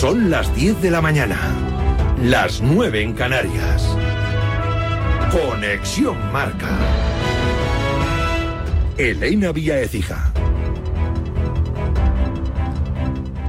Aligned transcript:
Son 0.00 0.30
las 0.30 0.56
10 0.56 0.80
de 0.80 0.90
la 0.90 1.02
mañana, 1.02 1.36
las 2.22 2.62
9 2.62 3.02
en 3.02 3.12
Canarias. 3.12 3.86
Conexión 5.30 6.16
Marca. 6.32 6.70
Elena 8.96 9.52
Vía 9.52 9.78
Ecija. 9.78 10.32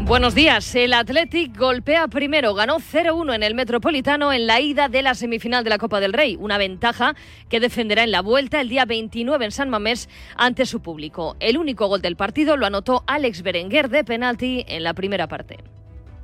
Buenos 0.02 0.36
días. 0.36 0.76
El 0.76 0.92
Athletic 0.92 1.58
golpea 1.58 2.10
primero, 2.10 2.54
ganó 2.54 2.80
0-1 2.80 3.34
en 3.34 3.44
el 3.44 3.56
Metropolitano 3.56 4.34
en 4.34 4.46
la 4.46 4.60
ida 4.60 4.90
de 4.90 5.04
la 5.04 5.16
semifinal 5.16 5.64
de 5.64 5.70
la 5.70 5.78
Copa 5.78 6.02
del 6.02 6.12
Rey, 6.12 6.36
una 6.38 6.58
ventaja 6.58 7.16
que 7.48 7.62
defenderá 7.62 8.04
en 8.04 8.12
la 8.12 8.22
vuelta 8.22 8.60
el 8.60 8.68
día 8.68 8.84
29 8.84 9.46
en 9.46 9.52
San 9.52 9.70
Mamés 9.70 10.10
ante 10.36 10.66
su 10.66 10.82
público. 10.82 11.38
El 11.40 11.58
único 11.58 11.88
gol 11.88 12.02
del 12.02 12.18
partido 12.18 12.58
lo 12.58 12.66
anotó 12.66 13.06
Alex 13.08 13.42
Berenguer 13.42 13.88
de 13.88 14.04
penalti 14.04 14.66
en 14.68 14.84
la 14.84 14.94
primera 14.94 15.30
parte. 15.30 15.60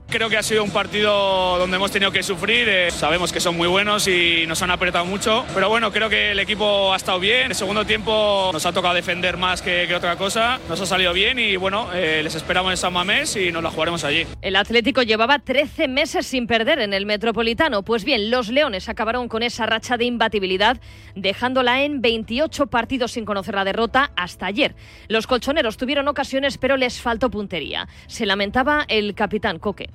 Creo 0.10 0.30
que 0.30 0.38
ha 0.38 0.44
sido 0.44 0.64
un 0.64 0.72
partido 0.72 1.60
donde 1.60 1.76
hemos 1.76 1.92
tenido 1.92 2.14
que 2.14 2.24
sufrir. 2.24 2.70
Eh, 2.70 2.92
sabemos 2.92 3.34
que 3.34 3.42
son 3.42 3.58
muy 3.58 3.68
buenos 3.68 4.08
y 4.08 4.46
nos 4.48 4.62
han 4.62 4.72
apretado 4.72 5.04
mucho. 5.04 5.46
Pero 5.54 5.68
bueno, 5.68 5.92
creo 5.92 6.10
que 6.10 6.32
el 6.32 6.40
equipo 6.40 6.94
ha 6.94 6.96
estado 6.96 7.20
bien. 7.20 7.48
El 7.48 7.56
segundo 7.56 7.86
tiempo 7.86 8.50
nos 8.54 8.66
ha 8.66 8.72
tocado 8.72 8.94
defender 8.94 9.36
más 9.36 9.62
que, 9.62 9.94
otra 9.94 10.16
cosa. 10.16 10.62
Nos 10.70 10.80
ha 10.80 10.86
salido 10.86 11.12
bien 11.12 11.40
y 11.40 11.58
bueno, 11.58 11.90
eh, 11.94 12.22
les 12.24 12.36
esperamos 12.36 12.72
en 12.72 12.78
San 12.78 12.94
Mamés 12.94 13.36
y 13.36 13.52
nos 13.52 13.62
la 13.62 13.70
jugaremos 13.70 14.06
allí. 14.06 14.26
El 14.42 14.56
Atlético 14.56 15.02
llevaba 15.02 15.40
13 15.40 15.90
meses 15.90 16.26
sin 16.26 16.48
perder 16.48 16.80
en 16.80 16.94
el 16.94 17.06
Metropolitano. 17.06 17.84
Pues 17.84 18.06
bien, 18.06 18.32
los 18.32 18.48
Leones 18.48 18.88
acabaron 18.88 19.28
con 19.28 19.44
esa 19.44 19.66
racha 19.66 19.98
de 19.98 20.06
imbatibilidad, 20.06 20.80
dejándola 21.16 21.84
en 21.84 22.02
28 22.02 22.68
partidos 22.68 23.12
sin 23.12 23.26
conocer 23.26 23.56
la 23.56 23.66
derrota 23.66 24.12
hasta 24.16 24.46
ayer. 24.46 24.74
Los 25.10 25.28
colchoneros 25.28 25.76
tuvieron 25.76 26.08
ocasiones, 26.08 26.58
pero 26.58 26.78
les 26.78 27.02
faltó 27.02 27.30
puntería. 27.30 27.90
Se 28.08 28.26
lamentaba 28.26 28.86
el 28.88 29.14
capitán 29.14 29.60
Coque. 29.60 29.90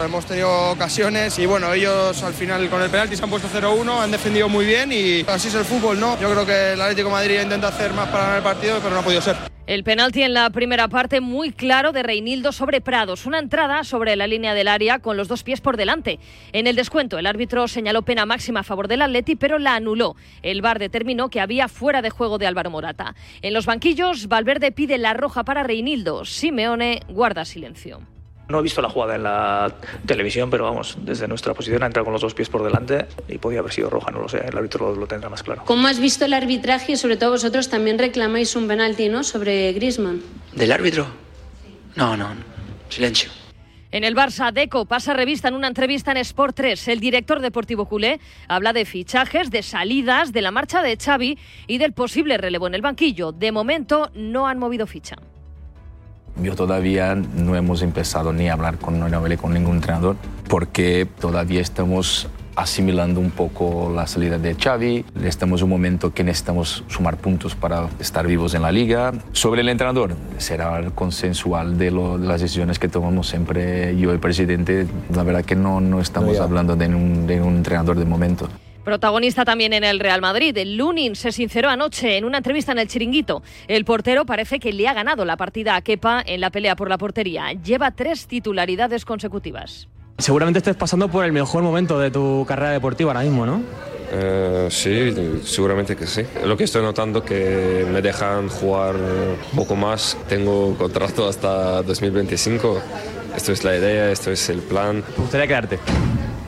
Hemos 0.00 0.24
tenido 0.24 0.70
ocasiones 0.70 1.38
y 1.38 1.44
bueno, 1.44 1.74
ellos 1.74 2.22
al 2.22 2.32
final 2.32 2.70
con 2.70 2.80
el 2.80 2.88
penalti 2.88 3.16
se 3.16 3.22
han 3.22 3.28
puesto 3.28 3.48
0-1, 3.48 4.02
han 4.02 4.10
defendido 4.10 4.48
muy 4.48 4.64
bien 4.64 4.90
y 4.90 5.20
así 5.28 5.48
es 5.48 5.54
el 5.54 5.64
fútbol, 5.66 6.00
¿no? 6.00 6.18
Yo 6.18 6.30
creo 6.30 6.46
que 6.46 6.72
el 6.72 6.80
Atlético 6.80 7.08
de 7.08 7.14
Madrid 7.14 7.40
intenta 7.42 7.68
hacer 7.68 7.92
más 7.92 8.08
para 8.08 8.24
ganar 8.24 8.38
el 8.38 8.42
partido, 8.42 8.78
pero 8.78 8.94
no 8.94 9.00
ha 9.00 9.04
podido 9.04 9.20
ser. 9.20 9.36
El 9.66 9.84
penalti 9.84 10.22
en 10.22 10.32
la 10.32 10.48
primera 10.48 10.88
parte 10.88 11.20
muy 11.20 11.52
claro 11.52 11.92
de 11.92 12.02
Reinildo 12.02 12.50
sobre 12.50 12.80
Prados, 12.80 13.26
una 13.26 13.38
entrada 13.38 13.84
sobre 13.84 14.16
la 14.16 14.26
línea 14.26 14.54
del 14.54 14.68
área 14.68 15.00
con 15.00 15.18
los 15.18 15.28
dos 15.28 15.42
pies 15.42 15.60
por 15.60 15.76
delante. 15.76 16.18
En 16.52 16.66
el 16.66 16.76
descuento 16.76 17.18
el 17.18 17.26
árbitro 17.26 17.68
señaló 17.68 18.00
pena 18.00 18.24
máxima 18.24 18.60
a 18.60 18.64
favor 18.64 18.88
del 18.88 19.02
Atleti, 19.02 19.36
pero 19.36 19.58
la 19.58 19.74
anuló. 19.74 20.16
El 20.42 20.62
VAR 20.62 20.78
determinó 20.78 21.28
que 21.28 21.40
había 21.40 21.68
fuera 21.68 22.00
de 22.00 22.08
juego 22.08 22.38
de 22.38 22.46
Álvaro 22.46 22.70
Morata. 22.70 23.14
En 23.42 23.52
los 23.52 23.66
banquillos 23.66 24.28
Valverde 24.28 24.72
pide 24.72 24.96
la 24.96 25.12
roja 25.12 25.44
para 25.44 25.62
Reinildo. 25.62 26.24
Simeone 26.24 27.02
guarda 27.06 27.44
silencio. 27.44 28.00
No 28.50 28.58
he 28.58 28.62
visto 28.62 28.82
la 28.82 28.90
jugada 28.90 29.14
en 29.14 29.22
la 29.22 29.72
televisión, 30.04 30.50
pero 30.50 30.64
vamos, 30.64 30.98
desde 31.02 31.28
nuestra 31.28 31.54
posición 31.54 31.84
ha 31.84 31.86
entrado 31.86 32.04
con 32.04 32.12
los 32.12 32.20
dos 32.20 32.34
pies 32.34 32.48
por 32.48 32.64
delante 32.64 33.06
y 33.28 33.38
podía 33.38 33.60
haber 33.60 33.72
sido 33.72 33.88
roja, 33.88 34.10
no 34.10 34.20
lo 34.20 34.28
sé, 34.28 34.38
el 34.38 34.56
árbitro 34.56 34.94
lo, 34.94 35.06
tendrá 35.06 35.28
más 35.28 35.44
claro. 35.44 35.62
¿Cómo 35.64 35.86
has 35.86 36.00
visto 36.00 36.24
el 36.24 36.34
arbitraje 36.34 36.92
y 36.92 36.96
sobre 36.96 37.16
todo 37.16 37.30
vosotros 37.30 37.68
también 37.68 37.98
reclamáis 37.98 38.56
un 38.56 38.66
penalti, 38.66 39.08
¿no? 39.08 39.22
Sobre 39.22 39.72
Griezmann. 39.72 40.20
¿Del 40.52 40.72
árbitro? 40.72 41.06
No, 41.94 42.16
no, 42.16 42.30
silencio. 42.88 43.30
En 43.92 44.04
el 44.04 44.16
Barça, 44.16 44.52
Deco 44.52 44.84
pasa 44.84 45.14
revista 45.14 45.48
en 45.48 45.54
una 45.54 45.68
entrevista 45.68 46.10
en 46.10 46.16
Sport 46.18 46.56
3. 46.56 46.88
El 46.88 47.00
director 47.00 47.40
deportivo 47.40 47.86
culé 47.86 48.20
habla 48.48 48.72
de 48.72 48.84
fichajes, 48.84 49.50
de 49.50 49.62
salidas, 49.62 50.32
de 50.32 50.42
la 50.42 50.50
marcha 50.50 50.82
de 50.82 50.96
Xavi 50.96 51.38
y 51.66 51.78
del 51.78 51.92
posible 51.92 52.36
relevo 52.36 52.66
en 52.66 52.74
el 52.74 52.82
banquillo. 52.82 53.32
De 53.32 53.50
momento 53.50 54.10
no 54.14 54.46
han 54.46 54.58
movido 54.58 54.86
ficha. 54.86 55.16
Yo 56.42 56.54
todavía 56.54 57.14
no 57.14 57.56
hemos 57.56 57.82
empezado 57.82 58.32
ni 58.32 58.48
a 58.48 58.54
hablar 58.54 58.78
con, 58.78 58.98
no 58.98 59.08
con 59.38 59.52
ningún 59.54 59.76
entrenador 59.76 60.16
porque 60.48 61.06
todavía 61.20 61.60
estamos 61.60 62.28
asimilando 62.56 63.20
un 63.20 63.30
poco 63.30 63.92
la 63.94 64.06
salida 64.06 64.38
de 64.38 64.54
Xavi. 64.54 65.04
Estamos 65.24 65.60
en 65.60 65.64
un 65.64 65.70
momento 65.70 66.12
que 66.12 66.24
necesitamos 66.24 66.84
sumar 66.88 67.16
puntos 67.16 67.54
para 67.54 67.88
estar 67.98 68.26
vivos 68.26 68.54
en 68.54 68.62
la 68.62 68.72
liga. 68.72 69.12
Sobre 69.32 69.62
el 69.62 69.68
entrenador, 69.68 70.14
será 70.38 70.78
el 70.78 70.92
consensual 70.92 71.78
de, 71.78 71.90
las 71.90 72.40
decisiones 72.40 72.78
que 72.78 72.88
tomamos 72.88 73.28
siempre 73.28 73.96
yo 73.96 74.12
el 74.12 74.18
presidente. 74.18 74.86
La 75.14 75.22
verdad 75.22 75.44
que 75.44 75.56
no, 75.56 75.80
no 75.80 76.00
estamos 76.00 76.38
hablando 76.40 76.76
de 76.76 76.88
un, 76.88 77.26
de 77.26 77.40
un 77.40 77.56
entrenador 77.56 77.98
de 77.98 78.04
momento. 78.04 78.48
Protagonista 78.84 79.44
también 79.44 79.72
en 79.72 79.84
el 79.84 80.00
Real 80.00 80.20
Madrid. 80.20 80.56
El 80.56 80.76
Lunin 80.76 81.14
se 81.14 81.32
sinceró 81.32 81.68
anoche 81.68 82.16
en 82.16 82.24
una 82.24 82.38
entrevista 82.38 82.72
en 82.72 82.78
el 82.78 82.88
Chiringuito. 82.88 83.42
El 83.68 83.84
portero 83.84 84.24
parece 84.24 84.58
que 84.58 84.72
le 84.72 84.88
ha 84.88 84.94
ganado 84.94 85.24
la 85.24 85.36
partida 85.36 85.76
a 85.76 85.82
Kepa 85.82 86.22
en 86.24 86.40
la 86.40 86.50
pelea 86.50 86.76
por 86.76 86.88
la 86.88 86.98
portería. 86.98 87.52
Lleva 87.52 87.90
tres 87.90 88.26
titularidades 88.26 89.04
consecutivas. 89.04 89.88
Seguramente 90.18 90.58
estés 90.58 90.76
pasando 90.76 91.08
por 91.08 91.24
el 91.24 91.32
mejor 91.32 91.62
momento 91.62 91.98
de 91.98 92.10
tu 92.10 92.44
carrera 92.46 92.72
deportiva 92.72 93.12
ahora 93.12 93.24
mismo, 93.24 93.46
¿no? 93.46 93.62
Eh, 94.12 94.68
sí, 94.70 95.40
seguramente 95.44 95.96
que 95.96 96.06
sí. 96.06 96.22
Lo 96.44 96.56
que 96.56 96.64
estoy 96.64 96.82
notando 96.82 97.22
que 97.22 97.86
me 97.90 98.02
dejan 98.02 98.48
jugar 98.48 98.96
un 98.96 99.56
poco 99.56 99.76
más. 99.76 100.16
Tengo 100.28 100.76
contrato 100.76 101.28
hasta 101.28 101.82
2025. 101.82 102.82
Esto 103.36 103.52
es 103.52 103.62
la 103.62 103.76
idea, 103.76 104.10
esto 104.10 104.30
es 104.30 104.48
el 104.50 104.58
plan. 104.58 105.02
¿Te 105.02 105.20
gustaría 105.22 105.46
quedarte? 105.46 105.78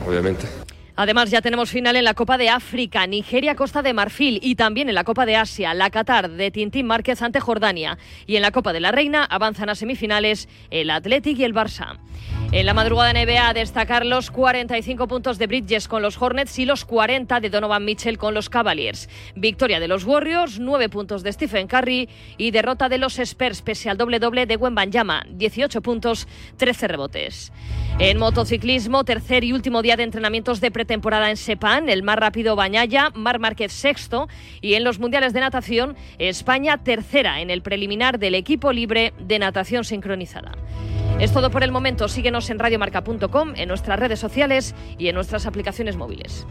Obviamente. 0.05 0.62
Además, 0.95 1.31
ya 1.31 1.41
tenemos 1.41 1.71
final 1.71 1.95
en 1.95 2.03
la 2.03 2.13
Copa 2.13 2.37
de 2.37 2.49
África, 2.49 3.07
Nigeria, 3.07 3.55
Costa 3.55 3.81
de 3.81 3.93
Marfil 3.93 4.39
y 4.43 4.55
también 4.55 4.89
en 4.89 4.95
la 4.95 5.03
Copa 5.03 5.25
de 5.25 5.35
Asia, 5.35 5.73
la 5.73 5.89
Qatar 5.89 6.29
de 6.29 6.51
Tintín 6.51 6.85
Márquez 6.85 7.21
ante 7.23 7.39
Jordania. 7.39 7.97
Y 8.27 8.35
en 8.35 8.43
la 8.43 8.51
Copa 8.51 8.73
de 8.73 8.79
la 8.79 8.91
Reina 8.91 9.23
avanzan 9.23 9.69
a 9.69 9.75
semifinales 9.75 10.47
el 10.69 10.91
Athletic 10.91 11.39
y 11.39 11.45
el 11.45 11.55
Barça. 11.55 11.97
En 12.51 12.67
la 12.67 12.75
madrugada 12.75 13.11
NBA, 13.11 13.53
destacar 13.53 14.05
los 14.05 14.29
45 14.29 15.07
puntos 15.07 15.39
de 15.39 15.47
Bridges 15.47 15.87
con 15.87 16.03
los 16.03 16.21
Hornets 16.21 16.59
y 16.59 16.65
los 16.65 16.85
40 16.85 17.39
de 17.39 17.49
Donovan 17.49 17.83
Mitchell 17.83 18.19
con 18.19 18.35
los 18.35 18.47
Cavaliers. 18.47 19.09
Victoria 19.35 19.79
de 19.79 19.87
los 19.87 20.03
Warriors, 20.03 20.59
9 20.59 20.89
puntos 20.89 21.23
de 21.23 21.33
Stephen 21.33 21.65
Curry 21.65 22.07
y 22.37 22.51
derrota 22.51 22.89
de 22.89 22.99
los 22.99 23.17
Spurs 23.17 23.63
pese 23.63 23.89
al 23.89 23.97
doble 23.97 24.19
doble 24.19 24.45
de 24.45 24.57
Wembanyama, 24.57 25.23
18 25.31 25.81
puntos, 25.81 26.27
13 26.57 26.87
rebotes. 26.87 27.51
En 27.97 28.19
motociclismo, 28.19 29.03
tercer 29.03 29.43
y 29.43 29.53
último 29.53 29.81
día 29.81 29.95
de 29.95 30.03
entrenamientos 30.03 30.61
de 30.61 30.69
pretemporada 30.83 31.29
en 31.29 31.37
Sepan, 31.37 31.87
el 31.87 32.03
más 32.03 32.17
rápido 32.17 32.57
Bañaya, 32.57 33.09
Mar 33.15 33.39
Márquez 33.39 33.71
sexto 33.71 34.27
y 34.59 34.73
en 34.73 34.83
los 34.83 34.99
mundiales 34.99 35.31
de 35.31 35.39
natación, 35.39 35.95
España 36.19 36.83
tercera 36.83 37.39
en 37.39 37.49
el 37.49 37.61
preliminar 37.61 38.19
del 38.19 38.35
equipo 38.35 38.73
libre 38.73 39.13
de 39.17 39.39
natación 39.39 39.85
sincronizada. 39.85 40.51
Es 41.21 41.31
todo 41.31 41.51
por 41.51 41.63
el 41.63 41.71
momento. 41.71 42.09
Síguenos 42.09 42.49
en 42.49 42.59
radiomarca.com, 42.59 43.53
en 43.55 43.69
nuestras 43.69 43.97
redes 43.97 44.19
sociales 44.19 44.75
y 44.97 45.07
en 45.07 45.15
nuestras 45.15 45.45
aplicaciones 45.45 45.95
móviles. 45.95 46.45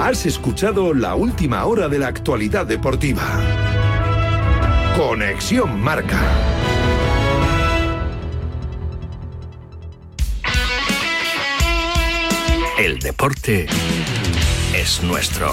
Has 0.00 0.26
escuchado 0.26 0.94
la 0.94 1.16
última 1.16 1.64
hora 1.64 1.88
de 1.88 1.98
la 1.98 2.06
actualidad 2.06 2.66
deportiva. 2.66 3.24
Conexión 4.96 5.80
Marca. 5.80 6.55
El 12.78 12.98
deporte 12.98 13.66
es 14.74 15.02
nuestro. 15.02 15.50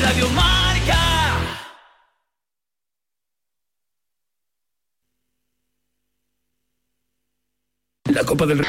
Radio 0.00 0.28
Marca. 0.30 1.12
la 8.04 8.24
Copa 8.24 8.46
del 8.46 8.58
Rey. 8.58 8.68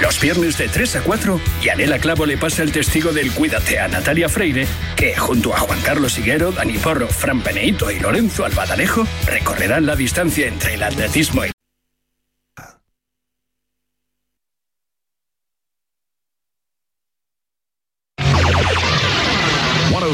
Los 0.00 0.20
viernes 0.20 0.58
de 0.58 0.68
3 0.68 0.96
a 0.96 1.02
4, 1.02 1.40
Yanela 1.62 1.98
Clavo 1.98 2.26
le 2.26 2.36
pasa 2.36 2.62
el 2.62 2.70
testigo 2.70 3.12
del 3.12 3.32
Cuídate 3.32 3.80
a 3.80 3.88
Natalia 3.88 4.28
Freire, 4.28 4.66
que 4.94 5.16
junto 5.16 5.54
a 5.54 5.58
Juan 5.58 5.80
Carlos 5.80 6.18
Higuero, 6.18 6.52
Dani 6.52 6.78
Porro, 6.78 7.08
Fran 7.08 7.40
Peneito 7.40 7.90
y 7.90 7.98
Lorenzo 7.98 8.44
Albadalejo 8.44 9.06
recorrerán 9.26 9.86
la 9.86 9.96
distancia 9.96 10.46
entre 10.48 10.74
el 10.74 10.82
atletismo 10.82 11.44
y 11.46 11.55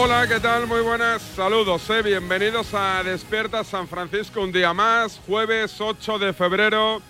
Hola, 0.00 0.28
¿qué 0.28 0.38
tal? 0.38 0.68
Muy 0.68 0.80
buenas. 0.80 1.20
Saludos, 1.20 1.90
¿eh? 1.90 2.02
bienvenidos 2.02 2.72
a 2.72 3.02
Despierta 3.02 3.64
San 3.64 3.88
Francisco 3.88 4.40
un 4.40 4.52
día 4.52 4.72
más, 4.72 5.20
jueves 5.26 5.80
8 5.80 6.20
de 6.20 6.32
febrero 6.32 7.02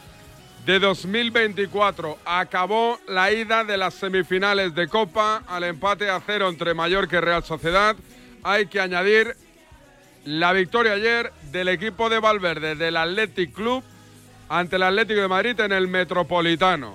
de 0.65 0.79
2024. 0.79 2.17
Acabó 2.25 2.99
la 3.07 3.31
ida 3.31 3.63
de 3.63 3.77
las 3.77 3.93
semifinales 3.93 4.75
de 4.75 4.89
Copa 4.89 5.43
al 5.47 5.65
empate 5.65 6.09
a 6.09 6.19
cero 6.25 6.49
entre 6.49 6.73
Mallorca 6.73 7.19
y 7.19 7.21
Real 7.21 7.45
Sociedad. 7.45 7.95
Hay 8.43 8.69
que 8.69 8.81
añadir 8.81 9.37
la 10.25 10.55
victoria 10.55 10.95
ayer 10.95 11.31
del 11.53 11.69
equipo 11.69 12.09
de 12.09 12.21
Valverde, 12.21 12.75
del 12.75 12.97
Athletic 12.97 13.53
Club, 13.53 13.85
ante 14.49 14.77
el 14.77 14.83
Atlético 14.85 15.21
de 15.21 15.29
Madrid 15.29 15.61
en 15.61 15.73
el 15.73 15.89
Metropolitano. 15.89 16.95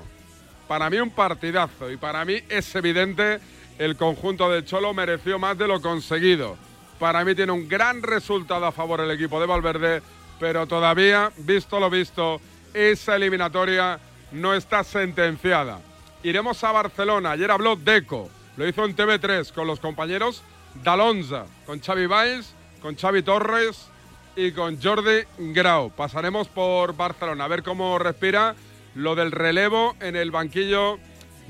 Para 0.67 0.89
mí 0.89 0.97
un 0.97 1.11
partidazo 1.11 1.91
y 1.91 1.97
para 1.97 2.25
mí 2.25 2.41
es 2.49 2.73
evidente 2.73 3.39
el 3.77 3.95
conjunto 3.95 4.49
de 4.49 4.63
Cholo 4.65 4.93
mereció 4.93 5.39
más 5.39 5.57
de 5.57 5.67
lo 5.67 5.81
conseguido. 5.81 6.57
Para 6.99 7.25
mí 7.25 7.35
tiene 7.35 7.51
un 7.51 7.67
gran 7.67 8.01
resultado 8.01 8.65
a 8.65 8.71
favor 8.71 9.01
el 9.01 9.11
equipo 9.11 9.39
de 9.39 9.45
Valverde, 9.45 10.01
pero 10.39 10.67
todavía, 10.67 11.31
visto 11.37 11.79
lo 11.79 11.89
visto, 11.89 12.39
esa 12.73 13.15
eliminatoria 13.15 13.99
no 14.31 14.53
está 14.53 14.83
sentenciada. 14.83 15.79
Iremos 16.23 16.63
a 16.63 16.71
Barcelona. 16.71 17.31
Ayer 17.31 17.51
habló 17.51 17.75
Deco, 17.75 18.29
lo 18.57 18.67
hizo 18.67 18.85
en 18.85 18.95
TV3 18.95 19.51
con 19.53 19.67
los 19.67 19.79
compañeros 19.79 20.43
Dalonza, 20.83 21.45
con 21.65 21.79
Xavi 21.79 22.07
Valls, 22.07 22.53
con 22.81 22.95
Xavi 22.95 23.21
Torres 23.21 23.89
y 24.35 24.51
con 24.51 24.81
Jordi 24.81 25.23
Grau. 25.37 25.91
Pasaremos 25.91 26.47
por 26.47 26.95
Barcelona 26.95 27.45
a 27.45 27.47
ver 27.47 27.63
cómo 27.63 27.99
respira 27.99 28.55
lo 28.95 29.15
del 29.15 29.31
relevo 29.31 29.95
en 29.99 30.15
el 30.15 30.31
banquillo 30.31 30.99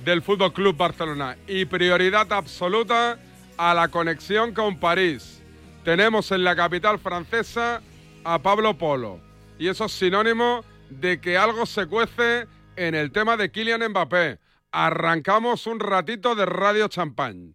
del 0.03 0.21
Fútbol 0.21 0.53
Club 0.53 0.75
Barcelona 0.75 1.37
y 1.47 1.65
prioridad 1.65 2.31
absoluta 2.33 3.17
a 3.57 3.73
la 3.73 3.87
conexión 3.87 4.53
con 4.53 4.79
París. 4.79 5.41
Tenemos 5.83 6.31
en 6.31 6.43
la 6.43 6.55
capital 6.55 6.99
francesa 6.99 7.81
a 8.23 8.39
Pablo 8.39 8.77
Polo 8.77 9.19
y 9.57 9.67
eso 9.67 9.85
es 9.85 9.91
sinónimo 9.91 10.63
de 10.89 11.19
que 11.19 11.37
algo 11.37 11.65
se 11.65 11.87
cuece 11.87 12.47
en 12.75 12.95
el 12.95 13.11
tema 13.11 13.37
de 13.37 13.51
Kylian 13.51 13.89
Mbappé. 13.89 14.39
Arrancamos 14.71 15.67
un 15.67 15.79
ratito 15.79 16.35
de 16.35 16.45
Radio 16.45 16.87
Champagne. 16.87 17.53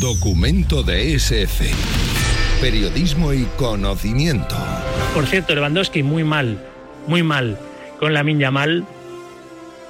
Documento 0.00 0.82
de 0.82 1.14
SF. 1.14 1.64
Periodismo 2.60 3.32
y 3.32 3.44
conocimiento. 3.56 4.56
Por 5.14 5.26
cierto, 5.26 5.54
Lewandowski 5.54 6.02
muy 6.02 6.24
mal, 6.24 6.58
muy 7.06 7.22
mal. 7.22 7.58
Con 7.98 8.14
la 8.14 8.22
minya 8.22 8.50
mal. 8.50 8.86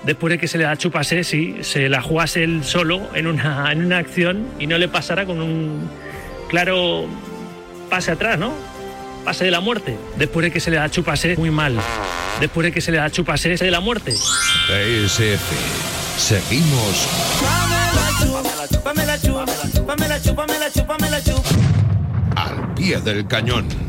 Después 0.04 0.30
de 0.30 0.38
que 0.38 0.48
se 0.48 0.58
le 0.58 0.64
da 0.64 0.76
chupase, 0.76 1.24
sí, 1.24 1.58
se 1.62 1.88
la 1.88 2.00
jugase 2.00 2.44
él 2.44 2.62
solo 2.64 3.08
en 3.14 3.26
una, 3.26 3.70
en 3.72 3.84
una 3.84 3.98
acción 3.98 4.46
y 4.58 4.66
no 4.66 4.78
le 4.78 4.88
pasara 4.88 5.26
con 5.26 5.40
un 5.40 5.90
claro 6.48 7.06
pase 7.90 8.12
atrás, 8.12 8.38
¿no? 8.38 8.52
Pase 9.24 9.44
de 9.44 9.50
la 9.50 9.60
muerte. 9.60 9.96
Después 10.16 10.44
de 10.44 10.52
que 10.52 10.60
se 10.60 10.70
le 10.70 10.76
da 10.76 10.88
chupase, 10.88 11.36
muy 11.36 11.50
mal. 11.50 11.76
Después 12.40 12.64
de 12.64 12.72
que 12.72 12.80
se 12.80 12.92
le 12.92 12.98
da 12.98 13.10
chupase, 13.10 13.56
de 13.56 13.70
la 13.70 13.80
muerte. 13.80 14.12
TSF. 14.12 16.16
Seguimos. 16.16 17.08
Al 22.36 22.74
pie 22.74 23.00
del 23.00 23.26
cañón. 23.26 23.87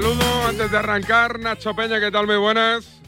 Saludo 0.00 0.46
antes 0.46 0.70
de 0.70 0.78
arrancar, 0.78 1.40
Nacho 1.40 1.74
Peña, 1.74 1.98
¿qué 1.98 2.12
tal? 2.12 2.24
Muy 2.24 2.36
buenas. 2.36 3.00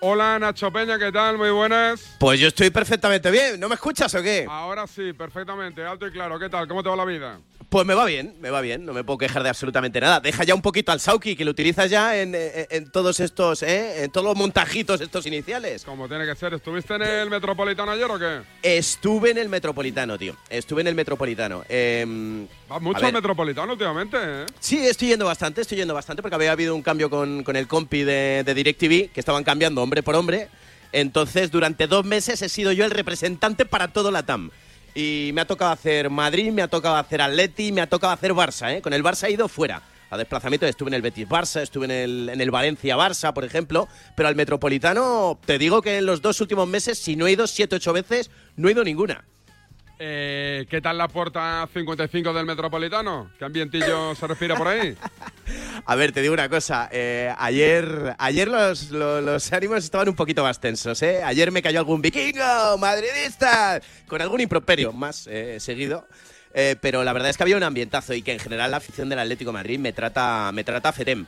Hola, 0.00 0.38
Nacho 0.38 0.70
Peña, 0.70 0.98
¿qué 0.98 1.10
tal? 1.10 1.38
Muy 1.38 1.48
buenas. 1.48 2.14
Pues 2.18 2.38
yo 2.38 2.48
estoy 2.48 2.68
perfectamente 2.68 3.30
bien. 3.30 3.58
¿No 3.58 3.70
me 3.70 3.76
escuchas 3.76 4.14
o 4.14 4.22
qué? 4.22 4.46
Ahora 4.46 4.86
sí, 4.86 5.14
perfectamente, 5.14 5.82
alto 5.82 6.06
y 6.06 6.12
claro. 6.12 6.38
¿Qué 6.38 6.50
tal? 6.50 6.68
¿Cómo 6.68 6.82
te 6.82 6.90
va 6.90 6.96
la 6.96 7.06
vida? 7.06 7.38
Pues 7.72 7.86
me 7.86 7.94
va 7.94 8.04
bien, 8.04 8.34
me 8.38 8.50
va 8.50 8.60
bien, 8.60 8.84
no 8.84 8.92
me 8.92 9.02
puedo 9.02 9.16
quejar 9.16 9.42
de 9.42 9.48
absolutamente 9.48 9.98
nada. 9.98 10.20
Deja 10.20 10.44
ya 10.44 10.54
un 10.54 10.60
poquito 10.60 10.92
al 10.92 11.00
Sauki, 11.00 11.34
que 11.34 11.42
lo 11.42 11.52
utilizas 11.52 11.88
ya 11.88 12.20
en, 12.20 12.34
en- 12.34 12.66
en 12.68 12.90
todos 12.90 13.18
estos, 13.18 13.62
¿eh? 13.62 14.04
en 14.04 14.10
todos 14.10 14.26
los 14.26 14.36
montajitos 14.36 15.00
estos 15.00 15.24
iniciales. 15.24 15.82
Como 15.82 16.06
tiene 16.06 16.26
que 16.26 16.34
ser. 16.36 16.52
¿Estuviste 16.52 16.96
en 16.96 17.02
el 17.02 17.30
Metropolitano 17.30 17.92
ayer 17.92 18.10
o 18.10 18.18
qué? 18.18 18.42
Estuve 18.62 19.30
en 19.30 19.38
el 19.38 19.48
Metropolitano, 19.48 20.18
tío. 20.18 20.36
Estuve 20.50 20.82
en 20.82 20.88
el 20.88 20.94
Metropolitano. 20.94 21.64
Em, 21.66 22.46
Vas 22.68 22.82
mucho 22.82 23.06
al 23.06 23.12
Metropolitano 23.14 23.72
últimamente, 23.72 24.18
¿eh? 24.20 24.46
Sí, 24.60 24.84
estoy 24.86 25.08
yendo 25.08 25.24
bastante, 25.24 25.62
estoy 25.62 25.78
yendo 25.78 25.94
bastante, 25.94 26.20
porque 26.20 26.34
había 26.34 26.52
habido 26.52 26.74
un 26.74 26.82
cambio 26.82 27.08
con, 27.08 27.42
con 27.42 27.56
el 27.56 27.68
compi 27.68 28.02
de, 28.02 28.42
de 28.44 28.52
DirecTV, 28.52 29.12
que 29.14 29.20
estaban 29.20 29.44
cambiando 29.44 29.82
hombre 29.82 30.02
por 30.02 30.14
hombre. 30.14 30.48
Entonces, 30.92 31.50
durante 31.50 31.86
dos 31.86 32.04
meses 32.04 32.42
he 32.42 32.50
sido 32.50 32.70
yo 32.72 32.84
el 32.84 32.90
representante 32.90 33.64
para 33.64 33.88
todo 33.88 34.10
la 34.10 34.24
TAM. 34.24 34.50
Y 34.94 35.30
me 35.32 35.40
ha 35.40 35.46
tocado 35.46 35.72
hacer 35.72 36.10
Madrid, 36.10 36.52
me 36.52 36.62
ha 36.62 36.68
tocado 36.68 36.96
hacer 36.96 37.22
Atleti, 37.22 37.72
me 37.72 37.80
ha 37.80 37.86
tocado 37.86 38.12
hacer 38.12 38.32
Barça, 38.32 38.74
¿eh? 38.74 38.82
Con 38.82 38.92
el 38.92 39.02
Barça 39.02 39.28
he 39.28 39.32
ido 39.32 39.48
fuera. 39.48 39.82
A 40.10 40.18
desplazamiento 40.18 40.66
estuve 40.66 40.90
en 40.90 40.94
el 40.94 41.00
Betis 41.00 41.26
Barça, 41.26 41.62
estuve 41.62 41.86
en 41.86 41.90
el, 41.90 42.28
en 42.28 42.40
el 42.42 42.50
Valencia 42.50 42.98
Barça, 42.98 43.32
por 43.32 43.44
ejemplo. 43.44 43.88
Pero 44.14 44.28
al 44.28 44.36
Metropolitano, 44.36 45.40
te 45.46 45.56
digo 45.56 45.80
que 45.80 45.96
en 45.96 46.04
los 46.04 46.20
dos 46.20 46.42
últimos 46.42 46.68
meses, 46.68 46.98
si 46.98 47.16
no 47.16 47.26
he 47.26 47.32
ido 47.32 47.46
siete, 47.46 47.76
ocho 47.76 47.94
veces, 47.94 48.30
no 48.56 48.68
he 48.68 48.72
ido 48.72 48.84
ninguna. 48.84 49.24
Eh, 49.98 50.66
¿Qué 50.68 50.80
tal 50.80 50.98
la 50.98 51.06
puerta 51.06 51.68
55 51.72 52.32
del 52.32 52.44
Metropolitano? 52.46 53.30
¿Qué 53.38 53.44
ambientillo 53.44 54.14
se 54.16 54.26
respira 54.26 54.56
por 54.56 54.66
ahí? 54.66 54.96
A 55.86 55.94
ver, 55.94 56.10
te 56.12 56.22
digo 56.22 56.34
una 56.34 56.48
cosa. 56.48 56.88
eh, 56.90 57.32
ayer 57.38 58.14
ayer 58.18 58.48
los, 58.48 58.90
lo- 58.90 59.20
los, 59.20 59.52
ánimos 59.52 59.84
estaban 59.84 60.08
un 60.08 60.16
poquito 60.16 60.42
más 60.42 60.58
tensos, 60.60 61.00
¿eh? 61.02 61.22
Ayer 61.22 61.52
me 61.52 61.62
cayó 61.62 61.78
algún 61.78 62.02
vikingo, 62.02 62.78
madridista, 62.78 63.80
con 64.08 64.20
algún 64.20 64.40
improperio 64.40 64.92
más 64.92 65.26
eh, 65.28 65.58
seguido. 65.60 66.06
Pero 66.82 67.02
la 67.02 67.14
verdad 67.14 67.30
es 67.30 67.38
que 67.38 67.44
había 67.44 67.56
un 67.56 67.62
ambientazo 67.62 68.12
y 68.12 68.20
que 68.20 68.32
en 68.34 68.38
general 68.38 68.70
la 68.72 68.76
afición 68.76 69.08
del 69.08 69.18
Atlético 69.20 69.54
Madrid 69.54 69.78
me 69.78 69.94
trata, 69.94 70.50
me 70.52 70.64
trata 70.64 70.92
fetem. 70.92 71.24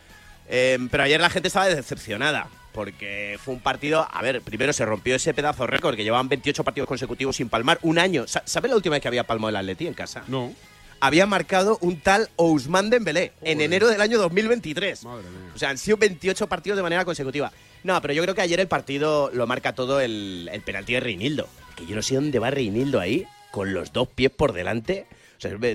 Eh, 0.48 0.78
pero 0.90 1.02
ayer 1.04 1.20
la 1.20 1.30
gente 1.30 1.48
estaba 1.48 1.68
decepcionada. 1.68 2.48
Porque 2.72 3.38
fue 3.42 3.54
un 3.54 3.60
partido. 3.60 4.06
A 4.10 4.20
ver, 4.20 4.40
primero 4.42 4.72
se 4.72 4.84
rompió 4.84 5.14
ese 5.14 5.32
pedazo 5.32 5.64
récord 5.66 5.94
que 5.94 6.02
llevaban 6.02 6.28
28 6.28 6.64
partidos 6.64 6.88
consecutivos 6.88 7.36
sin 7.36 7.48
palmar. 7.48 7.78
Un 7.82 8.00
año. 8.00 8.26
Sa- 8.26 8.42
¿Sabes 8.44 8.68
la 8.70 8.76
última 8.76 8.94
vez 8.94 9.02
que 9.02 9.06
había 9.08 9.22
palmado 9.24 9.50
el 9.50 9.56
Atleti 9.56 9.86
en 9.86 9.94
casa? 9.94 10.24
No. 10.26 10.52
Había 10.98 11.26
marcado 11.26 11.78
un 11.82 12.00
tal 12.00 12.30
Ousmane 12.36 12.88
Dembélé 12.90 13.32
en 13.42 13.60
enero 13.60 13.86
del 13.88 14.00
año 14.00 14.18
2023. 14.18 15.04
Madre 15.04 15.22
mía. 15.30 15.52
O 15.54 15.58
sea, 15.58 15.68
han 15.70 15.78
sido 15.78 15.98
28 15.98 16.48
partidos 16.48 16.76
de 16.76 16.82
manera 16.82 17.04
consecutiva. 17.04 17.52
No, 17.84 18.00
pero 18.02 18.12
yo 18.14 18.22
creo 18.22 18.34
que 18.34 18.40
ayer 18.40 18.58
el 18.58 18.68
partido 18.68 19.30
lo 19.32 19.46
marca 19.46 19.74
todo 19.74 20.00
el, 20.00 20.48
el 20.52 20.60
penalti 20.62 20.94
de 20.94 21.00
Reinildo. 21.00 21.46
Que 21.76 21.86
yo 21.86 21.94
no 21.94 22.02
sé 22.02 22.14
dónde 22.16 22.38
va 22.40 22.50
Reinildo 22.50 22.98
ahí, 22.98 23.26
con 23.52 23.72
los 23.74 23.92
dos 23.92 24.08
pies 24.08 24.32
por 24.32 24.52
delante. 24.52 25.06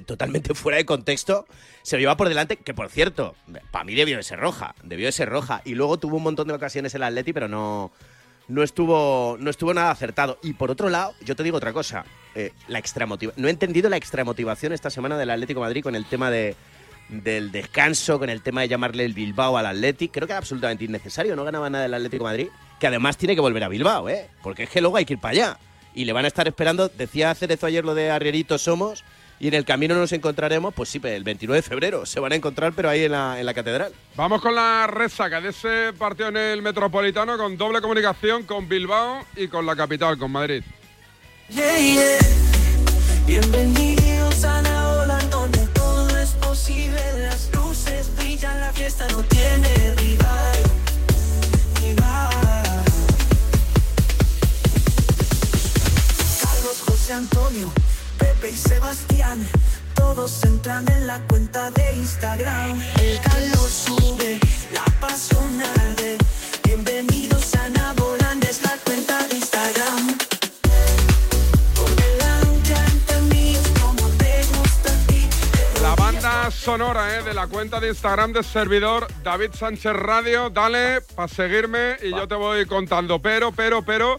Totalmente 0.06 0.54
fuera 0.56 0.78
de 0.78 0.86
contexto. 0.86 1.46
Se 1.84 1.96
lo 1.96 2.02
lleva 2.02 2.18
por 2.18 2.28
delante, 2.30 2.58
que 2.58 2.74
por 2.74 2.90
cierto, 2.90 3.36
para 3.72 3.86
mí 3.86 3.96
debió 3.96 4.18
de 4.18 4.24
ser 4.24 4.40
roja. 4.40 4.76
Debió 4.84 5.06
de 5.06 5.12
ser 5.12 5.30
roja. 5.30 5.62
Y 5.66 5.76
luego 5.76 5.98
tuvo 5.98 6.18
un 6.18 6.24
montón 6.24 6.48
de 6.48 6.54
ocasiones 6.54 6.94
el 6.96 7.04
Atleti, 7.04 7.34
pero 7.34 7.48
no, 7.48 7.92
no 8.48 8.64
estuvo, 8.64 9.38
no 9.40 9.50
estuvo 9.50 9.74
nada 9.74 9.92
acertado. 9.92 10.40
Y 10.44 10.54
por 10.54 10.72
otro 10.72 10.90
lado, 10.90 11.14
yo 11.24 11.36
te 11.36 11.44
digo 11.44 11.58
otra 11.58 11.74
cosa. 11.74 12.06
eh, 12.36 12.52
la 12.68 12.80
extramotiva- 12.80 13.34
no 13.38 13.48
he 13.48 13.52
entendido 13.52 13.90
la 13.90 13.98
extramotivación 13.98 14.72
esta 14.74 14.90
semana 14.90 15.18
del 15.18 15.30
Atlético 15.32 15.62
Madrid 15.62 15.82
con 15.84 15.96
el 15.96 16.06
tema 16.06 16.30
de, 16.30 16.56
del 17.10 17.52
descanso, 17.52 18.20
con 18.20 18.30
el 18.30 18.42
tema 18.44 18.62
de 18.62 18.68
llamarle 18.68 19.04
el 19.06 19.14
Bilbao 19.14 19.58
al 19.58 19.66
Atlético. 19.66 20.14
Creo 20.14 20.28
que 20.28 20.34
era 20.34 20.38
absolutamente 20.40 20.84
innecesario. 20.86 21.36
No 21.36 21.44
ganaba 21.44 21.70
nada 21.70 21.86
el 21.86 21.94
Atlético 21.94 22.24
Madrid. 22.26 22.48
Que 22.80 22.88
además 22.88 23.18
tiene 23.18 23.36
que 23.36 23.42
volver 23.42 23.64
a 23.64 23.68
Bilbao, 23.68 24.08
¿eh? 24.10 24.30
Porque 24.44 24.64
es 24.64 24.70
que 24.70 24.80
luego 24.80 24.96
hay 24.98 25.06
que 25.06 25.14
ir 25.14 25.20
para 25.20 25.32
allá. 25.32 25.60
Y 25.96 26.06
le 26.06 26.14
van 26.14 26.24
a 26.24 26.28
estar 26.30 26.48
esperando. 26.48 26.88
Decía 26.88 27.34
Cerezo 27.36 27.66
ayer 27.66 27.84
lo 27.84 27.94
de 27.96 28.10
Arrieritos 28.12 28.62
somos. 28.62 29.04
Y 29.40 29.48
en 29.48 29.54
el 29.54 29.64
camino 29.64 29.96
nos 29.96 30.12
encontraremos, 30.12 30.74
pues 30.74 30.90
sí, 30.90 31.00
el 31.04 31.24
29 31.24 31.60
de 31.60 31.62
febrero. 31.62 32.06
Se 32.06 32.20
van 32.20 32.34
a 32.34 32.36
encontrar, 32.36 32.74
pero 32.74 32.90
ahí 32.90 33.06
en 33.06 33.14
la, 33.14 33.40
en 33.40 33.46
la 33.46 33.54
catedral. 33.54 33.94
Vamos 34.16 34.42
con 34.42 34.54
la 34.54 34.86
resaca 34.88 35.40
de 35.40 35.50
ese 35.50 35.94
partido 35.98 36.28
en 36.28 36.38
el 36.38 36.62
Metropolitano 36.62 37.38
con 37.38 37.56
doble 37.56 37.80
comunicación 37.80 38.44
con 38.44 38.68
Bilbao 38.68 39.26
y 39.38 39.48
con 39.48 39.66
la 39.66 39.76
capital, 39.76 40.18
con 40.18 40.32
Madrid. 40.32 40.64
Yeah, 41.50 41.78
yeah. 41.78 42.18
Bienvenidos 43.26 44.44
a 44.44 44.62
la 44.62 44.94
ola 45.04 45.20
donde 45.32 45.66
todo 45.68 46.18
es 46.18 46.32
posible. 46.32 47.00
Las 47.20 47.50
luces 47.56 48.14
brillan, 48.18 48.60
la 48.60 48.74
fiesta 48.74 49.08
no 49.12 49.24
tiene 49.24 49.96
rival. 49.96 50.58
rival. 51.82 52.84
Carlos 56.42 56.82
José 56.86 57.00
José 57.10 57.14
Antonio, 57.14 57.72
Pepe 58.40 58.54
y 58.54 58.58
Sebastián. 58.58 59.48
Todos 59.96 60.44
entran 60.44 60.86
en 60.92 61.08
la 61.08 61.20
cuenta 61.28 61.72
de 61.72 61.96
Instagram. 61.96 62.82
El 63.02 63.20
calor 63.22 63.70
sube, 63.70 64.40
la 64.74 64.86
pasión 65.00 65.62
arde. 65.62 66.18
Bienvenidos 66.64 67.54
a 67.56 67.70
Naboland, 67.70 68.44
es 68.46 68.62
la 68.64 68.78
cuenta 68.86 69.28
de 69.28 69.36
Instagram. 69.36 70.18
Por 71.76 71.96
delante 71.96 72.76
ante 72.76 73.22
mí, 73.34 73.58
como 73.82 74.08
te 74.18 74.44
gusta 74.58 74.90
a 74.90 75.08
ti. 75.08 75.30
La 75.82 75.96
banda 75.96 76.52
sonora 76.52 77.18
eh, 77.18 77.24
de 77.24 77.34
la 77.34 77.48
cuenta 77.48 77.80
de 77.80 77.90
Instagram 77.90 78.32
del 78.32 78.46
servidor 78.46 79.08
David 79.24 79.52
Sánchez 79.54 79.94
Radio. 79.94 80.50
Dale 80.50 81.02
para 81.16 81.28
seguirme 81.28 81.98
y 82.02 82.12
yo 82.12 82.28
te 82.28 82.36
voy 82.36 82.66
contando. 82.66 83.22
Pero, 83.22 83.52
pero, 83.52 83.84
pero. 83.84 84.18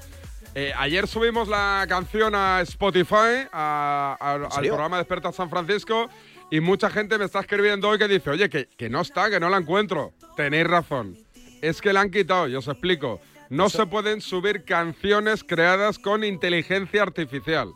Eh, 0.55 0.73
ayer 0.77 1.07
subimos 1.07 1.49
la 1.49 1.85
canción 1.89 2.35
a 2.35 2.61
Spotify, 2.63 3.47
a- 3.53 4.17
a- 4.19 4.33
al 4.35 4.67
programa 4.67 4.99
Desperta 4.99 5.33
San 5.33 5.49
Francisco, 5.51 6.09
y 6.51 6.61
mucha 6.61 6.91
gente 6.91 7.17
me 7.19 7.25
está 7.27 7.41
escribiendo 7.41 7.89
hoy 7.89 7.99
que 7.99 8.09
dice, 8.09 8.31
oye, 8.31 8.49
que, 8.51 8.67
que 8.77 8.89
no 8.91 9.01
está, 9.03 9.31
que 9.31 9.39
no 9.39 9.49
la 9.49 9.59
encuentro. 9.59 10.13
Tenéis 10.37 10.67
razón. 10.67 11.17
Es 11.63 11.81
que 11.81 11.93
la 11.93 12.01
han 12.01 12.11
quitado, 12.11 12.49
y 12.49 12.57
os 12.57 12.67
explico. 12.67 13.21
No 13.51 13.69
se 13.69 13.87
pueden 13.87 14.21
subir 14.21 14.65
canciones 14.65 15.45
creadas 15.45 15.99
con 15.99 16.25
inteligencia 16.25 17.03
artificial. 17.03 17.69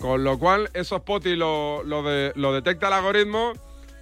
Con 0.00 0.24
lo 0.24 0.38
cual, 0.38 0.70
eso 0.74 0.96
Spotify 0.96 1.36
lo, 1.36 1.82
lo, 1.84 2.02
de- 2.02 2.32
lo 2.34 2.52
detecta 2.52 2.88
el 2.88 2.94
algoritmo 2.94 3.52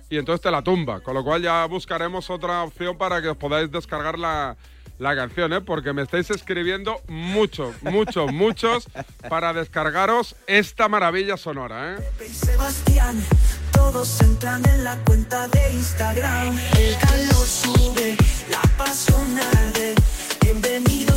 y 0.09 0.17
entonces 0.17 0.41
te 0.41 0.50
la 0.50 0.62
tumba. 0.62 1.00
Con 1.00 1.12
lo 1.15 1.23
cual 1.25 1.43
ya 1.43 1.67
buscaremos 1.67 2.31
otra 2.31 2.62
opción 2.62 2.97
para 2.97 3.21
que 3.21 3.29
os 3.29 3.37
podáis 3.37 3.71
descargar 3.71 4.19
la, 4.19 4.57
la 4.99 5.14
canción, 5.14 5.52
¿eh? 5.52 5.61
porque 5.61 5.93
me 5.93 6.02
estáis 6.02 6.31
escribiendo 6.31 7.00
mucho, 7.09 7.75
mucho, 7.83 8.26
muchos 8.26 8.88
para 9.28 9.52
descargaros 9.52 10.37
esta 10.47 10.88
maravilla 10.88 11.37
sonora. 11.37 11.99
Bienvenidos. 20.40 21.09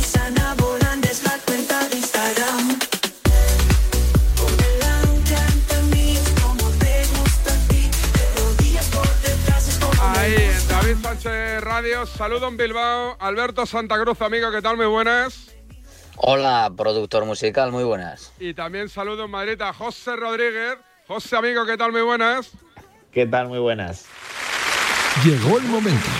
David 10.92 11.04
Sánchez 11.04 11.60
Radio, 11.62 12.04
saludo 12.04 12.48
en 12.48 12.58
Bilbao. 12.58 13.16
Alberto 13.18 13.64
Santa 13.64 13.98
Cruz, 13.98 14.20
amigo, 14.20 14.50
¿qué 14.50 14.60
tal? 14.60 14.76
Muy 14.76 14.84
buenas. 14.84 15.50
Hola, 16.18 16.70
productor 16.76 17.24
musical, 17.24 17.72
muy 17.72 17.82
buenas. 17.82 18.30
Y 18.38 18.52
también 18.52 18.90
saludo 18.90 19.24
en 19.24 19.30
Madrid 19.30 19.58
a 19.62 19.72
José 19.72 20.16
Rodríguez. 20.16 20.76
José, 21.08 21.36
amigo, 21.36 21.64
¿qué 21.64 21.78
tal? 21.78 21.92
Muy 21.92 22.02
buenas. 22.02 22.50
¿Qué 23.10 23.24
tal? 23.24 23.48
Muy 23.48 23.58
buenas. 23.58 24.04
Llegó 25.24 25.56
el 25.56 25.64
momento. 25.64 26.10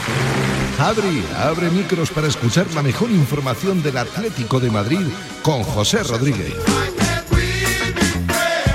Adri 0.79 1.23
abre 1.37 1.69
micros 1.69 2.11
para 2.11 2.29
escuchar 2.29 2.67
la 2.73 2.83
mejor 2.83 3.11
información 3.11 3.83
del 3.83 3.99
Atlético 3.99 4.59
de 4.59 4.71
Madrid 4.71 5.07
con 5.43 5.63
José 5.65 6.03
Rodríguez. 6.03 6.55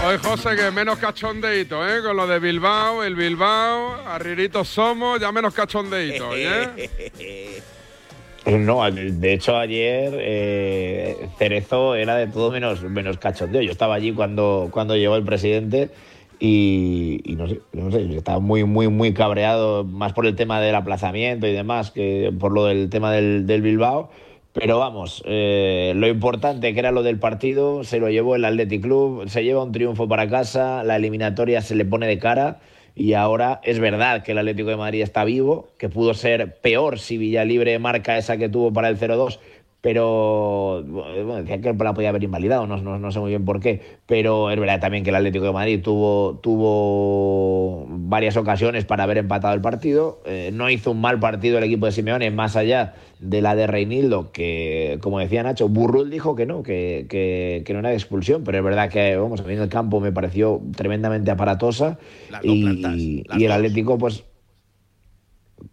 Hoy, 0.07 0.15
José, 0.23 0.55
que 0.55 0.71
menos 0.71 0.99
cachondeito, 0.99 1.85
¿eh? 1.85 2.01
Con 2.01 2.15
lo 2.15 2.25
de 2.27 2.39
Bilbao, 2.39 3.03
el 3.03 3.13
Bilbao, 3.13 3.95
arriritos 4.07 4.69
somos, 4.69 5.19
ya 5.19 5.33
menos 5.33 5.53
cachondeito, 5.53 6.29
¿eh? 6.33 7.61
No, 8.57 8.89
de 8.89 9.33
hecho 9.33 9.57
ayer 9.57 10.13
eh, 10.17 11.27
Cerezo 11.37 11.95
era 11.95 12.15
de 12.15 12.27
todo 12.27 12.51
menos, 12.51 12.83
menos 12.83 13.17
cachondeo. 13.17 13.61
Yo 13.61 13.71
estaba 13.71 13.95
allí 13.95 14.13
cuando, 14.13 14.69
cuando 14.71 14.95
llegó 14.95 15.17
el 15.17 15.25
presidente 15.25 15.89
y, 16.39 17.19
y 17.25 17.35
no 17.35 17.49
sé, 17.49 17.59
no 17.73 17.91
sé, 17.91 18.15
estaba 18.15 18.39
muy, 18.39 18.63
muy, 18.63 18.87
muy 18.87 19.13
cabreado, 19.13 19.83
más 19.83 20.13
por 20.13 20.25
el 20.25 20.37
tema 20.37 20.61
del 20.61 20.75
aplazamiento 20.75 21.47
y 21.47 21.51
demás 21.51 21.91
que 21.91 22.33
por 22.39 22.53
lo 22.53 22.63
del 22.63 22.89
tema 22.89 23.11
del, 23.11 23.45
del 23.45 23.61
Bilbao. 23.61 24.09
Pero 24.53 24.79
vamos, 24.79 25.21
eh, 25.25 25.93
lo 25.95 26.07
importante 26.07 26.73
que 26.73 26.79
era 26.79 26.91
lo 26.91 27.03
del 27.03 27.19
partido, 27.19 27.83
se 27.83 27.99
lo 27.99 28.09
llevó 28.09 28.35
el 28.35 28.45
Athletic 28.45 28.81
Club, 28.81 29.29
se 29.29 29.43
lleva 29.43 29.63
un 29.63 29.71
triunfo 29.71 30.07
para 30.07 30.27
casa, 30.27 30.83
la 30.83 30.95
eliminatoria 30.95 31.61
se 31.61 31.75
le 31.75 31.85
pone 31.85 32.07
de 32.07 32.17
cara 32.17 32.59
y 32.95 33.13
ahora 33.13 33.61
es 33.63 33.77
verdad 33.77 34.23
que 34.23 34.31
el 34.31 34.39
Atlético 34.39 34.69
de 34.69 34.77
Madrid 34.77 35.03
está 35.03 35.23
vivo, 35.23 35.67
que 35.77 35.87
pudo 35.87 36.15
ser 36.15 36.55
peor 36.55 36.97
si 36.97 37.19
Villalibre 37.19 37.77
marca 37.77 38.17
esa 38.17 38.37
que 38.37 38.49
tuvo 38.49 38.73
para 38.73 38.89
el 38.89 38.97
0-2, 38.97 39.37
pero 39.81 40.83
bueno, 40.83 41.35
decía 41.35 41.61
que 41.61 41.73
la 41.73 41.93
podía 41.93 42.09
haber 42.09 42.23
invalidado, 42.23 42.65
no, 42.65 42.77
no, 42.77 42.97
no 42.97 43.11
sé 43.11 43.19
muy 43.19 43.29
bien 43.29 43.45
por 43.45 43.59
qué, 43.59 43.99
pero 44.05 44.49
es 44.49 44.59
verdad 44.59 44.79
también 44.79 45.03
que 45.03 45.11
el 45.11 45.15
Atlético 45.15 45.45
de 45.45 45.53
Madrid 45.53 45.81
tuvo, 45.81 46.39
tuvo 46.41 47.85
varias 47.87 48.37
ocasiones 48.37 48.85
para 48.85 49.03
haber 49.03 49.19
empatado 49.19 49.53
el 49.53 49.61
partido, 49.61 50.21
eh, 50.25 50.49
no 50.51 50.69
hizo 50.69 50.91
un 50.91 51.01
mal 51.01 51.19
partido 51.19 51.59
el 51.59 51.63
equipo 51.63 51.85
de 51.85 51.91
Simeone, 51.91 52.31
más 52.31 52.55
allá 52.55 52.95
de 53.19 53.41
la 53.41 53.55
de 53.55 53.67
Reinildo, 53.67 54.31
que 54.31 54.97
como 55.01 55.19
decía 55.19 55.43
Nacho, 55.43 55.69
Burrul 55.69 56.09
dijo 56.09 56.35
que 56.35 56.45
no, 56.45 56.63
que, 56.63 57.05
que, 57.09 57.63
que 57.65 57.73
no 57.73 57.79
era 57.79 57.89
de 57.89 57.95
expulsión, 57.95 58.43
pero 58.43 58.57
es 58.57 58.63
verdad 58.63 58.89
que, 58.89 59.15
vamos, 59.15 59.41
a 59.41 59.43
mí 59.43 59.53
en 59.53 59.61
el 59.61 59.69
campo 59.69 59.99
me 59.99 60.11
pareció 60.11 60.61
tremendamente 60.75 61.29
aparatosa 61.29 61.99
Las 62.29 62.41
y, 62.43 62.63
plantas, 62.63 62.95
y 62.97 63.45
el. 63.45 63.51
Atlético, 63.51 63.97
pues... 63.97 64.23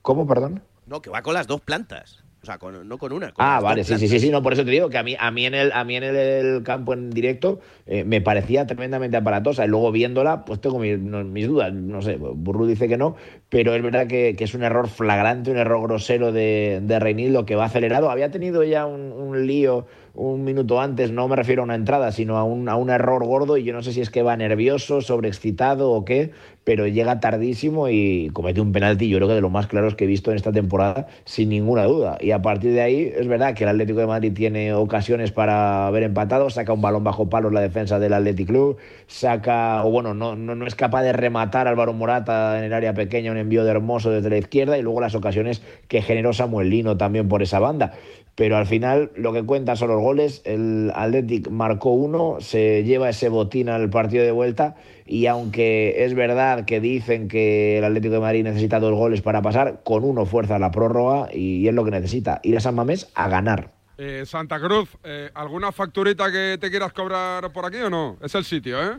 ¿Cómo, 0.03 0.27
perdón? 0.27 0.63
No, 0.87 1.01
que 1.03 1.11
va 1.11 1.23
con 1.23 1.35
las 1.35 1.47
dos 1.47 1.61
plantas. 1.61 2.24
O 2.45 2.47
sea, 2.47 2.59
con- 2.59 2.87
no 2.87 2.99
con 2.99 3.11
una. 3.11 3.33
con 3.33 3.43
Ah, 3.43 3.59
vale, 3.59 3.85
sí, 3.85 3.97
sí, 3.97 4.07
sí, 4.07 4.21
sí, 4.21 4.29
no, 4.31 4.43
por 4.43 4.53
eso 4.53 4.67
te 4.67 4.71
digo 4.71 4.91
que 4.91 4.99
a 4.99 5.03
mí, 5.03 5.17
a 5.19 5.31
mí 5.31 5.47
en 5.47 5.55
el, 5.55 5.73
a 5.73 5.83
mí 5.83 5.97
en 5.97 6.03
el, 6.05 6.15
el 6.15 6.63
campo 6.63 6.93
en 6.93 7.09
directo 7.09 7.59
eh, 7.87 8.05
me 8.05 8.21
parecía 8.21 8.67
tremendamente 8.67 9.17
aparatosa 9.17 9.65
y 9.65 9.69
luego 9.69 9.91
viéndola, 9.93 10.45
pues 10.45 10.61
tengo 10.61 10.79
mis, 10.79 10.99
no- 10.99 11.25
mis 11.25 11.49
dudas, 11.49 11.73
no 11.73 12.03
sé, 12.03 12.17
Burru 12.17 12.67
dice 12.67 12.87
que 12.87 12.99
no, 12.99 13.17
pero 13.49 13.75
es 13.75 13.83
verdad 13.83 14.07
que, 14.07 14.37
que 14.37 14.45
es 14.45 14.53
un 14.53 14.63
error 14.63 14.89
flagrante, 14.89 15.51
un 15.53 15.57
error 15.57 15.81
grosero 15.85 16.33
de, 16.33 16.81
de 16.83 16.99
Reinildo 16.99 17.47
que 17.47 17.57
va 17.57 17.65
acelerado. 17.65 18.11
Había 18.11 18.31
tenido 18.31 18.63
ya 18.63 18.85
un, 18.85 19.11
un 19.11 19.47
lío 19.47 19.87
un 20.17 20.45
minuto 20.45 20.81
antes, 20.81 21.11
no 21.11 21.27
me 21.27 21.35
refiero 21.35 21.63
a 21.63 21.65
una 21.65 21.75
entrada, 21.75 22.13
sino 22.13 22.37
a 22.37 22.45
un, 22.45 22.69
a 22.69 22.77
un 22.77 22.89
error 22.89 23.25
gordo 23.25 23.57
y 23.57 23.65
yo 23.65 23.73
no 23.73 23.83
sé 23.83 23.93
si 23.93 24.01
es 24.01 24.11
que 24.11 24.23
va 24.23 24.37
nervioso, 24.37 25.01
sobreexcitado 25.01 25.91
o 25.91 26.05
qué, 26.05 26.31
pero 26.65 26.87
llega 26.87 27.21
tardísimo 27.21 27.89
y 27.91 28.31
comete 28.33 28.61
un 28.61 28.73
penalti, 28.73 29.09
yo 29.09 29.19
creo 29.19 29.29
que 29.29 29.35
de 29.35 29.43
los 29.43 29.51
más 29.51 29.67
claros 29.67 29.95
que 29.95 30.05
he 30.05 30.07
visto 30.07 30.31
en 30.31 30.37
esta 30.37 30.51
temporada, 30.51 31.07
sin 31.27 31.51
ninguna 31.51 31.85
duda. 31.85 32.17
Y 32.21 32.31
a 32.31 32.41
partir 32.41 32.73
de 32.73 32.81
ahí, 32.81 33.13
es 33.15 33.29
verdad 33.29 33.55
que 33.55 33.65
el 33.65 33.71
Atlético 33.71 34.01
de 34.01 34.07
Madrid 34.07 34.33
tiene 34.35 34.73
ocasiones 34.73 35.31
para 35.31 35.87
haber 35.87 36.05
empatado, 36.05 36.49
saca 36.49 36.73
un 36.73 36.81
balón 36.81 37.05
bajo 37.05 37.29
palos 37.29 37.53
la 37.53 37.61
defensa 37.61 37.99
del 37.99 38.15
Athletic 38.15 38.49
Club, 38.49 38.79
saca, 39.07 39.85
o 39.85 39.91
bueno, 39.91 40.15
no, 40.15 40.37
no, 40.37 40.55
no 40.55 40.67
es 40.67 40.75
capaz 40.75 41.03
de 41.03 41.13
rematar 41.13 41.67
a 41.67 41.71
Álvaro 41.71 41.93
Morata 41.93 42.59
en 42.59 42.65
el 42.65 42.73
área 42.73 42.95
pequeña, 42.95 43.31
un 43.31 43.39
envío 43.39 43.65
de 43.65 43.71
Hermoso 43.71 44.11
desde 44.11 44.31
la 44.31 44.39
izquierda 44.39 44.79
y 44.79 44.83
luego 44.83 45.01
las 45.01 45.15
ocasiones 45.15 45.63
que 45.89 46.01
generó 46.01 46.33
Samuel 46.33 46.71
Lino 46.71 46.97
también 46.97 47.29
por 47.29 47.43
esa 47.43 47.59
banda. 47.59 47.93
Pero 48.35 48.57
al 48.57 48.67
final 48.67 49.13
lo 49.15 49.33
que 49.33 49.45
cuentan 49.45 49.77
son 49.77 49.89
los 49.89 50.01
goles. 50.01 50.43
El 50.45 50.91
Athletic 50.95 51.51
marcó 51.51 51.91
uno, 51.91 52.39
se 52.41 52.83
lleva 52.83 53.09
ese 53.09 53.29
botín 53.29 53.69
al 53.69 53.91
partido 53.91 54.25
de 54.25 54.33
vuelta 54.33 54.75
y 55.07 55.27
aunque 55.27 56.05
es 56.05 56.15
verdad 56.15 56.65
que 56.65 56.81
dicen 56.81 57.29
que 57.29 57.79
el 57.79 57.85
Atlético 57.85 58.15
de 58.15 58.21
Madrid 58.21 58.45
necesita 58.45 58.81
dos 58.81 58.95
goles 58.95 59.23
para 59.23 59.43
pasar, 59.43 59.83
con 59.85 60.05
uno 60.05 60.27
fuerza 60.27 60.59
la 60.59 60.71
prórroga 60.71 61.29
y 61.33 61.67
es 61.69 61.75
lo 61.75 61.85
que 61.85 61.91
necesita. 61.91 62.41
Ir 62.43 62.57
a 62.57 62.61
San 62.61 62.75
Mamés 62.75 63.11
a 63.15 63.29
ganar. 63.29 63.73
Eh, 63.97 64.25
Santa 64.27 64.59
Cruz, 64.59 64.91
eh, 65.05 65.31
¿alguna 65.35 65.71
facturita 65.71 66.33
que 66.33 66.59
te 66.61 66.71
quieras 66.71 66.93
cobrar 66.93 67.53
por 67.53 67.65
aquí 67.65 67.77
o 67.77 67.91
no? 67.91 68.17
Es 68.23 68.35
el 68.35 68.45
sitio, 68.45 68.83
¿eh? 68.83 68.97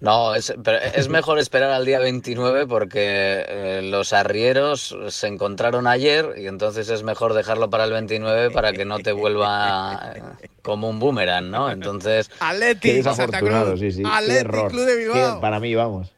No, 0.00 0.34
es, 0.34 0.54
pero 0.64 0.78
es 0.78 1.08
mejor 1.10 1.38
esperar 1.38 1.70
al 1.72 1.84
día 1.84 1.98
29 1.98 2.66
porque 2.66 3.44
eh, 3.46 3.80
los 3.84 4.14
arrieros 4.14 4.96
se 5.08 5.26
encontraron 5.26 5.86
ayer 5.86 6.34
y 6.38 6.46
entonces 6.46 6.88
es 6.88 7.02
mejor 7.02 7.34
dejarlo 7.34 7.68
para 7.68 7.84
el 7.84 7.92
29 7.92 8.50
para 8.50 8.72
que 8.72 8.86
no 8.86 8.98
te 9.00 9.12
vuelva 9.12 10.14
como 10.62 10.88
un 10.88 10.98
boomerang, 10.98 11.50
¿no? 11.50 11.70
Entonces... 11.70 12.30
Desafortunado, 12.96 13.76
sí, 13.76 13.92
sí. 13.92 14.02
Error. 14.40 14.70
Qué- 15.12 15.40
para 15.40 15.60
mí, 15.60 15.74
vamos. 15.74 16.10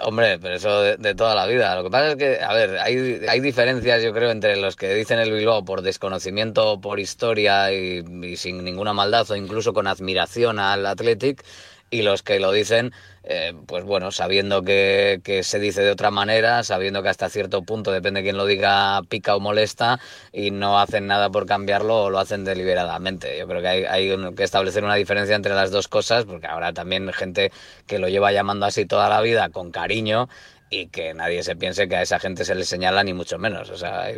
Hombre, 0.00 0.38
pero 0.38 0.54
eso 0.54 0.80
de, 0.80 0.96
de 0.96 1.14
toda 1.16 1.34
la 1.34 1.44
vida. 1.46 1.74
Lo 1.74 1.82
que 1.82 1.90
pasa 1.90 2.10
es 2.10 2.16
que, 2.16 2.40
a 2.40 2.54
ver, 2.54 2.78
hay, 2.78 3.20
hay 3.28 3.40
diferencias, 3.40 4.00
yo 4.00 4.12
creo, 4.14 4.30
entre 4.30 4.56
los 4.56 4.76
que 4.76 4.94
dicen 4.94 5.18
el 5.18 5.32
Bilbao 5.32 5.64
por 5.64 5.82
desconocimiento, 5.82 6.80
por 6.80 7.00
historia 7.00 7.72
y, 7.72 8.04
y 8.22 8.36
sin 8.36 8.62
ninguna 8.62 8.92
maldad 8.92 9.28
o 9.30 9.34
incluso 9.36 9.74
con 9.74 9.88
admiración 9.88 10.60
al 10.60 10.86
Athletic 10.86 11.44
y 11.90 12.02
los 12.02 12.22
que 12.22 12.38
lo 12.40 12.52
dicen, 12.52 12.92
eh, 13.24 13.54
pues 13.66 13.84
bueno, 13.84 14.10
sabiendo 14.10 14.62
que, 14.62 15.20
que 15.24 15.42
se 15.42 15.58
dice 15.58 15.82
de 15.82 15.90
otra 15.90 16.10
manera, 16.10 16.62
sabiendo 16.62 17.02
que 17.02 17.08
hasta 17.08 17.28
cierto 17.28 17.62
punto, 17.62 17.92
depende 17.92 18.20
de 18.20 18.24
quién 18.24 18.36
lo 18.36 18.46
diga, 18.46 19.02
pica 19.08 19.36
o 19.36 19.40
molesta 19.40 20.00
y 20.32 20.50
no 20.50 20.78
hacen 20.78 21.06
nada 21.06 21.30
por 21.30 21.46
cambiarlo 21.46 22.04
o 22.04 22.10
lo 22.10 22.18
hacen 22.18 22.44
deliberadamente. 22.44 23.38
Yo 23.38 23.46
creo 23.46 23.60
que 23.60 23.68
hay, 23.68 23.84
hay 23.84 24.34
que 24.34 24.44
establecer 24.44 24.84
una 24.84 24.94
diferencia 24.94 25.36
entre 25.36 25.54
las 25.54 25.70
dos 25.70 25.88
cosas 25.88 26.24
porque 26.24 26.46
habrá 26.46 26.72
también 26.72 27.12
gente 27.12 27.52
que 27.86 27.98
lo 27.98 28.08
lleva 28.08 28.32
llamando 28.32 28.66
así 28.66 28.86
toda 28.86 29.08
la 29.08 29.20
vida 29.20 29.48
con 29.50 29.70
cariño 29.70 30.28
y 30.70 30.88
que 30.88 31.14
nadie 31.14 31.42
se 31.42 31.56
piense 31.56 31.88
que 31.88 31.96
a 31.96 32.02
esa 32.02 32.18
gente 32.18 32.44
se 32.44 32.54
le 32.54 32.64
señala 32.64 33.02
ni 33.02 33.14
mucho 33.14 33.38
menos. 33.38 33.70
O 33.70 33.76
sea, 33.76 34.08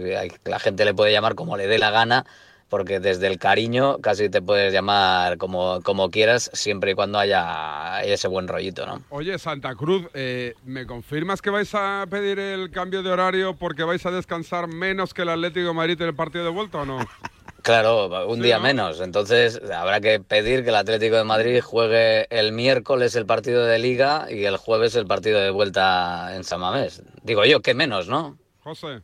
la 0.44 0.58
gente 0.58 0.84
le 0.84 0.94
puede 0.94 1.12
llamar 1.12 1.34
como 1.34 1.56
le 1.56 1.66
dé 1.66 1.78
la 1.78 1.90
gana 1.90 2.26
porque 2.70 3.00
desde 3.00 3.26
el 3.26 3.38
cariño 3.38 3.98
casi 3.98 4.30
te 4.30 4.40
puedes 4.40 4.72
llamar 4.72 5.36
como, 5.36 5.82
como 5.82 6.10
quieras, 6.10 6.50
siempre 6.54 6.92
y 6.92 6.94
cuando 6.94 7.18
haya 7.18 8.02
ese 8.04 8.28
buen 8.28 8.48
rollito, 8.48 8.86
¿no? 8.86 9.02
Oye, 9.10 9.38
Santa 9.38 9.74
Cruz, 9.74 10.06
eh, 10.14 10.54
¿me 10.64 10.86
confirmas 10.86 11.42
que 11.42 11.50
vais 11.50 11.74
a 11.74 12.06
pedir 12.08 12.38
el 12.38 12.70
cambio 12.70 13.02
de 13.02 13.10
horario 13.10 13.56
porque 13.56 13.82
vais 13.84 14.06
a 14.06 14.10
descansar 14.10 14.68
menos 14.68 15.12
que 15.12 15.22
el 15.22 15.28
Atlético 15.28 15.66
de 15.66 15.74
Madrid 15.74 16.00
en 16.00 16.08
el 16.08 16.14
partido 16.14 16.44
de 16.44 16.50
vuelta 16.50 16.78
o 16.78 16.86
no? 16.86 16.98
Claro, 17.62 18.26
un 18.26 18.36
Sí, 18.38 18.44
día 18.44 18.56
¿no? 18.56 18.62
menos. 18.62 19.00
Entonces 19.02 19.60
habrá 19.70 20.00
que 20.00 20.18
pedir 20.18 20.62
que 20.62 20.70
el 20.70 20.76
Atlético 20.76 21.16
de 21.16 21.24
Madrid 21.24 21.60
juegue 21.60 22.26
el 22.30 22.52
miércoles 22.52 23.14
el 23.16 23.26
partido 23.26 23.66
de 23.66 23.78
liga 23.78 24.28
y 24.30 24.46
el 24.46 24.56
jueves 24.56 24.94
el 24.96 25.06
partido 25.06 25.38
de 25.40 25.50
vuelta 25.50 26.34
en 26.34 26.42
San 26.44 26.60
Mamés. 26.60 27.02
Digo 27.22 27.44
yo, 27.44 27.60
¿qué 27.60 27.74
menos, 27.74 28.08
no? 28.08 28.38
José. 28.60 29.02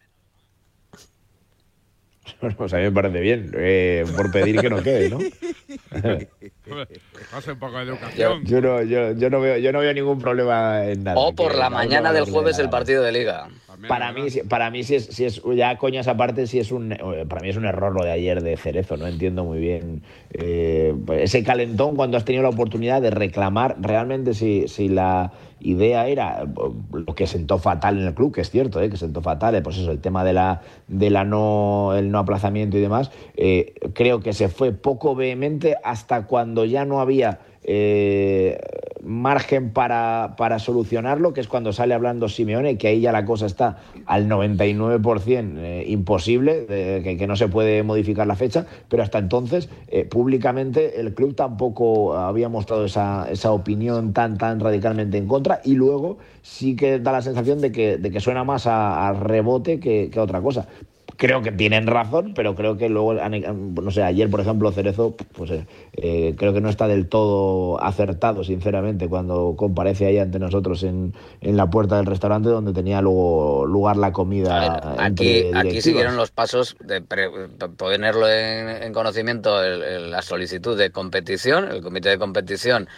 Pues 2.56 2.72
a 2.72 2.76
mí 2.76 2.84
me 2.84 2.92
parece 2.92 3.20
bien, 3.20 3.52
eh, 3.56 4.04
por 4.14 4.30
pedir 4.30 4.60
que 4.60 4.70
no 4.70 4.82
quede, 4.82 5.10
¿no? 5.10 5.18
Hace 7.32 7.52
un 7.52 7.58
poco 7.58 7.78
de 7.78 7.84
educación. 7.84 8.44
Yo 8.44 8.60
no, 8.60 8.82
yo, 8.82 9.12
yo 9.12 9.30
no 9.30 9.40
veo, 9.40 9.58
yo 9.58 9.72
no 9.72 9.80
veo 9.80 9.94
ningún 9.94 10.20
problema 10.20 10.84
en 10.84 11.04
nada. 11.04 11.18
O 11.18 11.34
por 11.34 11.54
la 11.54 11.70
no 11.70 11.76
mañana 11.76 12.12
del 12.12 12.24
jueves 12.24 12.58
el 12.58 12.70
partido 12.70 13.02
de 13.02 13.12
liga. 13.12 13.48
Para 13.88 14.12
mí, 14.12 14.28
para 14.48 14.70
mí 14.70 14.82
sí 14.82 14.94
es, 14.94 15.06
sí 15.06 15.24
es 15.24 15.42
ya 15.54 15.76
coñas 15.78 16.08
aparte, 16.08 16.46
sí 16.46 16.58
es 16.58 16.72
un, 16.72 16.92
eh, 16.92 16.98
para 17.28 17.42
mí 17.42 17.48
es 17.48 17.56
un 17.56 17.64
error 17.64 17.92
lo 17.92 18.04
de 18.04 18.12
ayer 18.12 18.42
de 18.42 18.56
Cerezo. 18.56 18.96
No 18.96 19.06
entiendo 19.06 19.44
muy 19.44 19.58
bien 19.58 20.02
eh, 20.30 20.94
pues 21.06 21.22
ese 21.22 21.42
calentón 21.42 21.96
cuando 21.96 22.16
has 22.16 22.24
tenido 22.24 22.42
la 22.42 22.50
oportunidad 22.50 23.02
de 23.02 23.10
reclamar 23.10 23.76
realmente 23.80 24.34
si, 24.34 24.68
si 24.68 24.88
la 24.88 25.32
idea 25.60 26.06
era 26.08 26.42
eh, 26.42 26.46
lo 26.92 27.14
que 27.14 27.26
sentó 27.26 27.58
fatal 27.58 27.98
en 27.98 28.06
el 28.06 28.14
club, 28.14 28.32
que 28.32 28.40
es 28.40 28.50
cierto, 28.50 28.80
eh, 28.80 28.90
que 28.90 28.96
sentó 28.96 29.22
fatal, 29.22 29.60
pues 29.62 29.78
eso, 29.78 29.90
el 29.90 30.00
tema 30.00 30.24
de 30.24 30.32
la, 30.32 30.62
de 30.88 31.10
la 31.10 31.24
no, 31.24 31.94
el 31.94 32.10
no 32.10 32.18
aplazamiento 32.18 32.76
y 32.76 32.80
demás. 32.80 33.10
eh, 33.36 33.74
creo 33.94 34.20
que 34.20 34.32
se 34.32 34.48
fue 34.48 34.72
poco 34.72 35.14
vehemente 35.14 35.76
hasta 35.82 36.26
cuando 36.26 36.64
ya 36.64 36.84
no 36.84 37.00
había 37.00 37.38
eh, 37.68 38.58
margen 39.02 39.70
para, 39.70 40.34
para 40.36 40.58
solucionarlo, 40.58 41.32
que 41.32 41.40
es 41.40 41.48
cuando 41.48 41.72
sale 41.72 41.94
hablando 41.94 42.28
Simeone, 42.28 42.78
que 42.78 42.88
ahí 42.88 43.00
ya 43.00 43.12
la 43.12 43.24
cosa 43.24 43.46
está 43.46 43.78
al 44.06 44.28
99% 44.28 45.58
eh, 45.58 45.84
imposible, 45.88 46.66
que, 46.66 47.16
que 47.18 47.26
no 47.26 47.36
se 47.36 47.48
puede 47.48 47.82
modificar 47.82 48.26
la 48.26 48.36
fecha, 48.36 48.66
pero 48.88 49.02
hasta 49.02 49.18
entonces, 49.18 49.68
eh, 49.88 50.04
públicamente, 50.04 51.00
el 51.00 51.12
club 51.14 51.34
tampoco 51.34 52.16
había 52.16 52.48
mostrado 52.48 52.84
esa, 52.84 53.28
esa 53.30 53.52
opinión 53.52 54.12
tan, 54.12 54.38
tan 54.38 54.60
radicalmente 54.60 55.18
en 55.18 55.26
contra, 55.26 55.60
y 55.64 55.74
luego 55.74 56.18
sí 56.42 56.76
que 56.76 57.00
da 57.00 57.12
la 57.12 57.22
sensación 57.22 57.60
de 57.60 57.72
que, 57.72 57.98
de 57.98 58.10
que 58.10 58.20
suena 58.20 58.44
más 58.44 58.66
a, 58.66 59.08
a 59.08 59.12
rebote 59.12 59.80
que, 59.80 60.08
que 60.10 60.18
a 60.18 60.22
otra 60.22 60.40
cosa 60.40 60.68
creo 61.16 61.42
que 61.42 61.52
tienen 61.52 61.86
razón, 61.86 62.32
pero 62.34 62.54
creo 62.54 62.76
que 62.76 62.88
luego, 62.88 63.14
no 63.14 63.90
sé, 63.90 64.02
ayer, 64.02 64.30
por 64.30 64.40
ejemplo, 64.40 64.70
Cerezo, 64.72 65.16
pues 65.36 65.50
eh, 65.50 65.66
eh, 65.94 66.34
creo 66.36 66.52
que 66.52 66.60
no 66.60 66.68
está 66.68 66.86
del 66.88 67.08
todo 67.08 67.82
acertado, 67.82 68.44
sinceramente, 68.44 69.08
cuando 69.08 69.54
comparece 69.56 70.06
ahí 70.06 70.18
ante 70.18 70.38
nosotros 70.38 70.82
en, 70.82 71.14
en 71.40 71.56
la 71.56 71.68
puerta 71.70 71.96
del 71.96 72.06
restaurante 72.06 72.48
donde 72.48 72.72
tenía 72.72 73.00
luego 73.00 73.66
lugar 73.66 73.96
la 73.96 74.12
comida. 74.12 74.78
Aquí, 74.98 75.42
aquí 75.54 75.80
siguieron 75.80 76.16
los 76.16 76.30
pasos 76.30 76.76
de 76.80 77.00
pre- 77.02 77.30
ponerlo 77.76 78.28
en, 78.28 78.68
en 78.82 78.92
conocimiento 78.92 79.62
el- 79.62 79.82
el- 79.82 80.10
la 80.10 80.22
solicitud 80.22 80.76
de 80.76 80.90
competición. 80.90 81.70
El 81.70 81.82
comité 81.82 82.10
de 82.10 82.18
competición 82.18 82.88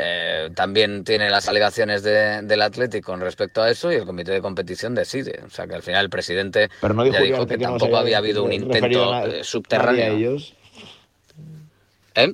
eh, 0.00 0.48
también 0.54 1.02
tiene 1.02 1.28
las 1.28 1.48
alegaciones 1.48 2.04
de- 2.04 2.42
del 2.42 2.62
Atlético 2.62 3.10
con 3.10 3.20
respecto 3.20 3.60
a 3.62 3.68
eso 3.70 3.90
y 3.90 3.96
el 3.96 4.04
comité 4.04 4.30
de 4.30 4.40
competición 4.40 4.94
decide. 4.94 5.40
O 5.44 5.50
sea 5.50 5.66
que 5.66 5.74
al 5.74 5.82
final 5.82 6.04
el 6.04 6.10
presidente 6.10 6.70
Pero 6.80 6.94
no 6.94 7.02
dijo 7.02 7.16
ya 7.16 7.22
dijo 7.22 7.46
que 7.46 7.58
tampoco 7.58 7.96
había 7.96 7.98
había 7.98 8.18
habido 8.18 8.44
un 8.44 8.52
intento 8.52 9.12
eh, 9.26 9.40
a 9.40 9.44
subterráneo. 9.44 10.14
ellos. 10.16 10.54
¿Eh? 12.14 12.32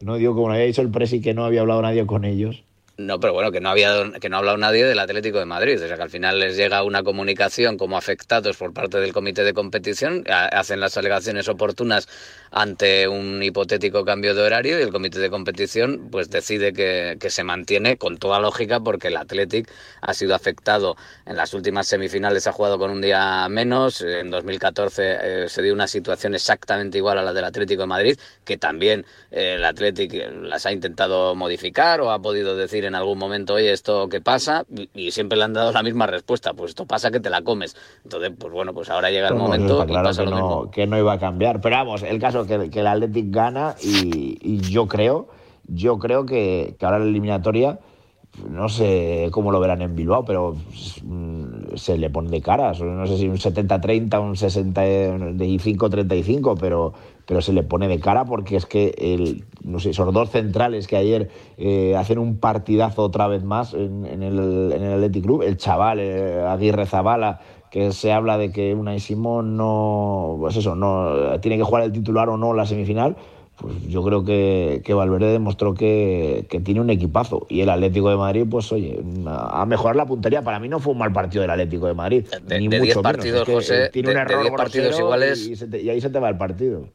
No 0.00 0.16
digo 0.16 0.34
como 0.34 0.50
había 0.52 0.64
dicho 0.64 0.82
el 0.82 0.90
presi 0.90 1.20
que 1.20 1.34
no 1.34 1.44
había 1.44 1.60
hablado 1.60 1.80
nadie 1.82 2.04
con 2.06 2.24
ellos. 2.24 2.62
No, 3.00 3.20
pero 3.20 3.32
bueno, 3.32 3.52
que 3.52 3.60
no 3.60 3.68
había 3.70 4.10
que 4.20 4.28
no 4.28 4.34
ha 4.34 4.38
hablado 4.40 4.56
nadie 4.58 4.84
del 4.84 4.98
Atlético 4.98 5.38
de 5.38 5.44
Madrid. 5.44 5.76
O 5.80 5.86
sea, 5.86 5.96
que 5.96 6.02
al 6.02 6.10
final 6.10 6.40
les 6.40 6.56
llega 6.56 6.82
una 6.82 7.04
comunicación 7.04 7.76
como 7.78 7.96
afectados 7.96 8.56
por 8.56 8.72
parte 8.72 8.98
del 8.98 9.12
comité 9.12 9.44
de 9.44 9.54
competición, 9.54 10.24
ha- 10.28 10.46
hacen 10.46 10.80
las 10.80 10.96
alegaciones 10.96 11.46
oportunas 11.48 12.08
ante 12.50 13.06
un 13.06 13.40
hipotético 13.40 14.04
cambio 14.04 14.34
de 14.34 14.42
horario 14.42 14.80
y 14.80 14.82
el 14.82 14.90
comité 14.90 15.20
de 15.20 15.30
competición 15.30 16.08
pues 16.10 16.28
decide 16.28 16.72
que, 16.72 17.16
que 17.20 17.30
se 17.30 17.44
mantiene 17.44 17.98
con 17.98 18.18
toda 18.18 18.40
lógica 18.40 18.80
porque 18.80 19.08
el 19.08 19.16
Athletic 19.16 19.70
ha 20.00 20.12
sido 20.12 20.34
afectado 20.34 20.96
en 21.24 21.36
las 21.36 21.54
últimas 21.54 21.86
semifinales, 21.86 22.48
ha 22.48 22.52
jugado 22.52 22.78
con 22.80 22.90
un 22.90 23.00
día 23.00 23.48
menos, 23.48 24.00
en 24.00 24.28
2014 24.30 25.44
eh, 25.44 25.48
se 25.48 25.62
dio 25.62 25.72
una 25.72 25.86
situación 25.86 26.34
exactamente 26.34 26.98
igual 26.98 27.18
a 27.18 27.22
la 27.22 27.32
del 27.32 27.44
Atlético 27.44 27.82
de 27.82 27.86
Madrid, 27.86 28.18
que 28.44 28.56
también 28.56 29.04
eh, 29.30 29.54
el 29.56 29.64
Athletic 29.64 30.12
las 30.42 30.66
ha 30.66 30.72
intentado 30.72 31.36
modificar 31.36 32.00
o 32.00 32.10
ha 32.10 32.20
podido 32.20 32.56
decir 32.56 32.84
en 32.88 32.94
algún 32.94 33.18
momento, 33.18 33.54
oye, 33.54 33.72
¿esto 33.72 34.08
qué 34.08 34.20
pasa? 34.20 34.64
Y, 34.94 35.10
siempre 35.12 35.38
le 35.38 35.44
han 35.44 35.52
dado 35.52 35.72
la 35.72 35.82
misma 35.82 36.06
respuesta, 36.06 36.52
pues 36.54 36.70
esto 36.70 36.86
pasa 36.86 37.10
que 37.10 37.20
te 37.20 37.30
la 37.30 37.42
comes. 37.42 37.76
Entonces, 38.04 38.32
pues 38.38 38.52
bueno, 38.52 38.74
pues 38.74 38.90
ahora 38.90 39.10
llega 39.10 39.28
el 39.28 39.34
Pues 39.34 39.42
momento 39.42 39.84
y 39.88 39.92
pasa 39.94 40.24
que 40.24 40.30
lo 40.30 40.36
mismo. 40.36 40.64
no, 40.64 40.70
que 40.70 40.86
no 40.86 40.98
iba 40.98 41.12
a 41.12 41.18
cambiar. 41.18 41.60
Pero 41.60 41.76
vamos, 41.76 42.02
el 42.02 42.18
caso 42.18 42.46
que, 42.46 42.70
que 42.70 42.80
el 42.80 42.86
Athletic 42.86 43.26
gana 43.30 43.76
y, 43.80 44.38
y 44.42 44.58
yo 44.60 44.86
creo, 44.88 45.28
yo 45.66 45.98
creo 45.98 46.26
que, 46.26 46.74
que 46.78 46.84
ahora 46.86 46.98
la 46.98 47.04
eliminatoria, 47.06 47.78
no 48.50 48.68
sé 48.68 49.28
cómo 49.30 49.52
lo 49.52 49.60
verán 49.60 49.80
en 49.82 49.96
Bilbao, 49.96 50.24
pero 50.24 50.56
mm, 51.02 51.76
se 51.76 51.98
le 51.98 52.10
pone 52.10 52.30
de 52.30 52.40
cara. 52.40 52.72
No 52.72 53.06
sé 53.06 53.18
si 53.18 53.28
un 53.28 53.36
70-30, 53.36 54.20
un 54.20 54.34
65-35, 54.34 56.56
pero, 56.58 56.94
pero 57.26 57.40
se 57.40 57.52
le 57.52 57.62
pone 57.62 57.86
de 57.88 58.00
cara 58.00 58.24
porque 58.24 58.56
es 58.56 58.66
que 58.66 58.94
el, 58.98 59.44
no 59.62 59.78
sé, 59.78 59.90
esos 59.90 60.12
dos 60.12 60.30
centrales 60.30 60.86
que 60.86 60.96
ayer 60.96 61.30
eh, 61.56 61.94
hacen 61.96 62.18
un 62.18 62.38
partidazo 62.38 63.02
otra 63.02 63.28
vez 63.28 63.44
más 63.44 63.74
en, 63.74 64.04
el, 64.04 64.72
en 64.72 64.82
el 64.82 64.94
Athletic 64.94 65.24
Club, 65.24 65.42
el 65.42 65.56
chaval 65.56 66.00
eh, 66.00 66.42
Aguirre 66.46 66.86
Zabala, 66.86 67.40
que 67.70 67.92
se 67.92 68.12
habla 68.12 68.38
de 68.38 68.50
que 68.50 68.74
Unai 68.74 69.00
Simón 69.00 69.56
no, 69.56 70.36
pues 70.40 70.56
eso, 70.56 70.74
no 70.74 71.38
tiene 71.40 71.58
que 71.58 71.64
jugar 71.64 71.82
el 71.82 71.92
titular 71.92 72.28
o 72.30 72.36
no 72.36 72.54
la 72.54 72.66
semifinal, 72.66 73.16
pues 73.60 73.74
yo 73.88 74.04
creo 74.04 74.24
que, 74.24 74.82
que 74.84 74.94
Valverde 74.94 75.32
demostró 75.32 75.74
que, 75.74 76.46
que 76.48 76.60
tiene 76.60 76.80
un 76.80 76.90
equipazo. 76.90 77.46
Y 77.48 77.60
el 77.60 77.70
Atlético 77.70 78.08
de 78.10 78.16
Madrid, 78.16 78.44
pues 78.48 78.70
oye, 78.72 79.00
a 79.26 79.66
mejorar 79.66 79.96
la 79.96 80.06
puntería. 80.06 80.42
Para 80.42 80.60
mí 80.60 80.68
no 80.68 80.78
fue 80.78 80.92
un 80.92 80.98
mal 80.98 81.12
partido 81.12 81.42
del 81.42 81.50
Atlético 81.50 81.86
de 81.88 81.94
Madrid. 81.94 82.24
De- 82.42 82.58
ni 82.60 82.68
de 82.68 82.78
mucho 82.78 82.84
10 82.84 82.96
menos. 82.96 83.02
partidos, 83.16 83.40
Es 83.40 83.46
que, 83.46 83.52
José, 83.52 83.90
tiene 83.90 84.08
de- 84.10 84.14
un 84.14 84.16
de 84.26 84.32
error 84.32 84.42
10 84.42 84.54
partidos 84.56 84.98
iguales- 84.98 85.46
Y, 85.48 85.56
te- 85.68 85.82
y 85.82 85.90
ahí 85.90 86.00
se 86.00 86.10
te 86.10 86.18
va 86.20 86.28
el 86.28 86.36
partido. 86.38 86.88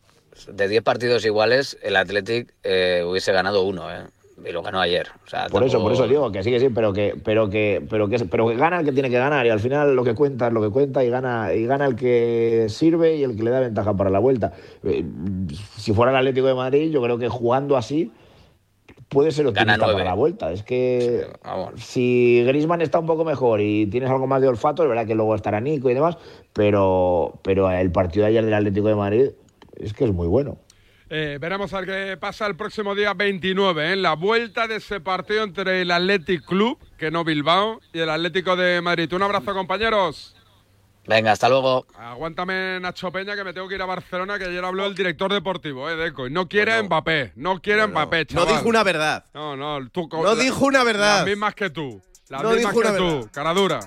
De 0.52 0.68
10 0.68 0.82
partidos 0.84 1.26
iguales, 1.26 1.78
el 1.84 1.96
Athletic 1.96 2.54
eh, 2.64 3.04
hubiese 3.08 3.32
ganado 3.34 3.64
uno, 3.64 3.92
¿eh? 3.92 4.06
Y 4.46 4.52
lo 4.52 4.62
ganó 4.62 4.80
ayer. 4.80 5.08
O 5.26 5.30
sea, 5.30 5.48
Por 5.48 5.64
eso, 5.64 5.82
por 5.82 5.92
eso 5.94 6.08
digo 6.08 6.32
que 6.32 6.44
sí, 6.44 6.52
que 6.52 6.60
sí, 6.60 6.70
pero 6.70 6.92
que, 6.92 7.16
pero 7.24 7.50
que, 7.50 7.86
pero 7.90 8.08
que, 8.08 8.20
pero 8.26 8.48
que 8.48 8.56
gana 8.56 8.80
el 8.80 8.86
que 8.86 8.92
tiene 8.92 9.10
que 9.10 9.18
ganar 9.18 9.46
y 9.46 9.50
al 9.50 9.60
final 9.60 9.96
lo 9.96 10.04
que 10.04 10.16
cuenta 10.16 10.48
es 10.48 10.54
lo 10.54 10.62
que 10.62 10.70
cuenta 10.70 11.04
y 11.04 11.10
gana, 11.10 11.54
y 11.54 11.66
gana 11.66 11.86
el 11.86 11.96
que 11.96 12.66
sirve 12.70 13.16
y 13.16 13.24
el 13.24 13.36
que 13.36 13.44
le 13.44 13.52
da 13.52 13.60
ventaja 13.60 13.96
para 13.96 14.10
la 14.10 14.20
vuelta. 14.20 14.54
Eh, 14.84 15.06
si 15.78 15.94
fuera 15.94 16.12
el 16.12 16.18
Atlético 16.18 16.48
de 16.48 16.56
Madrid, 16.56 16.92
yo 16.92 17.02
creo 17.02 17.18
que 17.18 17.30
jugando 17.30 17.78
así 17.78 18.12
puede 19.14 19.32
ser 19.32 19.48
optimista 19.48 19.86
para 19.86 20.04
la 20.04 20.14
vuelta. 20.14 20.52
Es 20.52 20.64
que 20.64 21.28
si 21.78 22.44
Grisman 22.46 22.82
está 22.82 23.00
un 23.00 23.06
poco 23.06 23.24
mejor 23.24 23.62
y 23.62 23.86
tienes 23.88 24.10
algo 24.10 24.28
más 24.28 24.42
de 24.42 24.48
olfato, 24.48 24.84
es 24.84 24.90
verdad 24.90 25.06
que 25.06 25.16
luego 25.16 25.36
estará 25.36 25.62
Nico 25.62 25.90
y 25.90 25.94
demás, 25.94 26.18
pero, 26.52 27.40
pero 27.44 27.72
el 27.72 27.92
partido 27.92 28.26
de 28.26 28.32
ayer 28.32 28.44
del 28.44 28.54
Atlético 28.54 28.88
de 28.88 28.96
Madrid 28.96 29.30
es 29.78 29.94
que 29.94 30.06
es 30.06 30.14
muy 30.14 30.28
bueno. 30.28 30.58
Eh, 31.10 31.38
veremos 31.40 31.74
a 31.74 31.82
ver 31.82 31.86
qué 32.12 32.18
pasa 32.18 32.46
el 32.48 32.56
próximo 32.56 32.96
día 32.96 33.14
29, 33.14 33.94
en 33.94 34.02
la 34.02 34.14
vuelta 34.16 34.68
de 34.68 34.78
ese 34.78 35.00
partido 35.00 35.44
entre 35.44 35.82
el 35.82 35.92
Athletic 35.92 36.44
Club, 36.46 36.80
que 36.98 37.12
no 37.12 37.24
Bilbao, 37.24 37.80
y 37.94 38.00
el 38.00 38.10
Atlético 38.10 38.56
de 38.56 38.82
Madrid. 38.82 39.12
Un 39.14 39.24
abrazo, 39.24 39.54
compañeros. 39.54 40.36
Venga, 41.06 41.34
hasta 41.34 41.50
luego. 41.50 41.86
Aguántame, 42.00 42.80
Nacho 42.80 43.12
Peña, 43.12 43.36
que 43.36 43.44
me 43.44 43.52
tengo 43.54 43.68
que 43.68 43.76
ir 43.76 43.82
a 43.82 43.86
Barcelona, 43.86 44.40
que 44.40 44.46
ayer 44.46 44.64
habló 44.64 44.86
el 44.86 44.96
director 44.96 45.32
deportivo, 45.34 45.90
eh, 45.90 45.98
Deco. 45.98 46.28
Y 46.28 46.32
no 46.32 46.48
quiere 46.48 46.82
Mbappé, 46.82 47.34
no 47.36 47.62
quiere 47.62 47.86
Mbappé, 47.88 48.20
No 48.20 48.26
chaval. 48.42 48.48
dijo 48.56 48.70
una 48.70 48.84
verdad. 48.84 49.26
No, 49.34 49.58
no, 49.58 49.90
tú... 49.90 50.08
No 50.12 50.36
dijo 50.38 50.66
una 50.66 50.84
verdad. 50.86 51.18
Las 51.18 51.26
mismas 51.28 51.54
que 51.56 51.70
tú. 51.70 52.02
Las 52.30 52.42
No 52.42 52.52
mismas 52.52 52.74
dijo 52.74 52.82
que 52.82 52.88
una 52.88 52.98
tú, 52.98 53.16
verdad. 53.18 53.32
cara 53.34 53.54
dura. 53.54 53.80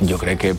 Yo 0.00 0.18
creo 0.18 0.38
que 0.38 0.54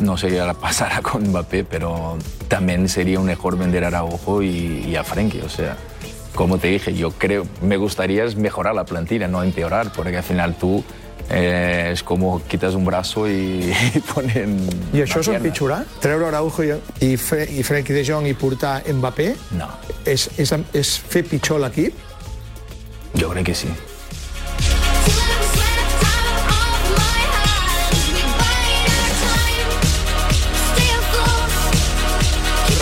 no 0.00 0.16
sería 0.16 0.46
la 0.46 0.54
pasará 0.54 1.00
con 1.00 1.28
Mbappé, 1.28 1.62
pero 1.62 2.18
también 2.48 2.88
sería 2.88 3.20
un 3.20 3.26
mejor 3.26 3.56
vender 3.56 3.84
a 3.84 3.86
Araujo 3.86 4.42
y, 4.42 4.84
y 4.88 4.96
a 4.96 5.04
Frenkie. 5.04 5.42
O 5.42 5.48
sea, 5.48 5.76
como 6.34 6.58
te 6.58 6.68
dije, 6.68 6.92
yo 6.92 7.12
creo, 7.12 7.46
me 7.62 7.76
gustaría 7.76 8.24
mejorar 8.36 8.74
la 8.74 8.84
plantilla, 8.84 9.28
no 9.28 9.44
empeorar, 9.44 9.92
porque 9.92 10.16
al 10.16 10.24
final 10.24 10.56
tú 10.56 10.82
eh, 11.30 11.92
és 11.92 12.02
com 12.06 12.24
quites 12.48 12.76
un 12.78 12.84
braço 12.86 13.26
i, 13.26 13.72
i 13.96 14.02
ponen 14.12 14.56
I 14.94 15.04
això 15.04 15.22
és 15.22 15.32
empitjorar? 15.34 15.82
Treure 16.02 16.28
Araujo 16.30 16.64
i, 16.66 16.76
i, 17.06 17.16
Fre 17.20 17.46
i 17.46 17.64
Frenkie 17.66 17.96
de 17.96 18.04
Jong 18.06 18.28
i 18.30 18.34
portar 18.38 18.80
Mbappé? 18.86 19.32
No. 19.58 19.68
És, 20.04 20.28
és, 20.38 20.54
és 20.76 20.96
fer 20.98 21.26
pitjor 21.26 21.62
l'equip? 21.64 21.94
Jo 23.16 23.30
crec 23.32 23.50
que 23.50 23.54
sí. 23.56 23.70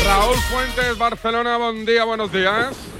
Raúl 0.04 0.36
Fuentes, 0.50 0.98
Barcelona, 0.98 1.56
buen 1.56 1.84
día, 1.86 2.04
buenos 2.04 2.30
días. 2.30 2.93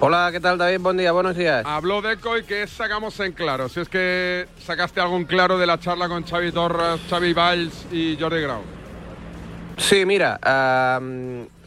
Hola, 0.00 0.28
¿qué 0.30 0.38
tal 0.38 0.58
David? 0.58 0.78
Buen 0.78 0.96
día, 0.96 1.10
buenos 1.10 1.36
días. 1.36 1.66
Habló 1.66 2.00
Deco 2.00 2.38
y 2.38 2.44
que 2.44 2.68
sacamos 2.68 3.18
en 3.18 3.32
claro. 3.32 3.68
Si 3.68 3.80
es 3.80 3.88
que 3.88 4.46
sacaste 4.64 5.00
algo 5.00 5.16
en 5.16 5.24
claro 5.24 5.58
de 5.58 5.66
la 5.66 5.80
charla 5.80 6.06
con 6.06 6.22
Xavi 6.22 6.52
Torres, 6.52 7.00
Xavi 7.10 7.32
Valls 7.32 7.86
y 7.90 8.16
Jordi 8.16 8.40
Grau. 8.40 8.60
Sí, 9.76 10.06
mira, 10.06 10.38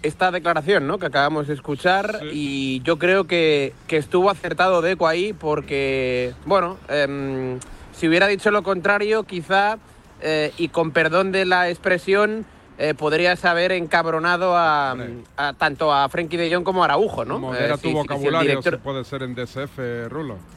esta 0.02 0.32
declaración 0.32 0.88
¿no? 0.88 0.98
que 0.98 1.08
acabamos 1.08 1.48
de 1.48 1.56
escuchar 1.56 2.22
y 2.32 2.82
yo 2.84 2.98
creo 2.98 3.26
que, 3.26 3.74
que 3.88 3.98
estuvo 3.98 4.30
acertado 4.30 4.82
Deco 4.82 5.10
ahí 5.10 5.34
porque, 5.34 6.34
bueno, 6.46 6.78
em, 6.88 7.60
si 7.92 8.08
hubiera 8.08 8.28
dicho 8.28 8.50
lo 8.50 8.64
contrario, 8.64 9.24
quizá, 9.24 9.78
eh, 10.22 10.54
y 10.58 10.70
con 10.70 10.92
perdón 10.92 11.34
de 11.34 11.44
la 11.44 11.70
expresión, 11.70 12.46
eh, 12.84 12.96
podrías 12.96 13.46
haber 13.46 13.72
encabronado 13.74 14.58
a, 14.58 14.96
a- 15.38 15.54
tanto 15.54 15.94
a 15.94 16.10
Frenkie 16.10 16.38
de 16.38 16.52
Jong 16.54 16.64
como 16.64 16.82
a 16.82 16.86
Araujo, 16.86 17.26
¿no? 17.26 17.38
Modera 17.38 17.76
Eh, 17.76 17.78
tu 17.78 17.82
si- 17.84 17.88
si 17.90 17.94
vocabulario, 17.94 18.50
director- 18.60 18.74
si 18.74 18.82
puede 18.82 19.04
ser 19.04 19.22
en 19.22 19.36
DSF, 19.36 20.08
Rulo. 20.10 20.38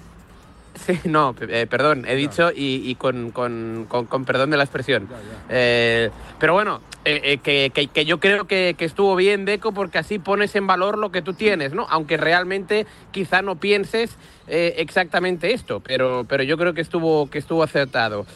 Sí, 0.87 0.99
no, 1.05 1.37
eh, 1.41 1.69
perdón, 1.71 2.05
he 2.09 2.17
dicho 2.17 2.51
y, 2.51 2.83
y 2.91 2.95
con, 2.97 3.31
con- 3.31 3.87
con- 3.89 4.07
con 4.07 4.25
perdón 4.25 4.51
de 4.51 4.57
la 4.57 4.65
expresión. 4.65 5.07
Eh, 5.49 6.11
pero 6.41 6.53
bueno, 6.55 6.81
eh, 7.05 7.39
que, 7.45 7.71
que- 7.73 7.87
que 7.87 8.05
yo 8.05 8.19
creo 8.19 8.47
que, 8.49 8.75
que 8.77 8.85
estuvo 8.85 9.15
bien, 9.15 9.45
Deco, 9.45 9.71
porque 9.73 9.99
así 9.99 10.19
pones 10.19 10.57
en 10.57 10.67
valor 10.67 10.99
lo 10.99 11.13
que 11.13 11.23
tú 11.23 11.33
tienes, 11.35 11.75
¿no? 11.75 11.87
Aunque 11.91 12.17
realmente 12.17 12.87
quizá 13.13 13.41
no 13.43 13.55
pienses 13.55 14.17
exactamente 14.49 15.53
esto, 15.55 15.79
pero, 15.81 16.25
pero 16.29 16.43
yo 16.43 16.59
creo 16.59 16.75
que 16.75 16.81
estuvo, 16.81 17.31
que 17.31 17.39
estuvo 17.39 17.63
acertado. 17.63 18.27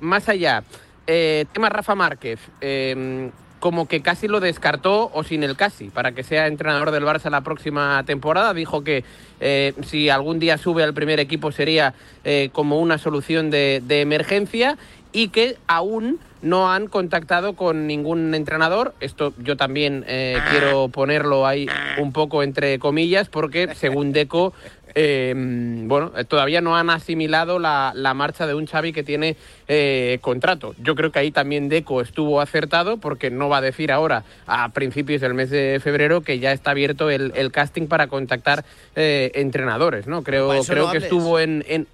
Más 0.00 0.28
allá, 0.30 0.64
eh, 1.06 1.46
tema 1.52 1.68
Rafa 1.68 1.94
Márquez. 1.94 2.40
eh, 2.60 3.30
como 3.62 3.86
que 3.86 4.02
casi 4.02 4.26
lo 4.26 4.40
descartó, 4.40 5.08
o 5.14 5.22
sin 5.22 5.44
el 5.44 5.54
casi, 5.54 5.88
para 5.88 6.10
que 6.10 6.24
sea 6.24 6.48
entrenador 6.48 6.90
del 6.90 7.04
Barça 7.04 7.30
la 7.30 7.42
próxima 7.42 8.02
temporada. 8.04 8.52
Dijo 8.54 8.82
que 8.82 9.04
eh, 9.38 9.72
si 9.86 10.08
algún 10.08 10.40
día 10.40 10.58
sube 10.58 10.82
al 10.82 10.92
primer 10.94 11.20
equipo 11.20 11.52
sería 11.52 11.94
eh, 12.24 12.50
como 12.52 12.80
una 12.80 12.98
solución 12.98 13.50
de, 13.50 13.80
emergencia 13.88 14.78
y 15.12 15.28
que 15.28 15.58
aún 15.68 16.18
no 16.42 16.72
han 16.72 16.88
contactado 16.88 17.52
con 17.52 17.86
ningún 17.86 18.34
entrenador. 18.34 18.94
Esto 18.98 19.32
yo 19.38 19.56
también 19.56 20.04
quiero 20.50 20.88
ponerlo 20.88 21.46
ahí 21.46 21.68
un 21.98 22.12
poco 22.12 22.42
entre 22.42 22.80
comillas, 22.80 23.28
porque 23.28 23.76
según 23.76 24.10
Deco, 24.10 24.54
eh, 24.94 25.34
bueno, 25.36 26.12
eh, 26.16 26.24
todavía 26.24 26.60
no 26.60 26.76
han 26.76 26.90
asimilado 26.90 27.58
la, 27.58 27.92
la 27.94 28.14
marcha 28.14 28.46
de 28.46 28.54
un 28.54 28.66
Xavi 28.66 28.92
que 28.92 29.02
tiene 29.02 29.36
eh, 29.68 30.18
contrato. 30.20 30.74
Yo 30.82 30.94
creo 30.94 31.10
que 31.12 31.18
ahí 31.18 31.30
también 31.30 31.68
Deco 31.68 32.00
estuvo 32.00 32.40
acertado, 32.40 32.96
porque 32.98 33.30
no 33.30 33.48
va 33.48 33.58
a 33.58 33.60
decir 33.62 33.92
ahora, 33.92 34.24
a 34.46 34.68
principios 34.70 35.20
del 35.20 35.34
mes 35.34 35.50
de 35.50 35.80
febrero, 35.82 36.20
que 36.22 36.38
ya 36.38 36.52
está 36.52 36.72
abierto 36.72 37.10
el, 37.10 37.32
el 37.34 37.50
casting 37.52 37.86
para 37.86 38.06
contactar 38.06 38.64
eh, 38.96 39.30
entrenadores, 39.34 40.06
¿no? 40.06 40.22
Creo, 40.22 40.48
creo 40.64 40.86
no 40.86 40.92
que 40.92 40.98
estuvo 40.98 41.38
en- 41.38 41.64
en, 41.68 41.86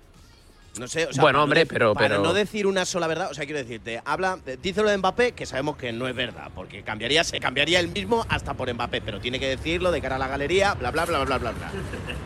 No 0.79 0.87
sé, 0.89 1.07
o 1.07 1.13
sea, 1.13 1.21
Bueno, 1.23 1.23
para 1.23 1.33
no 1.39 1.43
hombre, 1.45 1.67
pero- 1.67 1.95
Para 1.95 2.09
pero- 2.09 2.23
no 2.23 2.33
decir 2.33 2.67
una 2.67 2.85
sola 2.85 3.07
verdad, 3.07 3.31
o 3.31 3.35
sea, 3.35 3.45
quiero 3.45 3.59
decirte, 3.59 4.01
habla, 4.05 4.39
dice 4.63 4.83
lo 4.83 4.91
de 4.91 4.99
Mbappé, 4.99 5.33
que 5.33 5.45
sabemos 5.47 5.77
que 5.77 5.93
no 5.93 6.07
es 6.09 6.15
verdad, 6.15 6.51
porque 6.55 6.83
cambiaría, 6.83 7.25
se 7.25 7.41
cambiaría 7.41 7.81
él 7.81 7.89
mismo 7.89 8.25
hasta 8.29 8.55
por 8.55 8.73
Mbappé, 8.73 9.01
pero 9.01 9.21
tiene 9.21 9.41
que 9.41 9.49
decirlo 9.49 9.91
de 9.91 10.01
cara 10.01 10.17
a 10.17 10.19
la 10.19 10.29
galería, 10.29 10.75
bla, 10.75 10.91
bla, 10.91 11.05
bla, 11.05 11.25
bla, 11.25 11.39
bla, 11.39 11.51
bla. 11.53 11.71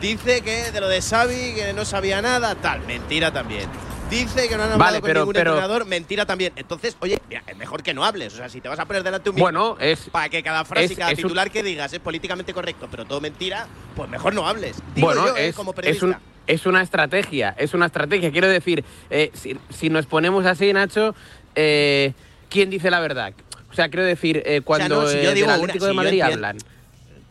Dice 0.01 0.41
que 0.41 0.71
de 0.71 0.79
lo 0.81 0.87
de 0.87 1.01
Xavi, 1.01 1.53
que 1.55 1.73
no 1.73 1.85
sabía 1.85 2.21
nada, 2.21 2.55
tal, 2.55 2.81
mentira 2.85 3.31
también. 3.31 3.67
Dice 4.09 4.47
que 4.47 4.55
no 4.57 4.63
han 4.63 4.73
hablado 4.73 4.79
Vale, 4.79 4.99
con 5.01 5.07
pero- 5.07 5.19
ningún 5.21 5.33
pero- 5.33 5.51
entrenador, 5.53 5.85
mentira 5.85 6.25
también. 6.27 6.53
Entonces, 6.55 6.95
oye, 6.99 7.19
mira, 7.29 7.41
es 7.47 7.57
mejor 7.57 7.81
que 7.81 7.95
no 7.95 8.05
hables. 8.05 8.33
O 8.33 8.37
sea, 8.37 8.47
si 8.49 8.61
te 8.61 8.69
vas 8.69 8.77
a 8.77 8.85
poner 8.85 9.01
delante 9.01 9.29
un 9.31 9.37
Bueno, 9.37 9.75
es- 9.79 10.09
para 10.11 10.29
que 10.29 10.43
cada 10.43 10.65
frase 10.65 10.87
y 10.89 10.91
es- 10.91 10.97
cada 10.99 11.11
es 11.11 11.17
un- 11.17 11.23
titular 11.23 11.49
que 11.49 11.63
digas 11.63 11.91
es 11.93 11.99
políticamente 11.99 12.53
correcto, 12.53 12.87
pero 12.91 13.05
todo 13.05 13.19
mentira, 13.21 13.65
pues 13.95 14.07
mejor 14.09 14.35
no 14.35 14.47
hables. 14.47 14.77
Digo 14.93 15.07
bueno, 15.07 15.27
yo, 15.27 15.37
eh, 15.37 15.47
es, 15.47 15.55
como 15.55 15.71
es, 15.71 15.75
periodista. 15.75 16.05
un- 16.05 16.15
es 16.47 16.65
una 16.65 16.81
estrategia, 16.81 17.55
es 17.57 17.73
una 17.73 17.85
estrategia. 17.87 18.31
Quiero 18.31 18.47
decir, 18.47 18.83
eh, 19.09 19.31
si, 19.33 19.57
si 19.69 19.89
nos 19.89 20.05
ponemos 20.05 20.45
así, 20.45 20.71
Nacho, 20.73 21.15
eh, 21.55 22.13
¿quién 22.49 22.69
dice 22.69 22.89
la 22.91 22.99
verdad? 22.99 23.33
O 23.71 23.73
sea, 23.73 23.89
quiero 23.89 24.05
decir, 24.05 24.43
eh, 24.45 24.61
cuando 24.61 25.03
no, 25.03 25.07
si 25.09 25.21
yo 25.21 25.31
eh, 25.31 25.33
digo 25.33 25.47
del 25.47 25.55
una- 25.59 25.63
Atlético 25.63 25.85
de 25.85 25.93
Madrid 25.93 26.21
hablan. 26.21 26.57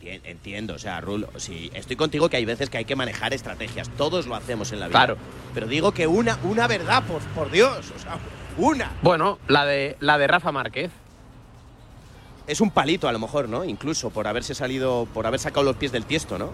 Entien- 0.01 0.21
Entiendo, 0.25 0.73
o 0.73 0.79
sea, 0.79 0.99
Rulo, 0.99 1.29
sí, 1.37 1.71
estoy 1.73 1.95
contigo 1.95 2.27
que 2.27 2.35
hay 2.37 2.43
veces 2.43 2.69
que 2.69 2.77
hay 2.77 2.83
que 2.85 2.95
manejar 2.95 3.33
estrategias, 3.33 3.89
todos 3.97 4.27
lo 4.27 4.35
hacemos 4.35 4.71
en 4.73 4.81
la 4.81 4.87
vida. 4.89 4.99
Claro. 4.99 5.17
Pero 5.53 5.67
digo 5.67 5.93
que 5.93 6.07
una, 6.07 6.37
una 6.43 6.67
verdad, 6.67 7.03
por, 7.03 7.21
por 7.21 7.49
Dios, 7.51 7.91
o 7.95 7.99
sea, 7.99 8.17
una. 8.57 8.91
Bueno, 9.01 9.39
la 9.47 9.65
de, 9.65 9.95
la 10.01 10.17
de 10.17 10.27
Rafa 10.27 10.51
Márquez. 10.51 10.91
Es 12.45 12.59
un 12.59 12.71
palito 12.71 13.07
a 13.07 13.13
lo 13.13 13.19
mejor, 13.19 13.47
¿no? 13.47 13.63
Incluso 13.63 14.09
por 14.09 14.27
haberse 14.27 14.53
salido, 14.53 15.07
por 15.13 15.25
haber 15.25 15.39
sacado 15.39 15.63
los 15.63 15.77
pies 15.77 15.93
del 15.93 16.03
tiesto, 16.03 16.37
¿no? 16.37 16.51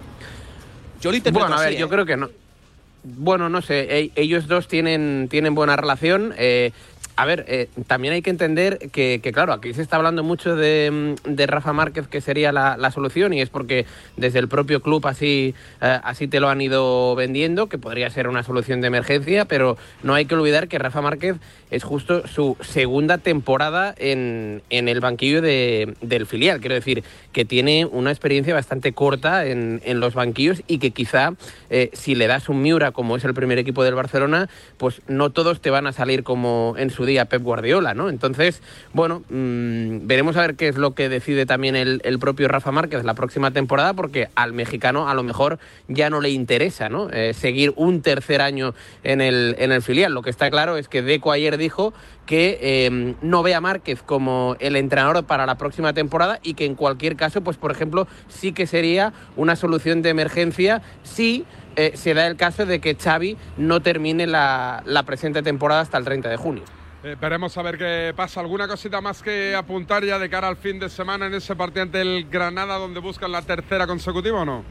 Yo 1.02 1.12
lo 1.12 1.18
Bueno, 1.32 1.56
a 1.56 1.60
ver, 1.62 1.70
así, 1.70 1.78
yo 1.78 1.88
¿eh? 1.88 1.90
creo 1.90 2.06
que 2.06 2.18
no. 2.18 2.30
Bueno, 3.04 3.50
no 3.50 3.62
sé, 3.62 3.88
e- 4.00 4.12
ellos 4.16 4.48
dos 4.48 4.68
tienen, 4.68 5.28
tienen 5.30 5.56
buena 5.56 5.76
relación. 5.76 6.34
eh, 6.38 6.72
a 7.22 7.26
ver, 7.26 7.44
eh, 7.50 7.68
también 7.88 8.14
hay 8.14 8.22
que 8.22 8.30
entender 8.30 8.78
que, 8.94 9.20
que, 9.22 9.32
claro, 9.34 9.52
aquí 9.52 9.74
se 9.74 9.82
está 9.82 9.98
hablando 9.98 10.24
mucho 10.24 10.56
de, 10.56 11.16
mm, 11.26 11.34
de 11.36 11.48
Rafa 11.48 11.74
Márquez, 11.74 12.08
que 12.08 12.22
sería 12.22 12.52
la, 12.52 12.78
la 12.78 12.92
solución, 12.92 13.34
y 13.34 13.42
es 13.42 13.50
porque 13.50 13.86
desde 14.16 14.40
el 14.40 14.48
propio 14.48 14.82
club 14.82 15.06
así, 15.06 15.54
eh, 15.82 16.00
así 16.04 16.28
te 16.30 16.40
lo 16.40 16.48
han 16.50 16.62
ido 16.62 17.16
vendiendo, 17.16 17.68
que 17.68 17.78
podría 17.78 18.10
ser 18.10 18.28
una 18.30 18.44
solución 18.44 18.80
de 18.80 18.88
emergencia, 18.88 19.46
pero 19.46 19.78
no 20.02 20.14
hay 20.14 20.26
que 20.26 20.36
olvidar 20.36 20.68
que 20.70 20.80
Rafa 20.80 21.02
Márquez 21.02 21.36
es 21.72 21.84
justo 21.84 22.26
su 22.28 22.56
segunda 22.62 23.18
temporada 23.18 23.94
en, 23.98 24.62
en 24.70 24.88
el 24.88 25.02
banquillo 25.02 25.42
de- 25.42 25.94
del 26.02 26.26
filial. 26.26 26.60
Quiero 26.62 26.76
decir, 26.76 27.04
que 27.34 27.46
tiene 27.46 27.86
una 27.86 28.12
experiencia 28.12 28.54
bastante 28.54 28.94
corta 28.94 29.46
en, 29.46 29.82
en 29.84 30.00
los 30.00 30.14
banquillos 30.16 30.64
y 30.68 30.80
que 30.80 30.92
quizá 30.92 31.34
eh, 31.70 31.90
si 31.94 32.16
le 32.16 32.28
das 32.28 32.50
un 32.50 32.62
Miura 32.62 32.92
como 32.92 33.18
es 33.18 33.24
el 33.26 33.34
primer 33.34 33.60
equipo 33.60 33.84
del 33.84 33.94
Barcelona, 33.96 34.50
pues 34.78 35.02
no 35.08 35.30
todos 35.32 35.62
te 35.62 35.70
van 35.70 35.86
a 35.86 35.92
salir 35.92 36.24
como 36.24 36.76
en 36.78 36.90
su 36.90 37.06
día 37.10 37.26
Pep 37.26 37.44
Guardiola, 37.44 37.94
¿no? 37.94 38.10
Entonces, 38.10 38.62
bueno, 38.94 39.24
mm, 39.30 40.08
veremos 40.08 40.38
a 40.38 40.42
ver 40.42 40.56
qué 40.56 40.70
es 40.70 40.78
lo 40.78 40.94
que 40.96 41.10
decide 41.10 41.46
también 41.46 41.76
el, 41.76 42.20
propio 42.20 42.48
Rafa 42.48 42.72
Márquez 42.72 43.04
la 43.04 43.14
próxima 43.14 43.52
temporada, 43.52 43.94
porque 43.94 44.30
al 44.36 44.54
mexicano 44.54 45.10
a 45.10 45.14
lo 45.14 45.24
mejor 45.24 45.60
ya 45.88 46.10
no 46.10 46.22
le 46.22 46.30
interesa, 46.30 46.90
¿no? 46.90 47.10
Eh, 47.12 47.34
seguir 47.34 47.74
un 47.76 48.02
tercer 48.02 48.42
año 48.42 48.74
en 49.04 49.22
el, 49.22 49.56
en 49.60 49.72
el 49.72 49.82
filial. 49.82 50.14
Lo 50.14 50.22
que 50.22 50.30
está 50.30 50.50
claro 50.50 50.78
es 50.78 50.88
que 50.88 51.02
Deco 51.02 51.32
ayer 51.32 51.58
dijo 51.58 51.94
que 52.30 52.60
eh, 52.62 53.16
no 53.24 53.42
ve 53.42 53.56
a 53.56 53.62
Márquez 53.62 54.04
como 54.04 54.56
el 54.60 54.76
entrenador 54.76 55.26
para 55.26 55.48
la 55.48 55.56
próxima 55.56 55.94
temporada 55.94 56.40
y 56.44 56.54
que 56.54 56.66
en 56.66 56.76
cualquier 56.76 57.16
caso, 57.16 57.42
pues 57.42 57.58
por 57.58 57.72
ejemplo, 57.72 58.08
sí 58.28 58.52
que 58.52 58.68
sería 58.68 59.14
una 59.36 59.56
solución 59.56 60.04
de 60.04 60.10
emergencia 60.10 60.84
si 61.02 61.46
eh, 61.76 61.94
se 61.96 62.14
da 62.14 62.28
el 62.28 62.36
caso 62.36 62.68
de 62.68 62.80
que 62.82 62.94
Xavi 62.94 63.36
no 63.58 63.82
termine 63.82 64.28
la, 64.28 64.84
la 64.86 65.04
presente 65.04 65.42
temporada 65.42 65.82
hasta 65.82 65.98
el 65.98 66.06
30 66.06 66.30
de 66.30 66.38
junio. 66.38 66.64
Eh, 67.02 67.16
veremos 67.20 67.58
a 67.58 67.62
ver 67.62 67.78
qué 67.78 68.14
pasa. 68.16 68.42
¿Alguna 68.42 68.68
cosita 68.68 69.00
más 69.00 69.24
que 69.24 69.56
apuntar 69.56 70.04
ya 70.04 70.20
de 70.20 70.30
cara 70.30 70.50
al 70.50 70.58
fin 70.58 70.80
de 70.80 70.90
semana 70.90 71.28
en 71.28 71.34
ese 71.34 71.56
partido 71.56 71.84
ante 71.84 72.02
el 72.02 72.30
Granada 72.30 72.78
donde 72.78 73.00
buscan 73.00 73.32
la 73.32 73.42
tercera 73.42 73.88
consecutiva 73.88 74.42
o 74.42 74.46
no? 74.46 74.66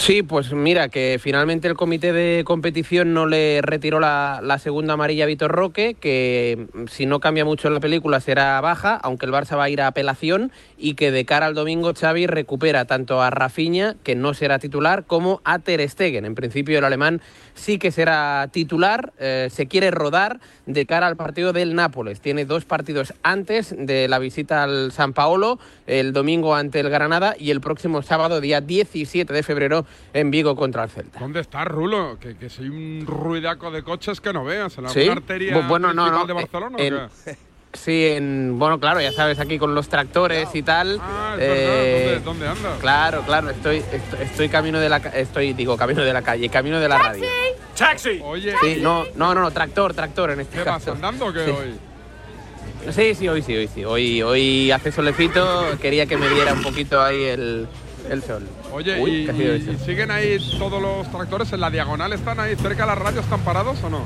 Sí, 0.00 0.22
pues 0.22 0.50
mira, 0.54 0.88
que 0.88 1.18
finalmente 1.20 1.68
el 1.68 1.74
comité 1.74 2.14
de 2.14 2.42
competición 2.46 3.12
no 3.12 3.26
le 3.26 3.60
retiró 3.60 4.00
la, 4.00 4.58
segunda 4.58 4.94
amarilla 4.94 5.24
a 5.24 5.26
Vitor 5.26 5.52
Roque, 5.52 5.92
que 5.92 6.68
mm, 6.72 6.86
si 6.86 7.04
no 7.04 7.20
cambia 7.20 7.44
mucho 7.44 7.68
en 7.68 7.74
la 7.74 7.80
película 7.80 8.18
será 8.20 8.58
baja, 8.62 8.96
aunque 8.96 9.26
el 9.26 9.32
Barça 9.32 9.58
va 9.58 9.64
a 9.64 9.68
ir 9.68 9.82
a 9.82 9.88
apelación, 9.88 10.52
y 10.78 10.94
que 10.94 11.10
de 11.10 11.26
cara 11.26 11.44
al 11.44 11.54
domingo 11.54 11.92
Xavi 11.92 12.26
recupera 12.26 12.86
tanto 12.86 13.20
a 13.20 13.28
Rafinha, 13.28 13.94
que 14.02 14.16
no 14.16 14.32
será 14.32 14.58
titular, 14.58 15.04
como 15.04 15.42
a 15.44 15.58
Ter 15.58 15.86
Stegen. 15.86 16.24
En 16.24 16.34
principio 16.34 16.78
el 16.78 16.84
alemán 16.86 17.20
sí 17.52 17.78
que 17.78 17.92
será 17.92 18.48
titular, 18.50 19.12
eh, 19.18 19.48
se 19.52 19.66
quiere 19.66 19.90
rodar 19.90 20.40
de 20.64 20.86
cara 20.86 21.08
al 21.08 21.16
partido 21.16 21.52
del 21.52 21.74
Nápoles. 21.74 22.22
Tiene 22.22 22.46
dos 22.46 22.64
partidos 22.64 23.12
antes 23.22 23.74
de 23.76 24.08
la 24.08 24.18
visita 24.18 24.62
al 24.62 24.92
San 24.92 25.12
Paolo, 25.12 25.58
el 25.86 26.14
domingo 26.14 26.54
ante 26.54 26.80
el 26.80 26.88
Granada 26.88 27.34
y 27.38 27.50
el 27.50 27.60
próximo 27.60 28.00
sábado, 28.00 28.40
día 28.40 28.62
17 28.62 29.32
de 29.32 29.42
febrero, 29.42 29.84
en 30.12 30.30
Vigo 30.30 30.56
contra 30.56 30.84
el 30.84 30.90
Celta. 30.90 31.18
¿Dónde 31.20 31.40
está 31.40 31.64
Rulo? 31.64 32.18
Que, 32.20 32.36
que 32.36 32.46
hay 32.58 32.68
un 32.68 33.04
ruidaco 33.06 33.70
de 33.70 33.82
coches 33.82 34.20
que 34.20 34.32
no 34.32 34.44
veas. 34.44 34.76
¿En 34.78 34.88
Sí, 34.88 35.08
arteria 35.08 35.56
bu- 35.56 35.68
bueno, 35.68 35.92
no, 35.92 36.10
no, 36.10 36.26
de 36.26 36.32
Barcelona 36.32 36.76
en- 36.78 36.94
o 36.94 37.08
qué? 37.24 37.36
Sí, 37.72 38.04
en, 38.08 38.58
bueno, 38.58 38.80
claro, 38.80 39.00
ya 39.00 39.12
sabes, 39.12 39.38
aquí 39.38 39.56
con 39.56 39.76
los 39.76 39.88
tractores 39.88 40.48
y 40.54 40.62
tal. 40.64 40.98
Ah, 41.00 41.36
eh. 41.38 42.20
¿Dónde, 42.24 42.48
dónde 42.48 42.48
andas? 42.48 42.80
Claro, 42.80 43.22
claro, 43.22 43.50
estoy, 43.50 43.76
estoy, 43.76 44.22
estoy 44.22 44.48
camino 44.48 44.80
de 44.80 44.88
la 44.88 44.96
estoy, 44.96 45.52
digo, 45.52 45.76
camino 45.76 46.02
de 46.02 46.12
la 46.12 46.20
calle, 46.22 46.48
camino 46.48 46.80
de 46.80 46.88
la 46.88 46.98
radio. 46.98 47.24
¡Taxi! 47.78 48.20
Oye, 48.24 48.54
Sí, 48.60 48.78
no, 48.82 49.04
no, 49.14 49.34
no, 49.36 49.42
no, 49.42 49.50
tractor, 49.52 49.94
tractor 49.94 50.32
en 50.32 50.40
este 50.40 50.58
¿qué 50.58 50.64
vas 50.64 50.78
caso. 50.82 50.92
andando 50.92 51.26
o 51.26 51.32
qué 51.32 51.44
Sí. 51.44 51.50
hoy? 51.52 51.74
Sí, 52.92 53.14
sí, 53.14 53.28
hoy 53.28 53.42
sí, 53.42 53.54
hoy 53.56 53.68
sí. 53.68 53.84
Hoy, 53.84 54.20
hoy 54.22 54.70
hace 54.72 54.90
solecito, 54.90 55.64
quería 55.80 56.06
que 56.06 56.16
me 56.16 56.28
diera 56.28 56.52
un 56.54 56.62
poquito 56.62 57.00
ahí 57.00 57.22
el, 57.22 57.68
el 58.10 58.22
sol. 58.24 58.42
Oye, 58.72 59.00
Uy, 59.00 59.28
y, 59.30 59.84
siguen 59.84 60.10
ahí 60.10 60.38
todos 60.58 60.80
los 60.80 61.10
tractores 61.10 61.52
en 61.52 61.60
la 61.60 61.70
diagonal? 61.70 62.12
¿Están 62.12 62.38
ahí 62.40 62.54
cerca 62.56 62.82
de 62.82 62.86
la 62.86 62.94
radio? 62.94 63.20
¿Están 63.20 63.40
parados 63.40 63.82
o 63.82 63.90
no? 63.90 64.04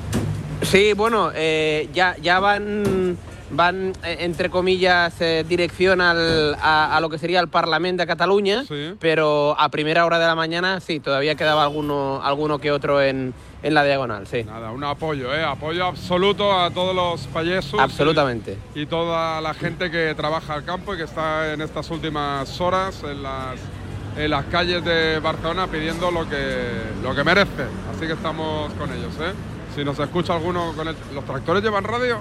Sí, 0.62 0.94
bueno, 0.94 1.30
eh, 1.34 1.88
ya, 1.92 2.16
ya 2.22 2.40
van, 2.40 3.18
van 3.50 3.92
eh, 4.02 4.16
entre 4.20 4.48
comillas, 4.48 5.20
eh, 5.20 5.44
dirección 5.46 6.00
al, 6.00 6.54
a, 6.60 6.96
a 6.96 7.00
lo 7.00 7.10
que 7.10 7.18
sería 7.18 7.40
el 7.40 7.48
Parlamento 7.48 8.02
de 8.02 8.06
Cataluña, 8.06 8.64
pero 8.98 9.54
a 9.58 9.68
primera 9.68 10.06
hora 10.06 10.18
de 10.18 10.26
la 10.26 10.34
mañana 10.34 10.80
sí, 10.80 11.00
todavía 11.00 11.34
quedaba 11.34 11.64
alguno, 11.64 12.22
alguno 12.22 12.58
que 12.58 12.72
otro 12.72 13.02
en, 13.02 13.34
en 13.62 13.74
la 13.74 13.84
diagonal, 13.84 14.26
sí. 14.26 14.44
Nada, 14.44 14.70
un 14.70 14.84
apoyo, 14.84 15.34
¿eh? 15.34 15.44
Apoyo 15.44 15.84
absoluto 15.84 16.58
a 16.58 16.70
todos 16.70 16.94
los 16.94 17.26
payesos. 17.26 17.78
Absolutamente. 17.78 18.56
Y, 18.74 18.82
y 18.82 18.86
toda 18.86 19.40
la 19.42 19.52
gente 19.52 19.90
que 19.90 20.14
trabaja 20.14 20.54
al 20.54 20.64
campo 20.64 20.94
y 20.94 20.98
que 20.98 21.04
está 21.04 21.52
en 21.52 21.60
estas 21.60 21.90
últimas 21.90 22.60
horas 22.60 23.02
en 23.02 23.22
las, 23.22 23.60
en 24.16 24.30
las 24.30 24.44
calles 24.46 24.84
de 24.84 25.18
Barcelona 25.18 25.66
pidiendo 25.66 26.10
lo 26.10 26.28
que, 26.28 26.82
lo 27.02 27.14
que 27.14 27.24
merece. 27.24 27.64
Así 27.94 28.06
que 28.06 28.12
estamos 28.12 28.72
con 28.74 28.92
ellos, 28.92 29.14
¿eh? 29.20 29.32
Si 29.74 29.84
nos 29.84 29.98
escucha 29.98 30.34
alguno 30.34 30.72
con 30.76 30.88
el... 30.88 30.96
¿Los 31.14 31.24
tractores 31.24 31.62
llevan 31.62 31.84
radio? 31.84 32.18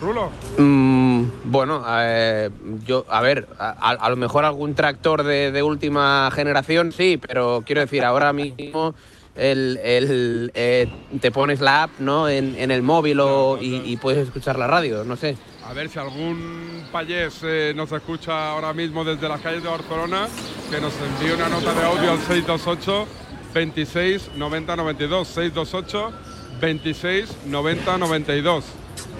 Rulo. 0.00 0.30
Mm, 0.58 1.24
bueno, 1.44 1.84
eh, 1.88 2.50
yo, 2.84 3.04
a 3.08 3.20
ver, 3.20 3.46
a, 3.58 4.08
lo 4.08 4.16
mejor 4.16 4.44
algún 4.44 4.74
tractor 4.74 5.22
de, 5.22 5.62
última 5.62 6.30
generación 6.32 6.90
sí, 6.90 7.20
pero 7.24 7.62
quiero 7.64 7.82
decir, 7.82 8.04
ahora 8.04 8.32
mismo 8.32 8.94
el, 9.36 9.78
el, 9.84 10.50
eh, 10.54 10.88
te 11.20 11.30
pones 11.30 11.60
la 11.60 11.84
app 11.84 11.90
¿no? 12.00 12.28
en, 12.28 12.56
en 12.56 12.72
el 12.72 12.82
móvil 12.82 13.20
o, 13.20 13.58
y 13.60 13.96
puedes 13.98 14.26
escuchar 14.26 14.58
la 14.58 14.66
radio, 14.66 15.04
no 15.04 15.16
sé. 15.16 15.36
A 15.66 15.72
ver 15.72 15.88
si 15.88 15.98
algún 15.98 16.84
payés 16.90 17.40
eh, 17.42 17.72
nos 17.74 17.90
escucha 17.92 18.50
ahora 18.50 18.72
mismo 18.72 19.04
desde 19.04 19.28
las 19.28 19.40
calles 19.40 19.62
de 19.62 19.68
Barcelona, 19.68 20.28
que 20.70 20.80
nos 20.80 20.92
envíe 21.00 21.34
una 21.34 21.48
nota 21.48 21.72
de 21.72 21.84
audio 21.84 22.10
al 22.10 22.18
628 22.18 23.06
26 23.54 24.30
90 24.36 24.76
92. 24.76 25.28
628 25.28 26.12
26 26.60 27.36
90 27.46 27.98
92. 27.98 28.64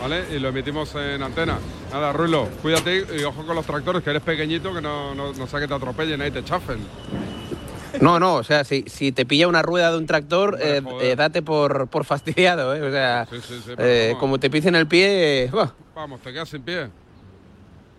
¿Vale? 0.00 0.24
Y 0.34 0.38
lo 0.40 0.48
emitimos 0.48 0.94
en 0.96 1.22
antena. 1.22 1.58
Nada, 1.92 2.12
Rulo, 2.12 2.48
cuídate 2.60 3.06
y 3.18 3.22
ojo 3.22 3.46
con 3.46 3.54
los 3.54 3.64
tractores, 3.64 4.02
que 4.02 4.10
eres 4.10 4.22
pequeñito, 4.22 4.74
que 4.74 4.80
no, 4.80 5.14
no, 5.14 5.32
no 5.32 5.46
sea 5.46 5.60
que 5.60 5.68
te 5.68 5.74
atropellen 5.74 6.20
ahí, 6.22 6.30
te 6.30 6.42
chafen. 6.42 6.78
No, 8.00 8.18
no, 8.18 8.36
o 8.36 8.42
sea, 8.44 8.64
si, 8.64 8.84
si 8.86 9.12
te 9.12 9.26
pilla 9.26 9.48
una 9.48 9.62
rueda 9.62 9.90
de 9.90 9.98
un 9.98 10.06
tractor, 10.06 10.58
eh, 10.60 10.82
eh, 11.00 11.14
date 11.16 11.42
por, 11.42 11.88
por 11.88 12.04
fastidiado, 12.04 12.74
¿eh? 12.74 12.82
O 12.82 12.90
sea, 12.90 13.26
Sí, 13.30 13.40
sí, 13.40 13.54
sí, 13.64 13.72
pero 13.76 13.82
eh, 13.88 14.16
como 14.18 14.38
te 14.38 14.48
pisen 14.50 14.74
el 14.74 14.86
pie. 14.86 15.50
Vamos, 15.94 16.20
te 16.20 16.32
quedas 16.32 16.48
sin 16.48 16.62
pie. 16.62 16.88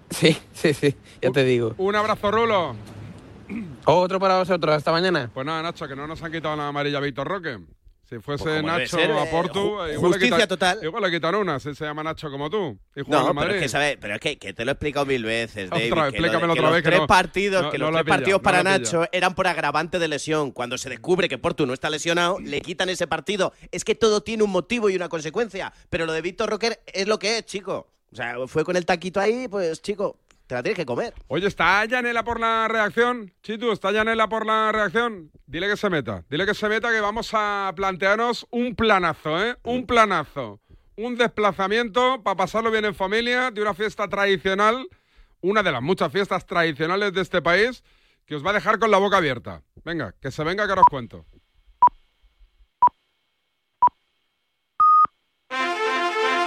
sí, 0.09 0.37
sí, 0.53 0.73
sí, 0.73 0.95
ya 1.21 1.31
te 1.31 1.43
digo. 1.43 1.75
Un 1.77 1.95
abrazo, 1.95 2.31
Rulo. 2.31 2.75
Otro 3.85 4.19
para 4.19 4.39
vosotros, 4.39 4.75
hasta 4.75 4.91
mañana. 4.91 5.29
Pues 5.33 5.45
nada, 5.45 5.61
Nacho, 5.61 5.87
que 5.87 5.95
no 5.95 6.07
nos 6.07 6.21
han 6.23 6.31
quitado 6.31 6.55
la 6.55 6.67
amarilla 6.67 6.99
Víctor 6.99 7.27
Roque. 7.27 7.59
Si 8.13 8.19
fuese 8.19 8.43
Pues 8.43 8.63
Nacho 8.63 8.97
ser, 8.97 9.11
a 9.11 9.23
eh, 9.23 9.27
Portu, 9.31 9.59
eh, 9.59 9.93
igual 9.93 10.11
le 10.11 10.17
justicia 10.17 10.35
quitan- 10.37 10.47
total. 10.47 10.79
Igual 10.83 11.03
le 11.03 11.11
quitan 11.11 11.35
una, 11.35 11.59
si 11.59 11.73
se 11.73 11.83
llama 11.85 12.03
Nacho 12.03 12.29
como 12.29 12.49
tú. 12.49 12.77
Y 12.95 12.99
en 12.99 13.05
No, 13.07 13.33
pero 13.33 13.53
es 13.55 13.61
que, 13.61 13.69
¿sabes? 13.69 13.97
Pero 13.99 14.13
es 14.15 14.19
que, 14.19 14.37
que 14.37 14.53
te 14.53 14.65
lo 14.65 14.71
he 14.71 14.73
explicado 14.73 15.05
mil 15.07 15.23
veces, 15.23 15.65
Otra 15.71 15.77
David. 15.79 15.83
vez, 15.83 15.89
que 15.93 15.95
lo- 15.99 16.07
explícamelo 16.07 16.53
que 16.53 16.59
otra 16.59 16.69
los 16.69 16.73
vez, 16.73 16.83
tres 16.83 16.99
no- 16.99 17.07
partidos, 17.07 17.63
no- 17.63 17.71
que 17.71 17.77
los 17.79 17.91
tres 17.91 18.03
partidos 18.03 18.41
para 18.41 18.61
Nacho 18.63 19.05
eran 19.11 19.33
por 19.33 19.47
agravante 19.47 19.97
de 19.97 20.07
lesión. 20.07 20.51
Cuando 20.51 20.77
se 20.77 20.89
descubre 20.89 21.27
que 21.27 21.37
Portu 21.39 21.65
no 21.65 21.73
está 21.73 21.89
lesionado, 21.89 22.39
le 22.39 22.61
quitan 22.61 22.89
ese 22.89 23.07
partido. 23.07 23.53
Es 23.71 23.83
que 23.83 23.95
todo 23.95 24.21
tiene 24.21 24.43
un 24.43 24.51
motivo 24.51 24.89
y 24.89 24.95
una 24.95 25.09
consecuencia. 25.09 25.73
Pero 25.89 26.05
lo 26.05 26.13
de 26.13 26.21
Víctor 26.21 26.49
Rocker 26.49 26.81
es 26.85 27.07
lo 27.07 27.17
que 27.17 27.39
es, 27.39 27.45
chico. 27.45 27.87
O 28.11 28.15
sea, 28.15 28.35
fue 28.47 28.63
con 28.63 28.75
el 28.75 28.85
taquito 28.85 29.19
ahí, 29.19 29.47
pues, 29.47 29.81
chico, 29.81 30.19
la 30.53 30.63
tienes 30.63 30.77
que 30.77 30.85
comer. 30.85 31.13
Oye, 31.27 31.47
¿está 31.47 31.83
Yanela 31.85 32.23
por 32.23 32.39
la 32.39 32.67
reacción? 32.67 33.33
Chitu, 33.41 33.71
¿está 33.71 33.91
Yanela 33.91 34.27
por 34.29 34.45
la 34.45 34.71
reacción? 34.71 35.31
Dile 35.45 35.67
que 35.67 35.77
se 35.77 35.89
meta. 35.89 36.23
Dile 36.29 36.45
que 36.45 36.53
se 36.53 36.69
meta 36.69 36.91
que 36.91 36.99
vamos 36.99 37.31
a 37.33 37.71
plantearnos 37.75 38.47
un 38.51 38.75
planazo, 38.75 39.43
¿eh? 39.43 39.57
Un 39.63 39.85
planazo. 39.85 40.59
Un 40.95 41.15
desplazamiento 41.17 42.21
para 42.23 42.37
pasarlo 42.37 42.71
bien 42.71 42.85
en 42.85 42.95
familia 42.95 43.51
de 43.51 43.61
una 43.61 43.73
fiesta 43.73 44.07
tradicional, 44.07 44.87
una 45.41 45.63
de 45.63 45.71
las 45.71 45.81
muchas 45.81 46.11
fiestas 46.11 46.45
tradicionales 46.45 47.13
de 47.13 47.21
este 47.21 47.41
país, 47.41 47.83
que 48.25 48.35
os 48.35 48.45
va 48.45 48.51
a 48.51 48.53
dejar 48.53 48.79
con 48.79 48.91
la 48.91 48.97
boca 48.97 49.17
abierta. 49.17 49.63
Venga, 49.83 50.13
que 50.21 50.31
se 50.31 50.43
venga 50.43 50.65
que 50.65 50.71
ahora 50.71 50.81
os 50.81 50.89
cuento. 50.89 51.25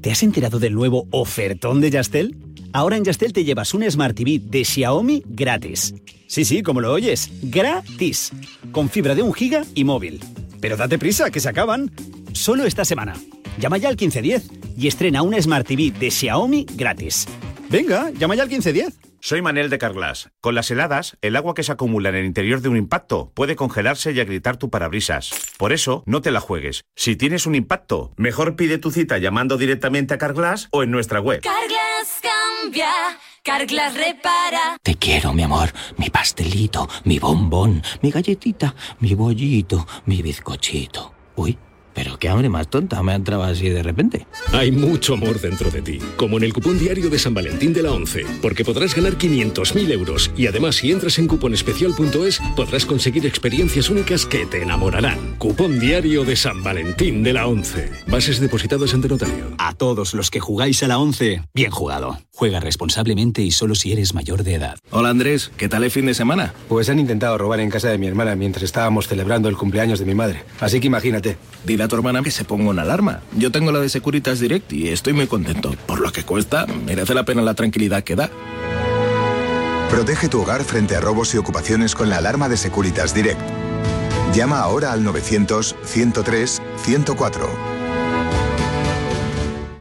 ¿Te 0.00 0.10
has 0.10 0.22
enterado 0.22 0.58
del 0.58 0.74
nuevo 0.74 1.06
ofertón 1.10 1.82
de 1.82 1.90
Yastel? 1.90 2.34
Ahora 2.72 2.96
en 2.96 3.04
Yastel 3.04 3.34
te 3.34 3.44
llevas 3.44 3.74
un 3.74 3.88
Smart 3.90 4.16
TV 4.16 4.40
de 4.42 4.64
Xiaomi 4.64 5.22
gratis. 5.26 5.94
Sí, 6.26 6.46
sí, 6.46 6.62
como 6.62 6.80
lo 6.80 6.90
oyes, 6.90 7.30
gratis. 7.42 8.32
Con 8.72 8.88
fibra 8.88 9.14
de 9.14 9.22
un 9.22 9.34
giga 9.34 9.62
y 9.74 9.84
móvil. 9.84 10.20
Pero 10.60 10.78
date 10.78 10.98
prisa, 10.98 11.30
que 11.30 11.40
se 11.40 11.50
acaban. 11.50 11.90
Solo 12.32 12.64
esta 12.64 12.86
semana. 12.86 13.14
Llama 13.58 13.76
ya 13.76 13.88
al 13.88 13.96
1510 13.96 14.76
y 14.78 14.86
estrena 14.86 15.20
un 15.20 15.34
Smart 15.40 15.66
TV 15.66 15.90
de 15.90 16.10
Xiaomi 16.10 16.64
gratis. 16.76 17.26
Venga, 17.68 18.10
llama 18.10 18.36
ya 18.36 18.44
al 18.44 18.48
1510. 18.48 19.09
Soy 19.22 19.42
Manel 19.42 19.68
de 19.68 19.76
Carglass. 19.76 20.30
Con 20.40 20.54
las 20.54 20.70
heladas, 20.70 21.18
el 21.20 21.36
agua 21.36 21.52
que 21.52 21.62
se 21.62 21.72
acumula 21.72 22.08
en 22.08 22.14
el 22.14 22.24
interior 22.24 22.62
de 22.62 22.70
un 22.70 22.78
impacto 22.78 23.30
puede 23.34 23.54
congelarse 23.54 24.12
y 24.12 24.20
agrietar 24.20 24.56
tu 24.56 24.70
parabrisas. 24.70 25.30
Por 25.58 25.74
eso, 25.74 26.02
no 26.06 26.22
te 26.22 26.30
la 26.30 26.40
juegues. 26.40 26.84
Si 26.96 27.16
tienes 27.16 27.44
un 27.44 27.54
impacto, 27.54 28.12
mejor 28.16 28.56
pide 28.56 28.78
tu 28.78 28.90
cita 28.90 29.18
llamando 29.18 29.58
directamente 29.58 30.14
a 30.14 30.18
Carglass 30.18 30.68
o 30.72 30.82
en 30.82 30.90
nuestra 30.90 31.20
web. 31.20 31.42
Carglass 31.42 32.22
cambia, 32.22 32.90
Carglass 33.44 33.94
repara. 33.94 34.78
Te 34.82 34.94
quiero, 34.94 35.34
mi 35.34 35.42
amor, 35.42 35.68
mi 35.98 36.08
pastelito, 36.08 36.88
mi 37.04 37.18
bombón, 37.18 37.82
mi 38.00 38.10
galletita, 38.10 38.74
mi 39.00 39.14
bollito, 39.14 39.86
mi 40.06 40.22
bizcochito. 40.22 41.12
Uy, 41.36 41.58
pero 41.94 42.18
qué 42.18 42.28
hambre 42.28 42.48
más 42.48 42.68
tonta 42.68 43.02
me 43.02 43.12
ha 43.12 43.16
entrado 43.16 43.42
así 43.42 43.68
de 43.68 43.82
repente. 43.82 44.26
Hay 44.52 44.72
mucho 44.72 45.14
amor 45.14 45.40
dentro 45.40 45.70
de 45.70 45.82
ti, 45.82 45.98
como 46.16 46.36
en 46.36 46.44
el 46.44 46.52
cupón 46.52 46.78
diario 46.78 47.10
de 47.10 47.18
San 47.18 47.34
Valentín 47.34 47.72
de 47.72 47.82
la 47.82 47.92
11, 47.92 48.24
porque 48.42 48.64
podrás 48.64 48.94
ganar 48.94 49.18
500.000 49.18 49.90
euros 49.90 50.30
y 50.36 50.46
además 50.46 50.76
si 50.76 50.90
entras 50.90 51.18
en 51.18 51.26
cuponespecial.es 51.26 52.40
podrás 52.56 52.86
conseguir 52.86 53.26
experiencias 53.26 53.90
únicas 53.90 54.26
que 54.26 54.46
te 54.46 54.62
enamorarán. 54.62 55.36
Cupón 55.38 55.78
diario 55.78 56.24
de 56.24 56.36
San 56.36 56.62
Valentín 56.62 57.22
de 57.22 57.32
la 57.32 57.46
11. 57.46 57.90
Bases 58.06 58.40
depositadas 58.40 58.94
ante 58.94 59.08
notario. 59.08 59.54
A 59.58 59.74
todos 59.74 60.14
los 60.14 60.30
que 60.30 60.40
jugáis 60.40 60.82
a 60.82 60.88
la 60.88 60.98
11, 60.98 61.42
bien 61.54 61.70
jugado. 61.70 62.18
Juega 62.34 62.60
responsablemente 62.60 63.42
y 63.42 63.50
solo 63.50 63.74
si 63.74 63.92
eres 63.92 64.14
mayor 64.14 64.44
de 64.44 64.54
edad. 64.54 64.78
Hola 64.90 65.10
Andrés, 65.10 65.50
¿qué 65.56 65.68
tal 65.68 65.84
el 65.84 65.90
fin 65.90 66.06
de 66.06 66.14
semana? 66.14 66.54
Pues 66.68 66.88
han 66.88 66.98
intentado 66.98 67.36
robar 67.36 67.60
en 67.60 67.70
casa 67.70 67.88
de 67.88 67.98
mi 67.98 68.06
hermana 68.06 68.34
mientras 68.34 68.62
estábamos 68.62 69.08
celebrando 69.08 69.48
el 69.48 69.56
cumpleaños 69.56 69.98
de 69.98 70.06
mi 70.06 70.14
madre. 70.14 70.44
Así 70.58 70.80
que 70.80 70.86
imagínate. 70.86 71.36
A 71.82 71.88
tu 71.88 71.96
hermana 71.96 72.22
que 72.22 72.30
se 72.30 72.44
ponga 72.44 72.68
una 72.68 72.82
alarma. 72.82 73.20
Yo 73.36 73.50
tengo 73.50 73.72
la 73.72 73.80
de 73.80 73.88
Securitas 73.88 74.38
Direct 74.38 74.70
y 74.72 74.88
estoy 74.88 75.14
muy 75.14 75.26
contento. 75.26 75.74
Por 75.86 76.00
lo 76.00 76.12
que 76.12 76.24
cuesta, 76.24 76.66
merece 76.66 77.14
la 77.14 77.24
pena 77.24 77.40
la 77.40 77.54
tranquilidad 77.54 78.04
que 78.04 78.16
da. 78.16 78.30
Protege 79.88 80.28
tu 80.28 80.42
hogar 80.42 80.62
frente 80.62 80.94
a 80.94 81.00
robos 81.00 81.34
y 81.34 81.38
ocupaciones 81.38 81.94
con 81.94 82.10
la 82.10 82.18
alarma 82.18 82.50
de 82.50 82.58
Securitas 82.58 83.14
Direct. 83.14 83.40
Llama 84.34 84.60
ahora 84.60 84.92
al 84.92 85.02
900 85.02 85.74
103 85.82 86.60
104. 86.84 87.69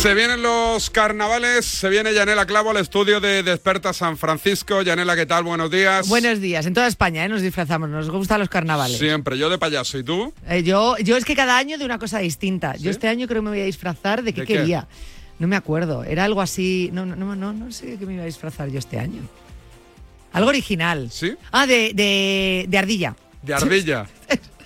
Se 0.00 0.14
vienen 0.14 0.40
los 0.40 0.88
carnavales, 0.88 1.66
se 1.66 1.90
viene 1.90 2.14
Yanela 2.14 2.46
Clavo 2.46 2.70
al 2.70 2.78
estudio 2.78 3.20
de 3.20 3.42
Desperta 3.42 3.92
San 3.92 4.16
Francisco. 4.16 4.80
Yanela, 4.80 5.14
¿qué 5.14 5.26
tal? 5.26 5.44
Buenos 5.44 5.70
días. 5.70 6.08
Buenos 6.08 6.40
días. 6.40 6.64
En 6.64 6.72
toda 6.72 6.86
España 6.86 7.22
¿eh? 7.22 7.28
nos 7.28 7.42
disfrazamos, 7.42 7.90
nos 7.90 8.08
gustan 8.08 8.40
los 8.40 8.48
carnavales. 8.48 8.96
Siempre, 8.96 9.36
yo 9.36 9.50
de 9.50 9.58
payaso. 9.58 9.98
¿Y 9.98 10.02
tú? 10.02 10.32
Eh, 10.48 10.62
yo, 10.62 10.96
yo 11.00 11.18
es 11.18 11.26
que 11.26 11.36
cada 11.36 11.58
año 11.58 11.76
de 11.76 11.84
una 11.84 11.98
cosa 11.98 12.18
distinta. 12.20 12.76
Yo 12.76 12.90
este 12.90 13.08
año 13.08 13.26
creo 13.26 13.42
que 13.42 13.44
me 13.44 13.50
voy 13.50 13.60
a 13.60 13.66
disfrazar 13.66 14.22
de 14.22 14.32
qué 14.32 14.40
¿De 14.40 14.46
qué? 14.46 14.54
quería. 14.54 14.88
No 15.38 15.46
me 15.46 15.56
acuerdo. 15.56 16.02
Era 16.02 16.24
algo 16.24 16.40
así. 16.40 16.88
No, 16.94 17.04
no, 17.04 17.14
no, 17.14 17.36
no, 17.36 17.52
no 17.52 17.70
sé 17.70 17.84
de 17.88 17.98
qué 17.98 18.06
me 18.06 18.14
iba 18.14 18.22
a 18.22 18.26
disfrazar 18.26 18.70
yo 18.70 18.78
este 18.78 18.98
año. 18.98 19.20
Algo 20.32 20.48
original. 20.48 21.10
¿Sí? 21.12 21.34
Ah, 21.52 21.66
de, 21.66 21.92
de, 21.92 22.64
de 22.66 22.78
ardilla. 22.78 23.16
De 23.42 23.52
ardilla. 23.52 24.06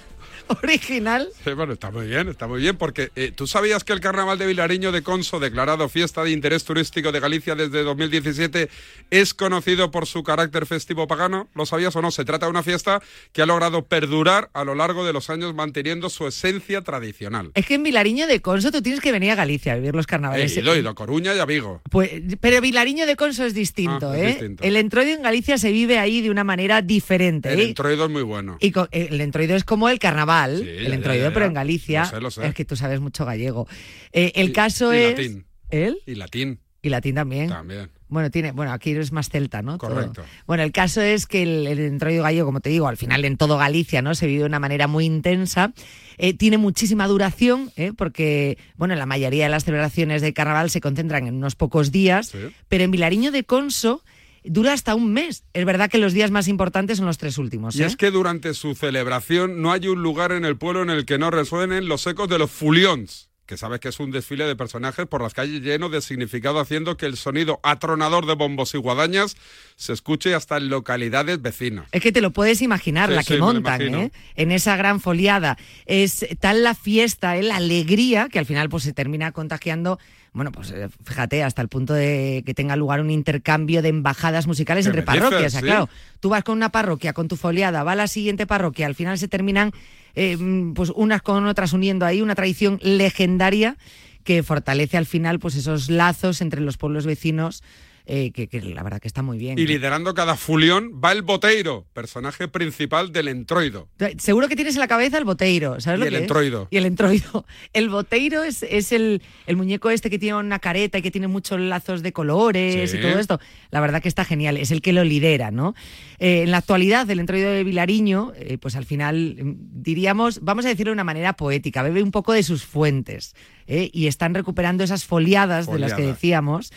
Original. 0.63 1.29
Sí, 1.45 1.53
bueno, 1.53 1.73
está 1.73 1.91
muy 1.91 2.07
bien, 2.07 2.29
está 2.29 2.47
muy 2.47 2.61
bien, 2.61 2.77
porque 2.77 3.11
eh, 3.17 3.33
tú 3.35 3.47
sabías 3.47 3.85
que 3.85 3.93
el 3.93 4.01
carnaval 4.01 4.39
de 4.39 4.47
Vilariño 4.47 4.93
de 4.93 5.03
Conso, 5.03 5.41
declarado 5.41 5.89
fiesta 5.89 6.23
de 6.25 6.31
interés 6.31 6.65
turístico 6.65 7.13
de 7.13 7.21
Galicia 7.21 7.55
desde 7.55 7.83
2017, 7.83 8.69
es 9.11 9.35
conocido 9.35 9.91
por 9.91 10.07
su 10.07 10.23
carácter 10.23 10.67
festivo 10.67 11.07
pagano. 11.07 11.49
¿Lo 11.55 11.67
sabías 11.67 11.95
o 11.97 12.03
no? 12.03 12.11
Se 12.11 12.25
trata 12.25 12.47
de 12.47 12.51
una 12.51 12.63
fiesta 12.63 13.03
que 13.33 13.43
ha 13.43 13.47
logrado 13.47 13.85
perdurar 13.87 14.51
a 14.55 14.65
lo 14.65 14.75
largo 14.75 15.05
de 15.05 15.13
los 15.13 15.31
años 15.31 15.55
manteniendo 15.55 16.11
su 16.11 16.27
esencia 16.27 16.83
tradicional. 16.83 17.51
Es 17.55 17.67
que 17.67 17.75
en 17.75 17.83
Vilariño 17.83 18.27
de 18.27 18.41
Conso 18.41 18.71
tú 18.73 18.83
tienes 18.83 19.01
que 19.01 19.13
venir 19.13 19.31
a 19.31 19.35
Galicia 19.35 19.73
a 19.73 19.77
vivir 19.77 19.95
los 19.95 20.05
He 20.05 20.09
carnavales. 20.09 20.57
ido, 20.57 20.75
he 20.75 20.79
ido 20.81 20.91
a 20.91 20.95
Coruña 20.95 21.35
y 21.35 21.39
a 21.39 21.45
Vigo. 21.47 21.83
Pues, 21.91 22.11
pero 22.41 22.61
Vilariño 22.61 23.07
de 23.07 23.17
Conso 23.17 23.45
es 23.45 23.55
distinto, 23.55 24.11
Ah, 24.11 24.19
es 24.19 24.23
¿eh? 24.23 24.27
distinto. 24.33 24.63
El 24.65 24.77
entroido 24.77 25.13
en 25.15 25.23
Galicia 25.23 25.59
se 25.59 25.73
vive 25.73 25.99
ahí 25.99 26.21
de 26.21 26.31
una 26.31 26.45
manera 26.45 26.83
diferente. 26.83 27.53
El 27.53 27.61
¿eh? 27.61 27.65
entroido 27.69 28.05
es 28.07 28.11
muy 28.11 28.23
bueno. 28.23 28.57
Y 28.61 28.73
el 28.93 29.21
entroido 29.21 29.57
es 29.57 29.65
como 29.65 29.89
el 29.89 29.99
carnaval, 29.99 30.34
Sí, 30.59 30.69
el 30.69 30.89
ya, 30.89 30.95
entroido, 30.95 31.23
ya, 31.25 31.29
ya. 31.31 31.35
pero 31.35 31.47
en 31.47 31.55
Galicia. 31.55 32.01
Lo 32.03 32.07
sé, 32.11 32.21
lo 32.21 32.31
sé. 32.31 32.47
Es 32.47 32.55
que 32.55 32.65
tú 32.65 32.77
sabes 32.77 33.01
mucho 33.01 33.25
gallego. 33.25 33.67
Eh, 34.13 34.33
el 34.35 34.51
Y- 34.51 34.53
caso 34.53 34.93
y 34.95 34.99
es. 34.99 35.11
latín. 35.19 35.47
¿Él? 35.71 35.99
Y 36.07 36.15
latín 36.15 36.61
Y 36.83 36.89
latín 36.91 37.15
también. 37.15 37.49
también. 37.49 37.91
Bueno, 38.09 38.31
tiene, 38.31 38.53
bueno, 38.53 38.71
aquí 38.73 38.93
es 38.93 39.11
más 39.11 39.29
celta, 39.29 39.61
¿no? 39.63 39.77
Todo. 39.79 39.91
Correcto. 39.95 40.23
Bueno, 40.47 40.63
el 40.63 40.71
caso 40.71 41.01
es 41.01 41.27
que 41.27 41.43
el, 41.43 41.67
el 41.67 41.81
entroido 41.81 42.23
gallego, 42.23 42.47
como 42.47 42.61
te 42.61 42.71
digo, 42.71 42.87
al 42.87 42.97
final 42.97 43.25
en 43.25 43.37
todo 43.37 43.57
Galicia, 43.59 44.03
¿no? 44.03 44.15
Se 44.15 44.27
vive 44.29 44.41
de 44.41 44.47
una 44.47 44.61
manera 44.61 44.87
muy 44.87 45.05
intensa. 45.05 45.73
Eh, 46.19 46.33
tiene 46.35 46.57
muchísima 46.59 47.09
duración, 47.09 47.73
¿eh? 47.77 47.93
porque, 47.97 48.57
bueno, 48.77 48.95
la 48.95 49.07
mayoría 49.07 49.45
de 49.45 49.51
las 49.51 49.65
celebraciones 49.65 50.23
de 50.23 50.33
carnaval 50.33 50.71
se 50.71 50.81
concentran 50.81 51.27
en 51.27 51.35
unos 51.35 51.57
pocos 51.57 51.91
días, 51.91 52.33
pero 52.69 52.85
en 52.85 52.93
Vilariño 52.93 53.33
de 53.33 53.43
Conso 53.43 54.05
dura 54.45 54.73
hasta 54.73 54.95
un 54.95 55.13
mes. 55.13 55.45
Es 55.53 55.65
verdad 55.65 55.91
que 55.91 55.99
los 55.99 56.13
días 56.13 56.31
más 56.31 56.49
importantes 56.49 56.99
son 56.99 57.07
los 57.07 57.19
tres 57.19 57.39
últimos. 57.39 57.75
Y 57.77 57.83
¿eh? 57.83 57.87
es 57.87 57.97
que 57.97 58.11
durante 58.11 58.55
su 58.55 58.75
celebración 58.75 59.61
no 59.61 59.73
hay 59.73 59.89
un 59.89 60.03
lugar 60.03 60.33
en 60.33 60.45
el 60.45 60.57
pueblo 60.57 60.83
en 60.83 60.91
el 60.91 61.05
que 61.07 61.19
no 61.19 61.31
resuenen 61.31 61.89
los 61.89 62.07
ecos 62.07 62.29
de 62.29 62.39
los 62.39 62.51
fulions, 62.51 63.31
que 63.47 63.57
sabes 63.57 63.81
que 63.81 63.89
es 63.89 64.01
un 64.01 64.11
desfile 64.11 64.45
de 64.45 64.57
personajes 64.57 65.07
por 65.07 65.23
las 65.23 65.35
calles 65.35 65.61
lleno 65.61 65.89
de 65.91 66.01
significado, 66.01 66.61
haciendo 66.61 66.97
que 66.97 67.07
el 67.07 67.17
sonido 67.17 67.61
atronador 67.63 68.27
de 68.27 68.35
bombos 68.35 68.75
y 68.75 68.79
guadañas 68.79 69.37
se 69.77 69.93
escuche 69.93 70.35
hasta 70.35 70.57
en 70.57 70.71
localidades 70.71 71.43
vecinas. 71.43 71.87
Es 71.93 72.01
que 72.01 72.13
te 72.13 72.21
lo 72.23 72.33
puedes 72.33 72.63
imaginar, 72.63 73.11
Sí, 73.11 73.15
la 73.15 73.25
que 73.25 73.39
montan. 73.39 73.83
¿eh? 73.95 74.13
En 74.35 74.51
esa 74.51 74.77
gran 74.77 75.01
foliada. 75.01 75.59
Es 75.85 76.27
tal 76.41 76.63
la 76.63 76.75
fiesta, 76.75 77.37
¿eh? 77.37 77.43
la 77.43 77.57
alegría, 77.57 78.29
que 78.31 78.39
al 78.39 78.47
final 78.47 78.69
pues 78.69 78.83
se 78.83 78.93
termina 78.95 79.33
contagiando, 79.33 79.99
bueno, 80.35 80.53
pues 80.53 80.71
eh, 80.73 80.89
fíjate, 81.05 81.43
hasta 81.43 81.63
el 81.63 81.69
punto 81.69 81.95
de 81.95 82.43
que 82.45 82.53
tenga 82.55 82.77
lugar 82.77 83.01
un 83.01 83.11
intercambio 83.11 83.81
de 83.81 83.89
embajadas 83.89 84.47
musicales 84.47 84.85
¿Qué 84.85 84.91
entre 84.91 85.03
dices? 85.03 85.21
parroquias. 85.21 85.47
O 85.47 85.51
sea, 85.53 85.61
Sí. 85.61 85.67
claro, 85.67 85.89
tú 86.21 86.29
vas 86.29 86.45
con 86.45 86.57
una 86.59 86.71
parroquia, 86.71 87.13
con 87.13 87.29
tu 87.29 87.37
foliada, 87.37 87.83
va 87.85 87.93
a 87.93 87.97
la 87.97 88.09
siguiente 88.09 88.47
parroquia, 88.47 88.87
al 88.87 88.95
final 88.95 89.17
se 89.17 89.29
terminan 89.29 89.71
eh, 90.17 90.37
pues 90.75 90.91
unas 90.95 91.23
con 91.23 91.47
otras 91.47 91.73
uniendo 91.73 92.05
ahí 92.05 92.21
una 92.21 92.35
tradición 92.35 92.79
legendaria 92.83 93.77
que 94.25 94.43
fortalece 94.43 94.97
al 94.97 95.07
final 95.07 95.39
pues 95.39 95.55
esos 95.55 95.89
lazos 95.91 96.41
entre 96.41 96.61
los 96.61 96.77
pueblos 96.79 97.07
vecinos, 97.07 97.63
eh, 98.07 98.33
que, 98.33 98.49
que 98.49 98.61
la 98.61 98.83
verdad 98.83 99.01
que 99.01 99.09
está 99.09 99.23
muy 99.23 99.39
bien. 99.39 99.59
Y 99.59 99.67
liderando 99.67 100.13
cada 100.15 100.37
fulión 100.37 101.01
va 101.03 101.13
el 101.13 101.23
boteiro, 101.23 101.87
personaje 101.95 102.49
principal 102.49 103.13
del 103.13 103.29
entroido. 103.29 103.89
Seguro 104.19 104.47
que 104.49 104.57
tienes 104.57 104.75
en 104.75 104.81
la 104.81 104.89
cabeza 104.89 105.17
el 105.19 105.25
boteiro, 105.25 105.81
¿sabes 105.81 105.99
Y 105.99 106.01
lo 106.01 106.07
el 106.07 106.11
que 106.13 106.17
es? 106.17 106.23
entroido. 106.23 106.69
Y 106.71 106.77
el 106.77 106.87
entroido. 106.87 107.47
El 107.73 107.89
boteiro 107.89 108.43
es, 108.45 108.63
es 108.63 108.93
el, 108.93 109.23
el 109.47 109.57
muñeco 109.57 109.91
este 109.91 110.11
que 110.11 110.19
tiene 110.19 110.37
una 110.39 110.59
careta 110.59 110.99
y 110.99 111.03
que 111.03 111.11
tiene 111.11 111.29
muchos 111.29 111.59
lazos 111.61 112.03
de 112.03 112.13
colores 112.13 112.91
Sí. 112.91 112.99
y 112.99 113.01
todo 113.01 113.19
esto. 113.19 113.41
La 113.71 113.81
verdad 113.81 114.03
que 114.03 114.09
está 114.09 114.25
genial, 114.25 114.57
es 114.59 114.71
el 114.71 114.83
que 114.83 114.93
lo 114.93 115.03
lidera, 115.05 115.51
¿no? 115.51 115.75
Eh, 116.19 116.43
en 116.43 116.51
la 116.51 116.59
actualidad, 116.59 117.09
el 117.11 117.21
entroido 117.21 117.51
de 117.51 117.65
Vilariño, 117.65 118.33
eh, 118.37 118.59
pues 118.59 118.77
al 118.77 118.85
final 118.85 119.37
mm, 119.43 119.83
diríamos, 119.83 120.41
vamos 120.43 120.65
a 120.67 120.69
decirlo 120.69 120.91
de 120.91 120.95
una 120.95 121.05
manera 121.05 121.33
poética, 121.35 121.83
bebe 121.83 122.03
un 122.03 122.11
poco 122.11 122.33
de 122.33 122.43
sus 122.43 122.65
fuentes 122.65 123.35
y 123.67 124.09
están 124.09 124.35
recuperando 124.35 124.85
esas 124.85 125.07
foliadas, 125.07 125.67
de 125.71 125.79
las 125.79 125.95
que 125.95 126.03
decíamos, 126.03 126.71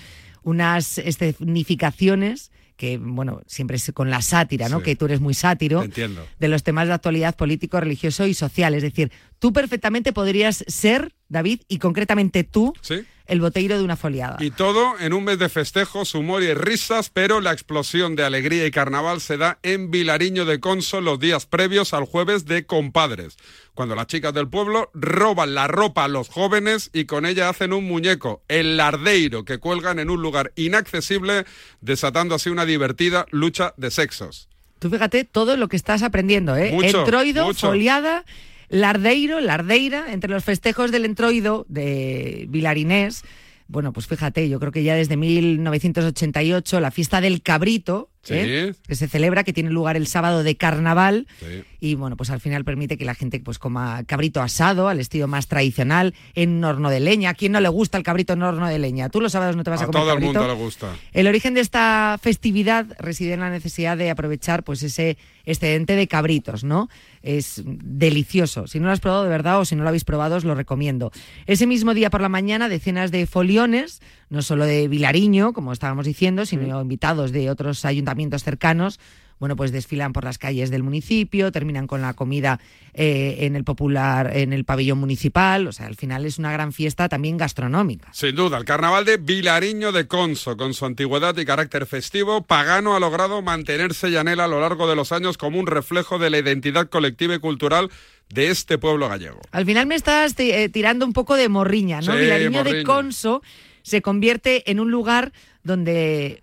unas 0.47 0.97
escenificaciones 0.97 2.51
que, 2.77 2.97
bueno, 2.97 3.41
siempre 3.47 3.75
es 3.77 3.91
con 3.93 4.10
la 4.10 4.21
sátira, 4.21 4.69
¿no? 4.69 4.77
Sí. 4.77 4.83
Que 4.86 4.95
tú 4.95 5.05
eres 5.05 5.19
muy 5.19 5.33
sátiro 5.33 5.83
Entiendo. 5.83 6.25
de 6.39 6.47
los 6.47 6.63
temas 6.63 6.88
de 6.88 6.93
actualidad 6.93 7.36
político, 7.36 7.79
religioso 7.81 8.25
y 8.27 8.33
social. 8.33 8.73
Es 8.75 8.83
decir, 8.83 9.12
tú 9.39 9.54
perfectamente 9.54 10.13
podrías 10.13 10.63
ser, 10.67 11.13
David, 11.30 11.62
y 11.67 11.80
concretamente 11.80 12.43
tú, 12.43 12.73
¿Sí? 12.82 13.06
el 13.28 13.41
boteiro 13.41 13.78
de 13.78 13.84
una 13.84 13.97
foliada. 13.97 14.38
Y 14.39 14.52
todo 14.52 14.97
en 15.00 15.13
un 15.13 15.26
mes 15.26 15.38
de 15.38 15.50
festejos, 15.50 16.15
humor 16.15 16.43
y 16.43 16.54
risas, 16.54 17.10
pero 17.10 17.41
la 17.41 17.52
explosión 17.52 18.15
de 18.15 18.23
alegría 18.23 18.65
y 18.65 18.71
carnaval 18.71 19.21
se 19.21 19.38
da 19.38 19.60
en 19.63 19.91
Vilariño 19.91 20.45
de 20.45 20.60
Conso 20.60 21.02
los 21.02 21.19
días 21.19 21.45
previos 21.45 21.93
al 21.93 22.06
jueves 22.06 22.45
de 22.45 22.65
compadres, 22.65 23.38
cuando 23.73 23.95
las 23.95 24.08
chicas 24.08 24.34
del 24.34 24.47
pueblo 24.47 24.89
roban 24.93 25.54
la 25.54 25.67
ropa 25.67 26.06
a 26.06 26.08
los 26.08 26.30
jóvenes 26.30 26.89
y 26.93 27.06
con 27.06 27.26
ella 27.26 27.50
hacen 27.50 27.73
un 27.73 27.84
muñeco, 27.86 28.41
el 28.47 28.78
lardeiro, 28.78 29.43
que 29.45 29.58
cuelgan 29.60 30.00
en 30.00 30.10
un 30.10 30.21
lugar 30.21 30.54
inaccesible, 30.56 31.45
desatando 31.82 32.36
así 32.36 32.50
una 32.50 32.65
divertida 32.65 33.26
lucha 33.32 33.73
de 33.78 33.91
sexos. 33.91 34.47
Tú 34.80 34.89
fíjate 34.89 35.23
todo 35.26 35.58
lo 35.58 35.67
que 35.67 35.76
estás 35.76 36.04
aprendiendo, 36.04 36.56
¿eh? 36.56 36.71
Mucho, 36.71 37.00
Entroido, 37.00 37.45
mucho. 37.45 37.67
foliada, 37.67 38.23
lardeiro, 38.69 39.39
lardeira, 39.39 40.12
entre 40.12 40.30
los 40.32 40.43
festejos 40.43 40.91
del 40.91 41.06
entroido 41.06 41.65
de 41.69 42.45
Vilarinés. 42.49 43.23
Bueno, 43.67 43.91
pues 43.91 44.08
fíjate, 44.08 44.47
yo 44.47 44.60
creo 44.60 44.71
que 44.71 44.84
ya 44.84 44.95
desde 44.95 45.17
1988 45.17 46.80
la 46.80 46.91
fiesta 46.91 47.19
del 47.21 47.41
cabrito, 47.41 48.10
¿eh? 48.31 48.73
Sí. 48.73 48.79
que 48.87 48.95
se 48.95 49.07
celebra, 49.07 49.43
que 49.43 49.53
tiene 49.53 49.69
lugar 49.69 49.95
el 49.97 50.07
sábado 50.07 50.43
de 50.43 50.55
carnaval, 50.57 51.27
Sí. 51.39 51.63
y 51.79 51.95
bueno, 51.95 52.15
pues 52.17 52.29
al 52.29 52.39
final 52.39 52.63
permite 52.65 52.97
que 52.97 53.05
la 53.05 53.15
gente 53.15 53.39
pues 53.39 53.59
coma 53.59 54.03
cabrito 54.05 54.41
asado 54.41 54.87
al 54.87 54.99
estilo 54.99 55.27
más 55.27 55.47
tradicional 55.47 56.13
en 56.35 56.63
horno 56.63 56.89
de 56.89 56.99
leña. 56.99 57.31
¿A 57.31 57.33
quién 57.33 57.51
no 57.51 57.59
le 57.59 57.69
gusta 57.69 57.97
el 57.97 58.03
cabrito 58.03 58.33
en 58.33 58.41
horno 58.43 58.67
de 58.67 58.79
leña? 58.79 59.09
Tú 59.09 59.21
los 59.21 59.31
sábados 59.31 59.55
no 59.55 59.63
te 59.63 59.69
vas 59.69 59.81
a, 59.81 59.83
A 59.83 59.87
comer 59.87 60.01
todo 60.01 60.11
el 60.11 60.19
cabrito. 60.19 60.39
mundo 60.39 60.55
le 60.55 60.59
gusta. 60.63 60.95
El 61.13 61.27
origen 61.27 61.53
de 61.53 61.61
esta 61.61 62.17
festividad 62.21 62.85
reside 62.99 63.33
en 63.33 63.39
la 63.41 63.49
necesidad 63.49 63.97
de 63.97 64.09
aprovechar 64.09 64.63
pues 64.63 64.83
ese 64.83 65.17
excedente 65.45 65.95
de 65.95 66.07
cabritos, 66.07 66.63
¿no? 66.63 66.89
Es 67.21 67.61
delicioso. 67.65 68.67
Si 68.67 68.79
no 68.79 68.87
lo 68.87 68.91
has 68.91 68.99
probado 68.99 69.23
de 69.23 69.29
verdad 69.29 69.59
o 69.59 69.65
si 69.65 69.75
no 69.75 69.83
lo 69.83 69.89
habéis 69.89 70.03
probado, 70.03 70.35
os 70.35 70.43
lo 70.43 70.55
recomiendo. 70.55 71.11
Ese 71.45 71.67
mismo 71.67 71.93
día 71.93 72.10
por 72.10 72.21
la 72.21 72.29
mañana, 72.29 72.69
decenas 72.69 73.12
de 73.12 73.25
foliones, 73.27 74.02
no 74.30 74.42
solo 74.42 74.65
de 74.65 74.88
Vilariño, 74.88 75.54
como 75.54 75.71
estábamos 75.73 76.06
diciendo, 76.06 76.46
sino 76.46 76.82
invitados 76.82 77.32
de 77.32 77.50
otros 77.50 77.86
ayuntamientos 77.86 78.44
cercanos, 78.44 79.00
bueno, 79.40 79.56
pues 79.56 79.71
desfilan 79.71 80.13
por 80.13 80.23
las 80.23 80.38
calles 80.38 80.71
del 80.71 80.84
municipio, 80.84 81.52
terminan 81.52 81.86
con 81.86 82.02
la 82.02 82.13
comida 82.13 82.60
eh, 82.94 83.38
en 83.42 83.56
el 83.56 83.63
popular, 83.63 84.36
en 84.36 84.52
el 84.52 84.65
pabellón 84.65 84.98
municipal. 84.98 85.67
O 85.67 85.71
sea, 85.71 85.86
al 85.86 85.96
final 85.96 86.25
es 86.25 86.40
una 86.40 86.52
gran 86.52 86.73
fiesta 86.73 87.08
también 87.08 87.38
gastronómica. 87.38 88.10
Sin 88.13 88.36
duda, 88.36 88.58
el 88.58 88.65
carnaval 88.65 89.06
de 89.06 89.17
Vilariño 89.17 89.92
de 89.92 90.08
Conso, 90.08 90.58
con 90.58 90.73
su 90.73 90.86
antigüedad 90.86 91.38
y 91.38 91.46
carácter 91.46 91.86
festivo, 91.86 92.42
Pagano 92.42 92.96
ha 92.96 93.00
logrado 93.00 93.42
mantenerse 93.44 94.10
llanela 94.10 94.46
a 94.46 94.48
lo 94.48 94.60
largo 94.60 94.90
de 94.90 94.96
los 94.96 95.12
años 95.12 95.38
como 95.38 95.60
un 95.60 95.67
reflejo 95.67 96.17
de 96.17 96.32
la 96.32 96.40
identidad 96.40 96.90
colectiva 96.90 97.36
y 97.36 97.40
cultural 97.40 97.92
de 98.30 98.50
este 98.50 98.78
pueblo 98.78 99.08
gallego. 99.08 99.40
Al 99.52 99.65
final 99.65 99.86
me 99.86 99.96
estás 99.96 100.34
eh, 100.40 100.67
tirando 100.69 101.06
un 101.06 101.13
poco 101.13 101.36
de 101.36 101.48
morriña, 101.48 102.02
¿no? 102.02 102.13
Sí, 102.13 102.19
Vilariño 102.19 102.63
de. 102.63 102.84
Conso 102.84 103.42
se 103.88 104.02
convierte 104.02 104.69
en 104.69 104.81
un 104.81 104.92
lugar 104.92 105.31
donde 105.63 106.42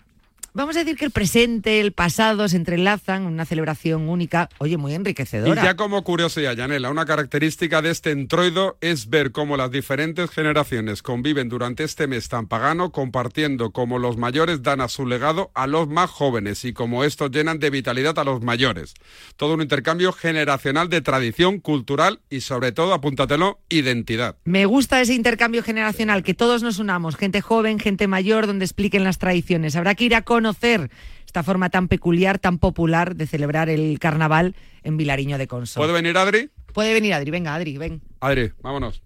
Vamos 0.56 0.76
a 0.76 0.78
decir 0.84 0.96
que 0.96 1.04
el 1.04 1.10
presente, 1.10 1.80
el 1.80 1.90
pasado 1.90 2.46
se 2.48 2.56
entrelazan 2.56 3.22
en 3.22 3.28
una 3.32 3.44
celebración 3.44 4.08
única, 4.08 4.48
oye, 4.58 4.76
muy 4.76 4.92
Y 4.92 4.94
enriquecedora. 4.94 5.64
ya 5.64 5.74
como 5.74 6.04
curiosidad, 6.04 6.54
Yanela, 6.54 6.92
una 6.92 7.06
característica 7.06 7.82
de 7.82 7.90
este 7.90 8.12
entroido 8.12 8.78
es 8.80 9.10
ver 9.10 9.32
cómo 9.32 9.56
las 9.56 9.72
diferentes 9.72 10.30
generaciones 10.30 11.02
conviven 11.02 11.48
durante 11.48 11.82
este 11.82 12.06
mes 12.06 12.28
tan 12.28 12.46
pagano, 12.46 12.92
compartiendo 12.92 13.72
cómo 13.72 13.98
los 13.98 14.16
mayores 14.16 14.62
dan 14.62 14.80
a 14.80 14.86
su 14.86 15.06
legado 15.06 15.50
a 15.54 15.66
los 15.66 15.88
más 15.88 16.08
jóvenes 16.08 16.64
y 16.64 16.72
cómo 16.72 17.02
estos 17.02 17.32
llenan 17.32 17.58
de 17.58 17.70
vitalidad 17.70 18.16
a 18.20 18.22
los 18.22 18.40
mayores. 18.40 18.94
Todo 19.36 19.54
un 19.54 19.62
intercambio 19.62 20.12
generacional 20.12 20.88
de 20.88 21.00
tradición 21.00 21.58
cultural 21.58 22.20
y 22.30 22.42
sobre 22.42 22.70
todo, 22.70 22.94
apúntatelo, 22.94 23.58
identidad. 23.68 24.36
Me 24.44 24.66
gusta 24.66 25.00
ese 25.00 25.14
intercambio 25.14 25.64
generacional, 25.64 26.22
que 26.22 26.34
todos 26.34 26.62
nos 26.62 26.78
unamos, 26.78 27.16
gente 27.16 27.40
joven, 27.40 27.80
gente 27.80 28.06
mayor, 28.06 28.46
donde 28.46 28.64
expliquen 28.64 29.02
las 29.02 29.18
tradiciones. 29.18 29.74
Habrá 29.74 29.96
que 29.96 30.04
ir 30.04 30.14
a 30.14 30.22
conocer 30.44 30.90
esta 31.24 31.42
forma 31.42 31.70
tan 31.70 31.88
peculiar, 31.88 32.38
tan 32.38 32.58
popular 32.58 33.16
de 33.16 33.26
celebrar 33.26 33.70
el 33.70 33.98
carnaval 33.98 34.54
en 34.82 34.98
Vilariño 34.98 35.38
de 35.38 35.46
Conso. 35.46 35.80
¿Puede 35.80 35.94
venir 35.94 36.18
Adri? 36.18 36.50
Puede 36.74 36.92
venir 36.92 37.14
Adri, 37.14 37.30
venga 37.30 37.54
Adri, 37.54 37.78
ven. 37.78 38.02
Adri, 38.20 38.52
vámonos. 38.60 39.02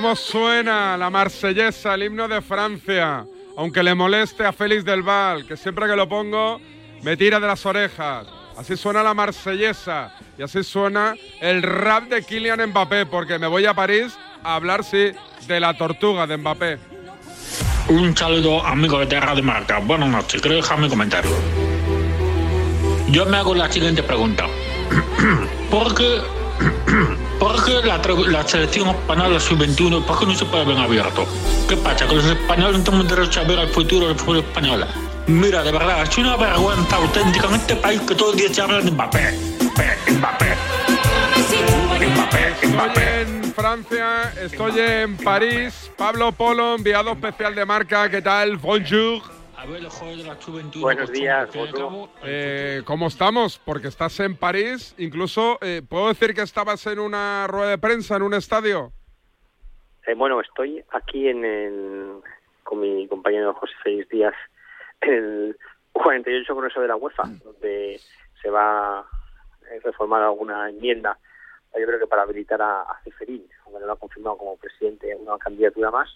¿Cómo 0.00 0.16
suena 0.16 0.96
la 0.96 1.10
marsellesa, 1.10 1.92
el 1.92 2.04
himno 2.04 2.26
de 2.26 2.40
Francia? 2.40 3.26
Aunque 3.54 3.82
le 3.82 3.94
moleste 3.94 4.46
a 4.46 4.50
Félix 4.50 4.82
del 4.82 5.02
Val, 5.02 5.44
que 5.44 5.58
siempre 5.58 5.86
que 5.86 5.94
lo 5.94 6.08
pongo 6.08 6.58
me 7.02 7.18
tira 7.18 7.38
de 7.38 7.46
las 7.46 7.66
orejas. 7.66 8.26
Así 8.56 8.78
suena 8.78 9.02
la 9.02 9.12
marsellesa 9.12 10.14
y 10.38 10.42
así 10.42 10.64
suena 10.64 11.14
el 11.42 11.62
rap 11.62 12.04
de 12.04 12.22
Kylian 12.22 12.70
Mbappé, 12.70 13.04
porque 13.04 13.38
me 13.38 13.46
voy 13.46 13.66
a 13.66 13.74
París 13.74 14.16
a 14.42 14.54
hablar, 14.54 14.84
sí, 14.84 15.12
de 15.46 15.60
la 15.60 15.76
tortuga 15.76 16.26
de 16.26 16.38
Mbappé. 16.38 16.78
Un 17.90 18.16
saludo 18.16 18.64
amigo 18.64 19.00
de 19.00 19.06
Terra 19.06 19.34
de 19.34 19.42
Marca. 19.42 19.80
Buenas 19.80 20.08
noches, 20.08 20.40
quiero 20.40 20.56
dejar 20.56 20.78
mi 20.78 20.88
comentario. 20.88 21.30
Yo 23.10 23.26
me 23.26 23.36
hago 23.36 23.54
la 23.54 23.70
siguiente 23.70 24.02
pregunta. 24.02 24.46
¿Por 25.70 25.94
qué, 25.94 26.22
por 27.40 27.64
qué 27.64 27.80
la, 27.82 28.46
selección 28.46 28.88
española 28.88 29.40
sub-21, 29.40 30.04
por 30.04 30.18
qué 30.20 30.26
no 30.26 30.34
se 30.34 30.44
puede 30.44 30.66
ver 30.66 30.76
abierto? 30.76 31.26
¿Qué 31.68 31.76
pasa? 31.76 32.06
¿Que 32.06 32.14
los 32.14 32.26
españoles 32.26 32.78
no 32.78 32.84
tenemos 32.84 33.08
derecho 33.08 33.40
a 33.40 33.44
ver 33.44 33.58
el 33.58 33.68
futuro 33.68 34.08
del 34.08 34.16
fútbol 34.16 34.38
español? 34.38 34.86
Mira, 35.26 35.62
de 35.62 35.72
verdad, 35.72 36.02
es 36.02 36.18
una 36.18 36.36
vergüenza 36.36 36.96
auténtica 36.96 37.46
en 37.48 37.54
este 37.54 37.76
país 37.76 38.00
que 38.02 38.14
todos 38.14 38.34
los 38.34 38.42
días 38.42 38.54
se 38.54 38.60
habla 38.60 38.80
de 38.80 38.90
Mbappé. 38.90 39.38
Mbappé, 39.62 40.12
Mbappé. 40.12 40.56
Estoy 42.62 43.04
en 43.20 43.54
Francia, 43.54 44.32
estoy 44.40 44.78
en 44.78 45.16
París. 45.16 45.90
Pablo 45.96 46.32
Polo, 46.32 46.76
enviado 46.76 47.12
especial 47.12 47.54
de 47.54 47.64
marca. 47.64 48.10
¿Qué 48.10 48.20
tal? 48.20 48.58
Bonjour. 48.58 49.39
Buenos 49.66 51.12
días, 51.12 51.50
Eh, 52.24 52.82
¿Cómo 52.86 53.06
estamos? 53.08 53.58
Porque 53.58 53.88
estás 53.88 54.18
en 54.20 54.36
París. 54.36 54.94
Incluso, 54.96 55.58
eh, 55.60 55.82
¿puedo 55.86 56.08
decir 56.08 56.34
que 56.34 56.40
estabas 56.40 56.86
en 56.86 56.98
una 56.98 57.46
rueda 57.46 57.70
de 57.70 57.78
prensa, 57.78 58.16
en 58.16 58.22
un 58.22 58.34
estadio? 58.34 58.92
Eh, 60.06 60.14
bueno, 60.14 60.40
estoy 60.40 60.82
aquí 60.92 61.28
en 61.28 61.44
el, 61.44 62.20
con 62.62 62.80
mi 62.80 63.06
compañero 63.08 63.52
José 63.54 63.74
Félix 63.82 64.08
Díaz 64.08 64.34
en 65.02 65.12
el 65.12 65.58
48 65.92 66.54
Congreso 66.54 66.80
de 66.80 66.88
la 66.88 66.96
UEFA, 66.96 67.24
donde 67.44 68.00
se 68.40 68.50
va 68.50 69.00
a 69.00 69.06
reformar 69.84 70.22
alguna 70.22 70.70
enmienda, 70.70 71.18
yo 71.78 71.86
creo 71.86 71.98
que 71.98 72.06
para 72.06 72.22
habilitar 72.22 72.60
a, 72.62 72.82
a 72.82 73.00
Ceferín, 73.04 73.46
aunque 73.64 73.80
no 73.80 73.86
lo 73.86 73.92
ha 73.92 73.96
confirmado 73.96 74.38
como 74.38 74.56
presidente, 74.56 75.14
una 75.16 75.38
candidatura 75.38 75.90
más 75.90 76.08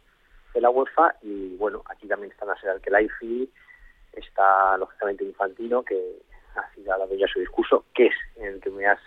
de 0.54 0.60
la 0.60 0.70
UEFA. 0.70 1.16
Y 1.22 1.56
bueno, 1.56 1.82
aquí 1.90 2.06
también 2.08 2.32
está 2.32 2.46
Nasser 2.46 2.70
Al-Khelaifi, 2.70 3.50
está 4.12 4.76
lógicamente 4.78 5.24
Infantino, 5.24 5.82
que 5.82 5.98
ha 6.56 6.72
sido 6.74 6.92
hablado 6.92 7.14
ya 7.16 7.26
su 7.26 7.40
discurso, 7.40 7.84
que 7.94 8.06
es 8.06 8.14
el 8.36 8.60
que 8.60 8.70
me 8.70 8.86
has 8.86 9.00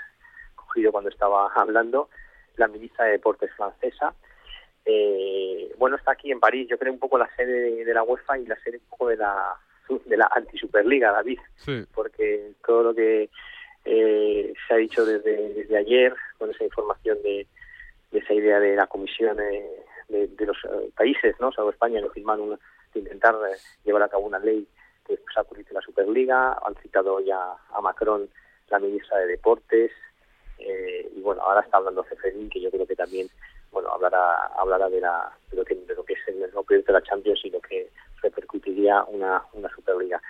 cogido 0.56 0.92
cuando 0.92 1.10
estaba 1.10 1.52
hablando, 1.56 2.10
la 2.58 2.68
ministra 2.68 3.06
de 3.06 3.12
Deportes 3.14 3.52
francesa. 3.56 4.14
Eh, 4.86 5.74
bueno, 5.78 5.98
está 5.98 6.12
aquí 6.12 6.32
en 6.32 6.40
París, 6.40 6.68
yo 6.70 6.78
creo 6.78 6.94
un 6.94 7.00
poco 7.00 7.18
la 7.18 7.30
sede 7.36 7.52
de, 7.72 7.86
de 7.86 7.94
la 7.94 8.04
UEFA 8.04 8.38
y 8.38 8.46
la 8.46 8.56
sede 8.62 8.78
un 8.78 8.90
poco 8.90 9.08
de 9.10 9.18
la 9.18 9.56
de 10.06 10.18
la 10.18 10.30
anti-superliga, 10.36 11.14
David, 11.14 11.40
Sí. 11.56 11.86
porque 11.96 12.52
todo 12.66 12.84
lo 12.84 12.94
que 12.94 13.30
eh, 13.86 14.54
se 14.68 14.74
ha 14.74 14.78
dicho 14.78 15.06
desde, 15.06 15.54
desde 15.54 15.78
ayer, 15.78 16.14
con 16.38 16.50
esa 16.52 16.66
información 16.66 17.18
de, 17.24 17.48
de 18.12 18.20
esa 18.20 18.34
idea 18.34 18.60
de 18.60 18.76
la 18.76 18.88
comisión 18.88 19.38
eh, 19.40 19.66
de, 20.10 20.28
de 20.28 20.46
los 20.46 20.58
eh, 20.66 20.92
países, 20.96 21.36
¿no? 21.40 21.52
salvo 21.52 21.72
España, 21.72 22.02
que 22.02 22.10
firmaron 22.10 22.50
una, 22.50 22.60
de 22.94 23.00
intentar 23.00 23.36
eh, 23.36 23.58
llevar 23.84 24.04
a 24.04 24.10
cabo 24.10 24.26
una 24.26 24.40
ley 24.40 24.68
que 25.06 25.20
sacudice 25.34 25.74
la 25.74 25.82
Superliga, 25.82 26.58
han 26.66 26.76
citado 26.76 27.20
ya 27.22 27.54
a 27.74 27.82
Macron, 27.82 28.30
la 28.70 28.80
ministra 28.80 29.18
de 29.20 29.28
Deportes, 29.28 29.92
eh, 30.60 31.10
y 31.16 31.22
bueno, 31.22 31.42
ahora 31.42 31.62
está 31.62 31.78
hablando 31.78 32.04
Ceferín, 32.04 32.50
que 32.50 32.62
yo 32.62 32.70
creo 32.72 32.86
que 32.86 32.96
también 32.96 33.30
bueno 33.72 33.90
hablará 33.92 34.48
hablará 34.58 34.90
de, 34.90 35.02
la, 35.02 35.32
de, 35.52 35.58
lo, 35.58 35.66
que, 35.66 35.76
de 35.76 35.96
lo 35.96 36.04
que 36.04 36.14
es 36.14 36.20
el 36.28 36.40
nuevo 36.40 36.64
proyecto 36.64 36.92
de 36.94 37.00
la 37.00 37.06
Champions 37.06 37.40
y 37.44 37.50
lo 37.50 37.62
que 37.62 37.90
repercutiría 38.22 39.04
una, 39.06 39.44
una 39.54 39.70
Superliga. 39.70 40.22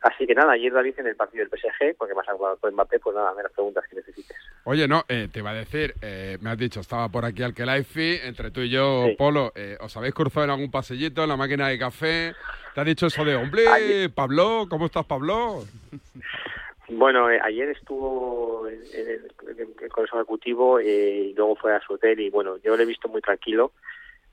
Así 0.00 0.26
que 0.26 0.34
nada, 0.34 0.52
ayer 0.52 0.72
David 0.72 0.98
en 0.98 1.06
el 1.06 1.16
partido 1.16 1.44
del 1.44 1.50
PSG, 1.58 1.96
porque 1.96 2.14
más 2.14 2.28
hablado 2.28 2.56
con 2.58 2.72
Mbappé, 2.72 2.98
pues 3.00 3.16
nada, 3.16 3.32
me 3.34 3.42
las 3.42 3.52
preguntas 3.52 3.84
que 3.88 3.96
necesites. 3.96 4.36
Oye, 4.64 4.86
no, 4.88 5.04
eh, 5.08 5.28
te 5.32 5.38
iba 5.40 5.50
a 5.50 5.54
decir, 5.54 5.94
eh, 6.02 6.38
me 6.40 6.50
has 6.50 6.58
dicho, 6.58 6.80
estaba 6.80 7.08
por 7.08 7.24
aquí 7.24 7.42
Al-Khelaifi, 7.42 8.20
entre 8.24 8.50
tú 8.50 8.60
y 8.60 8.70
yo, 8.70 9.06
Sí. 9.08 9.16
Polo, 9.16 9.52
eh, 9.54 9.76
¿os 9.80 9.96
habéis 9.96 10.14
cruzado 10.14 10.44
en 10.44 10.50
algún 10.50 10.70
pasillito, 10.70 11.22
en 11.22 11.28
la 11.28 11.36
máquina 11.36 11.68
de 11.68 11.78
café? 11.78 12.34
¿Te 12.74 12.80
ha 12.80 12.84
dicho 12.84 13.06
eso 13.06 13.24
de, 13.24 13.36
hombre, 13.36 14.08
Pablo, 14.14 14.66
¿cómo 14.68 14.86
estás, 14.86 15.04
Pablo? 15.06 15.64
Bueno, 16.88 17.30
eh, 17.30 17.40
ayer 17.42 17.70
estuvo 17.70 18.68
en, 18.68 18.82
el, 18.92 19.90
Consejo 19.90 20.18
Ejecutivo 20.18 20.78
eh, 20.78 21.30
y 21.30 21.34
luego 21.34 21.56
fue 21.56 21.74
a 21.74 21.80
su 21.80 21.94
hotel 21.94 22.20
y 22.20 22.30
bueno, 22.30 22.58
yo 22.58 22.76
lo 22.76 22.82
he 22.82 22.86
visto 22.86 23.08
muy 23.08 23.22
tranquilo, 23.22 23.72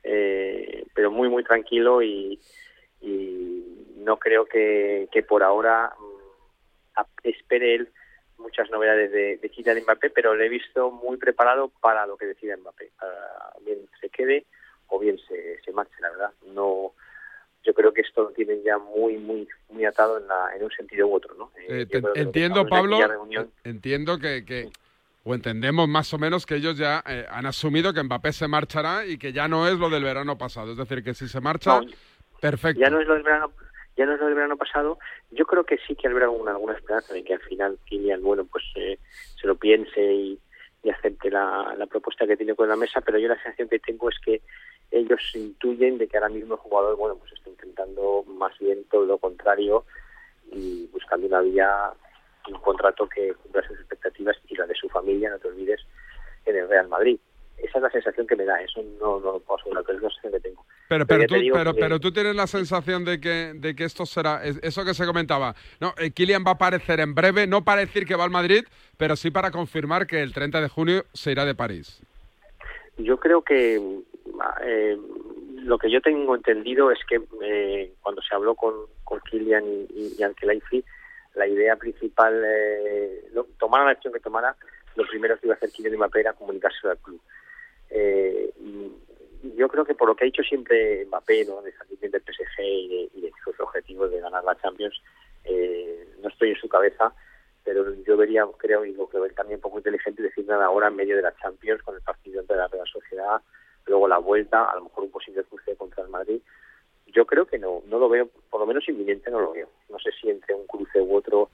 eh, 0.02 0.84
pero 0.94 1.10
muy, 1.10 1.28
muy 1.28 1.44
tranquilo 1.44 2.02
y, 2.02 2.38
y 3.00 3.94
no 3.96 4.18
creo 4.18 4.44
que, 4.44 5.08
que 5.10 5.22
por 5.22 5.42
ahora 5.42 5.94
mm, 5.98 7.28
espere 7.28 7.74
él 7.74 7.88
muchas 8.36 8.70
novedades 8.70 9.10
de, 9.12 9.38
de 9.38 9.48
Kylian 9.48 9.82
Mbappé, 9.82 10.10
pero 10.10 10.34
le 10.34 10.46
he 10.46 10.50
visto 10.50 10.90
muy 10.90 11.16
preparado 11.16 11.70
para 11.80 12.06
lo 12.06 12.16
que 12.16 12.26
decida 12.26 12.56
Mbappé, 12.56 12.90
para 12.98 13.54
bien 13.64 13.78
se 14.00 14.10
quede 14.10 14.44
o 14.88 14.98
bien 14.98 15.18
se, 15.26 15.60
se 15.62 15.72
marche, 15.72 15.94
la 16.00 16.10
verdad. 16.10 16.32
No, 16.48 16.92
yo 17.64 17.74
creo 17.74 17.92
que 17.92 18.00
esto 18.02 18.22
lo 18.24 18.30
tienen 18.30 18.62
ya 18.64 18.78
muy, 18.78 19.16
muy, 19.18 19.48
muy 19.70 19.84
atado 19.84 20.18
en, 20.18 20.26
la, 20.26 20.54
en 20.56 20.64
un 20.64 20.70
sentido 20.70 21.06
u 21.06 21.14
otro, 21.14 21.34
¿no? 21.36 21.50
Eh, 21.68 21.86
te- 21.86 22.02
que 22.02 22.20
entiendo, 22.20 22.66
Pablo, 22.68 23.06
reunión 23.06 23.50
entiendo 23.64 24.18
que, 24.18 24.44
que- 24.44 24.70
o 25.24 25.34
entendemos 25.34 25.88
más 25.88 26.12
o 26.12 26.18
menos 26.18 26.46
que 26.46 26.56
ellos 26.56 26.76
ya 26.76 27.02
eh, 27.06 27.24
han 27.30 27.46
asumido 27.46 27.92
que 27.94 28.02
Mbappé 28.02 28.32
se 28.32 28.48
marchará 28.48 29.06
y 29.06 29.18
que 29.18 29.32
ya 29.32 29.46
no 29.46 29.68
es 29.68 29.78
lo 29.78 29.88
del 29.88 30.02
verano 30.02 30.36
pasado. 30.36 30.72
Es 30.72 30.76
decir, 30.78 31.04
que 31.04 31.14
si 31.14 31.28
se 31.28 31.40
marcha, 31.40 31.80
No, 31.80 31.86
perfecto. 32.40 32.80
Ya 32.80 32.90
no 32.90 33.00
es 33.00 33.06
lo 33.06 33.14
del 33.14 33.22
verano, 33.22 33.52
ya 33.96 34.04
no 34.04 34.14
es 34.14 34.18
lo 34.18 34.26
del 34.26 34.34
verano 34.34 34.56
pasado. 34.56 34.98
Yo 35.30 35.44
creo 35.46 35.62
que 35.62 35.78
sí 35.86 35.94
que 35.94 36.08
habrá 36.08 36.24
alguna, 36.24 36.50
alguna 36.50 36.74
esperanza 36.74 37.14
de 37.14 37.22
que 37.22 37.34
al 37.34 37.40
final 37.40 37.78
Kylian, 37.84 38.20
bueno, 38.20 38.44
pues 38.50 38.64
eh, 38.74 38.98
se 39.40 39.46
lo 39.46 39.54
piense 39.54 40.00
y, 40.02 40.40
y 40.82 40.90
acepte 40.90 41.30
la, 41.30 41.72
la 41.78 41.86
propuesta 41.86 42.26
que 42.26 42.36
tiene 42.36 42.56
con 42.56 42.68
la 42.68 42.74
mesa, 42.74 43.00
pero 43.00 43.16
yo 43.18 43.28
la 43.28 43.36
sensación 43.36 43.68
que 43.68 43.78
tengo 43.78 44.08
es 44.08 44.16
que 44.18 44.42
ellos 44.92 45.20
intuyen 45.34 45.98
de 45.98 46.06
que 46.06 46.16
ahora 46.18 46.28
mismo 46.28 46.54
el 46.54 46.60
jugador, 46.60 46.96
bueno, 46.96 47.16
pues 47.16 47.32
está 47.32 47.48
intentando 47.50 48.24
más 48.28 48.56
bien 48.58 48.84
todo 48.90 49.04
lo 49.06 49.18
contrario 49.18 49.84
y 50.52 50.86
buscando 50.92 51.26
una 51.26 51.40
vía, 51.40 51.90
un 52.48 52.60
contrato 52.60 53.08
que 53.08 53.32
cumpla 53.34 53.66
sus 53.66 53.78
expectativas 53.80 54.36
y 54.48 54.54
la 54.54 54.66
de 54.66 54.74
su 54.74 54.88
familia, 54.90 55.30
no 55.30 55.38
te 55.38 55.48
olvides, 55.48 55.80
en 56.44 56.56
el 56.56 56.68
Real 56.68 56.88
Madrid. 56.88 57.18
Esa 57.58 57.78
es 57.78 57.82
la 57.84 57.90
sensación 57.90 58.26
que 58.26 58.34
me 58.36 58.44
da, 58.44 58.60
eso 58.60 58.82
no, 59.00 59.20
no 59.20 59.32
lo 59.32 59.40
puedo 59.40 59.60
asegurar, 59.60 59.84
pero 59.86 59.98
es 59.98 60.02
la 60.02 60.08
sensación 60.10 60.32
que 60.32 60.40
tengo. 60.40 60.66
Pero, 60.88 61.06
Pero 61.06 61.26
tú, 61.26 61.34
te 61.34 61.40
digo 61.40 61.56
pero, 61.56 61.72
que- 61.74 61.80
pero 61.80 62.00
tú 62.00 62.12
tienes 62.12 62.34
la 62.34 62.46
sensación 62.46 63.04
de 63.04 63.20
que, 63.20 63.52
de 63.54 63.74
que 63.76 63.84
esto 63.84 64.04
será, 64.04 64.44
es- 64.44 64.58
eso 64.62 64.84
que 64.84 64.92
se 64.94 65.06
comentaba, 65.06 65.54
no, 65.80 65.94
eh, 65.96 66.10
Kylian 66.10 66.44
va 66.44 66.50
a 66.50 66.54
aparecer 66.54 67.00
en 67.00 67.14
breve, 67.14 67.46
no 67.46 67.62
para 67.64 67.80
decir 67.82 68.04
que 68.04 68.16
va 68.16 68.24
al 68.24 68.30
Madrid, 68.30 68.64
pero 68.98 69.14
sí 69.16 69.30
para 69.30 69.50
confirmar 69.52 70.06
que 70.06 70.20
el 70.22 70.32
30 70.34 70.60
de 70.60 70.68
junio 70.68 71.04
se 71.14 71.30
irá 71.32 71.44
de 71.46 71.54
París. 71.54 72.00
Yo 72.98 73.18
creo 73.18 73.42
que 73.42 73.80
eh, 74.64 74.96
lo 75.56 75.78
que 75.78 75.90
yo 75.90 76.00
tengo 76.00 76.34
entendido 76.34 76.90
es 76.90 76.98
que 77.08 77.20
eh, 77.42 77.94
cuando 78.00 78.22
se 78.22 78.34
habló 78.34 78.54
con, 78.54 78.74
con 79.04 79.20
Kylian 79.20 79.64
y, 79.64 79.86
y, 79.90 80.16
y 80.18 80.84
la 81.34 81.46
idea 81.46 81.76
principal, 81.76 82.42
eh, 82.44 83.24
tomara 83.58 83.84
la 83.84 83.92
acción 83.92 84.12
que 84.12 84.20
tomara, 84.20 84.54
lo 84.96 85.06
primero 85.06 85.38
que 85.38 85.46
iba 85.46 85.54
a 85.54 85.56
hacer 85.56 85.70
Kylian 85.70 85.96
Mbappé 85.96 86.20
era 86.20 86.32
comunicárselo 86.34 86.90
al 86.90 86.98
club. 86.98 87.20
Eh, 87.90 88.50
y, 88.58 88.92
y 89.42 89.54
yo 89.56 89.68
creo 89.68 89.84
que 89.84 89.94
por 89.94 90.08
lo 90.08 90.14
que 90.14 90.24
ha 90.24 90.26
dicho 90.26 90.42
siempre 90.42 91.04
Mbappé, 91.06 91.44
¿no? 91.44 91.62
de 91.62 91.72
salir 91.72 91.98
bien 91.98 92.12
del 92.12 92.22
PSG 92.22 92.60
y 92.60 92.88
de, 92.88 93.10
y 93.14 93.20
de 93.22 93.32
sus 93.44 93.58
objetivos 93.60 94.10
de 94.10 94.20
ganar 94.20 94.44
la 94.44 94.56
Champions, 94.56 95.00
eh, 95.44 96.06
no 96.22 96.28
estoy 96.28 96.50
en 96.50 96.56
su 96.56 96.68
cabeza, 96.68 97.12
pero 97.64 97.94
yo 98.04 98.16
vería, 98.16 98.44
creo, 98.58 98.84
y 98.84 98.94
lo 98.94 99.08
que 99.08 99.18
ver 99.18 99.34
también 99.34 99.60
poco 99.60 99.78
inteligente 99.78 100.22
decir 100.22 100.46
nada 100.46 100.66
ahora 100.66 100.88
en 100.88 100.96
medio 100.96 101.16
de 101.16 101.22
la 101.22 101.34
Champions 101.36 101.82
con 101.82 101.94
el 101.94 102.02
partido 102.02 102.40
entre 102.40 102.56
la 102.56 102.68
Real 102.68 102.86
Sociedad, 102.86 103.40
luego 103.86 104.08
la 104.08 104.18
vuelta, 104.18 104.64
a 104.70 104.74
lo 104.76 104.84
mejor 104.84 105.04
un 105.04 105.10
posible 105.10 105.44
cruce 105.44 105.76
contra 105.76 106.02
el 106.04 106.08
Madrid. 106.10 106.40
Yo 107.06 107.26
creo 107.26 107.46
que 107.46 107.58
no, 107.58 107.82
no 107.86 107.98
lo 107.98 108.08
veo, 108.08 108.28
por 108.50 108.60
lo 108.60 108.66
menos 108.66 108.88
inminente 108.88 109.30
no 109.30 109.40
lo 109.40 109.52
veo. 109.52 109.68
No 109.90 109.98
sé 109.98 110.10
si 110.20 110.30
entre 110.30 110.54
un 110.54 110.66
cruce 110.66 111.00
u 111.00 111.14
otro 111.16 111.50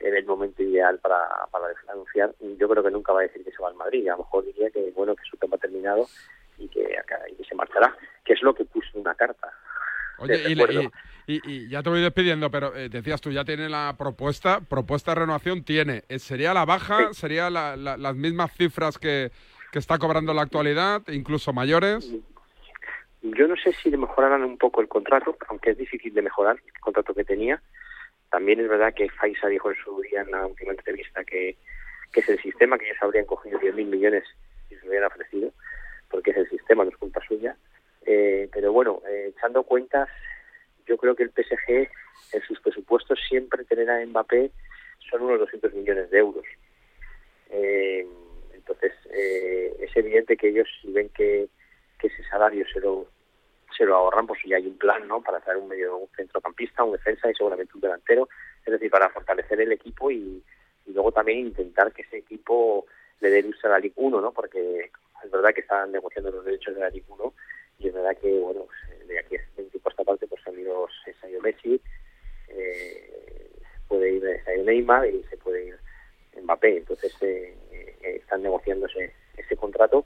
en 0.00 0.14
el 0.14 0.26
momento 0.26 0.62
ideal 0.62 0.98
para, 0.98 1.26
para 1.50 1.66
anunciar. 1.88 2.34
Yo 2.58 2.68
creo 2.68 2.82
que 2.84 2.90
nunca 2.90 3.12
va 3.12 3.20
a 3.20 3.22
decir 3.22 3.42
que 3.44 3.50
se 3.50 3.62
va 3.62 3.68
al 3.68 3.74
Madrid. 3.74 4.06
A 4.08 4.12
lo 4.12 4.18
mejor 4.18 4.44
diría 4.44 4.70
que 4.70 4.92
bueno 4.94 5.16
que 5.16 5.24
su 5.28 5.36
tema 5.38 5.56
ha 5.56 5.58
terminado 5.58 6.06
y 6.58 6.68
que, 6.68 6.96
acá- 6.98 7.22
y 7.30 7.34
que 7.36 7.44
se 7.44 7.54
marchará, 7.54 7.96
que 8.24 8.34
es 8.34 8.42
lo 8.42 8.54
que 8.54 8.64
puso 8.64 8.88
en 8.94 9.00
una 9.00 9.14
carta. 9.14 9.50
Oye, 10.18 10.36
y, 10.48 10.54
recuerdo. 10.54 10.90
y- 11.28 11.40
y- 11.48 11.68
ya 11.68 11.82
te 11.82 11.90
voy 11.90 12.00
despidiendo, 12.00 12.50
pero 12.50 12.74
eh, 12.74 12.88
decías 12.88 13.20
tú, 13.20 13.30
ya 13.30 13.44
tiene 13.44 13.68
la 13.68 13.94
propuesta, 13.96 14.60
propuesta 14.60 15.12
de 15.12 15.20
renovación 15.20 15.62
tiene. 15.64 16.02
Eh, 16.08 16.18
¿Sería 16.18 16.52
la 16.52 16.64
baja? 16.64 17.12
¿Sería 17.14 17.48
la- 17.50 17.76
la- 17.76 17.96
las 17.96 18.16
mismas 18.16 18.52
cifras 18.56 18.98
que, 18.98 19.30
que 19.72 19.78
está 19.78 19.98
cobrando 19.98 20.34
la 20.34 20.42
actualidad, 20.42 21.02
incluso 21.08 21.52
mayores? 21.52 22.10
Yo 23.22 23.48
no 23.48 23.56
sé 23.56 23.72
si 23.72 23.90
le 23.90 23.96
mejorarán 23.96 24.44
un 24.44 24.58
poco 24.58 24.80
el 24.80 24.88
contrato, 24.88 25.36
aunque 25.48 25.70
es 25.70 25.78
difícil 25.78 26.14
de 26.14 26.22
mejorar 26.22 26.60
el 26.64 26.80
contrato 26.80 27.14
que 27.14 27.24
tenía. 27.24 27.60
También 28.30 28.60
es 28.60 28.68
verdad 28.68 28.94
que 28.94 29.10
Faisa 29.10 29.48
dijo 29.48 29.70
en 29.70 29.76
su 29.76 30.00
día 30.02 30.22
en 30.22 30.30
la 30.30 30.46
última 30.46 30.72
entrevista 30.72 31.24
que, 31.24 31.56
que 32.12 32.20
es 32.20 32.28
el 32.28 32.40
sistema, 32.40 32.78
que 32.78 32.86
ellos 32.86 33.02
habrían 33.02 33.24
cogido 33.24 33.58
10.000 33.58 33.86
millones 33.86 34.24
y 34.70 34.76
se 34.76 34.88
hubieran 34.88 35.10
ofrecido, 35.10 35.52
porque 36.10 36.30
es 36.30 36.36
el 36.38 36.50
sistema, 36.50 36.84
no 36.84 36.90
es 36.90 36.96
culpa 36.96 37.20
suya. 37.26 37.56
Eh, 38.06 38.48
pero 38.52 38.72
bueno, 38.72 39.02
eh, 39.08 39.32
echando 39.36 39.64
cuentas, 39.64 40.08
yo 40.86 40.96
creo 40.96 41.14
que 41.14 41.24
el 41.24 41.30
PSG 41.30 41.88
en 42.32 42.42
sus 42.46 42.60
presupuestos 42.60 43.18
siempre 43.28 43.64
tener 43.64 43.90
a 43.90 44.04
Mbappé 44.04 44.50
son 45.10 45.22
unos 45.22 45.40
200 45.40 45.72
millones 45.74 46.10
de 46.10 46.18
euros. 46.18 46.44
Eh, 47.50 48.06
entonces, 48.68 48.92
eh, 49.10 49.76
es 49.80 49.96
evidente 49.96 50.36
que 50.36 50.48
ellos 50.48 50.68
si 50.82 50.92
ven 50.92 51.08
que, 51.10 51.48
ese 52.02 52.22
salario 52.30 52.64
se 52.72 52.80
lo, 52.80 53.08
se 53.76 53.84
lo 53.84 53.96
ahorran, 53.96 54.26
pues 54.26 54.38
ya 54.46 54.56
hay 54.56 54.66
un 54.66 54.78
plan, 54.78 55.08
¿no? 55.08 55.20
Para 55.20 55.40
traer 55.40 55.58
un 55.58 55.68
medio 55.68 55.96
un 55.96 56.08
centrocampista, 56.16 56.84
un 56.84 56.92
defensa 56.92 57.28
y 57.28 57.34
seguramente 57.34 57.72
un 57.74 57.80
delantero, 57.80 58.28
es 58.64 58.72
decir, 58.72 58.88
para 58.88 59.08
fortalecer 59.08 59.60
el 59.60 59.72
equipo 59.72 60.10
y, 60.10 60.42
luego 60.86 61.12
también 61.12 61.40
intentar 61.40 61.92
que 61.92 62.00
ese 62.02 62.18
equipo 62.18 62.86
le 63.20 63.28
dé 63.28 63.42
luz 63.42 63.62
a 63.64 63.68
la 63.68 63.78
Ligue 63.78 63.94
1, 63.96 64.20
¿no? 64.20 64.32
Porque 64.32 64.90
es 65.22 65.30
verdad 65.30 65.52
que 65.52 65.60
están 65.60 65.92
negociando 65.92 66.30
los 66.30 66.44
derechos 66.44 66.74
de 66.74 66.80
la 66.80 66.88
Ligue 66.88 67.04
1 67.08 67.34
y 67.80 67.88
es 67.88 67.94
verdad 67.94 68.16
que, 68.16 68.32
bueno, 68.38 68.64
pues, 68.64 69.08
de 69.08 69.18
aquí 69.18 69.36
a 69.36 69.40
este 69.40 69.64
tiempo 69.64 69.90
esta 69.90 70.04
parte, 70.04 70.26
pues 70.26 70.46
han 70.46 70.58
ido 70.58 70.88
Messi, 71.42 71.80
eh, 72.48 73.50
puede 73.86 74.12
ir 74.12 74.40
Sayo 74.44 74.64
Neymar 74.64 75.06
y 75.06 75.22
se 75.24 75.36
puede 75.36 75.66
ir 75.66 75.78
Mbappé. 76.42 76.78
Entonces 76.78 77.14
eh, 77.22 77.56
eh, 77.72 78.16
están 78.22 78.42
negociando 78.42 78.86
ese, 78.86 79.12
ese 79.36 79.56
contrato 79.56 80.04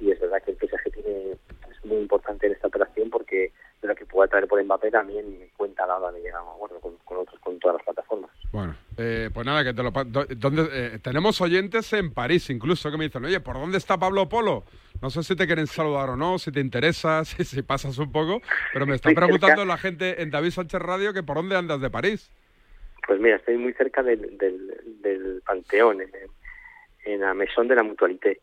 y 0.00 0.10
es 0.10 0.20
verdad 0.20 0.42
que 0.42 0.50
el 0.52 0.56
PSG 0.56 0.92
tiene, 0.92 1.32
es 1.70 1.84
muy 1.84 1.98
importante 1.98 2.46
en 2.46 2.52
esta 2.52 2.66
operación 2.68 3.10
porque 3.10 3.52
de 3.80 3.88
lo 3.88 3.94
que 3.94 4.06
pueda 4.06 4.28
traer 4.28 4.46
por 4.48 4.62
Mbappé 4.62 4.90
también 4.90 5.48
cuenta 5.56 5.84
a 5.84 5.86
la 5.88 5.96
hora 5.98 6.12
de 6.12 6.20
llegar 6.20 6.40
a 6.40 6.42
un 6.44 6.50
acuerdo 6.54 6.80
con, 6.80 6.96
con 7.04 7.18
otros, 7.18 7.38
con 7.40 7.58
todas 7.58 7.76
las 7.76 7.84
plataformas. 7.84 8.30
Bueno, 8.52 8.76
eh, 8.96 9.30
pues 9.32 9.46
nada, 9.46 9.64
que 9.64 9.72
te 9.72 9.82
lo... 9.82 9.92
pa- 9.92 10.04
do- 10.04 10.26
¿dónde, 10.36 10.68
eh, 10.72 10.98
tenemos 11.02 11.40
oyentes 11.40 11.92
en 11.94 12.12
París 12.12 12.50
incluso 12.50 12.90
que 12.90 12.96
me 12.98 13.04
dicen, 13.04 13.24
oye, 13.24 13.40
¿por 13.40 13.56
dónde 13.56 13.78
está 13.78 13.96
Pablo 13.98 14.28
Polo? 14.28 14.64
No 15.00 15.10
sé 15.10 15.22
si 15.24 15.34
te 15.34 15.46
quieren 15.46 15.66
saludar 15.66 16.10
o 16.10 16.16
no, 16.16 16.38
si 16.38 16.52
te 16.52 16.60
interesa, 16.60 17.24
si, 17.24 17.44
si 17.44 17.62
pasas 17.62 17.96
un 17.98 18.12
poco, 18.12 18.40
pero 18.72 18.86
me 18.86 18.98
cerca. 18.98 19.20
preguntando 19.20 19.64
la 19.64 19.78
gente 19.78 20.22
en 20.22 20.30
David 20.30 20.50
Sánchez 20.50 20.80
Radio 20.80 21.12
que 21.12 21.22
por 21.22 21.36
dónde 21.36 21.56
andas 21.56 21.80
de 21.80 21.90
París. 21.90 22.30
Pues 23.06 23.20
mira, 23.20 23.36
estoy 23.36 23.56
muy 23.56 23.72
cerca 23.72 24.02
del, 24.02 24.38
del, 24.38 24.80
del 25.02 25.42
Panteón, 25.44 26.00
en, 26.02 26.10
en 27.04 27.20
la 27.20 27.34
Maison 27.34 27.66
de 27.68 27.74
la 27.74 27.82
Mutualité. 27.82 28.40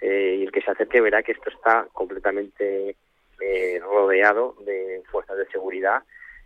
Eh, 0.00 0.36
y 0.40 0.42
el 0.44 0.52
que 0.52 0.62
se 0.62 0.70
acerque 0.70 1.00
verá 1.00 1.22
que 1.22 1.32
esto 1.32 1.50
está 1.50 1.86
completamente 1.92 2.96
eh, 3.40 3.80
rodeado 3.80 4.56
de 4.64 5.02
fuerzas 5.10 5.36
de 5.36 5.46
seguridad. 5.48 6.02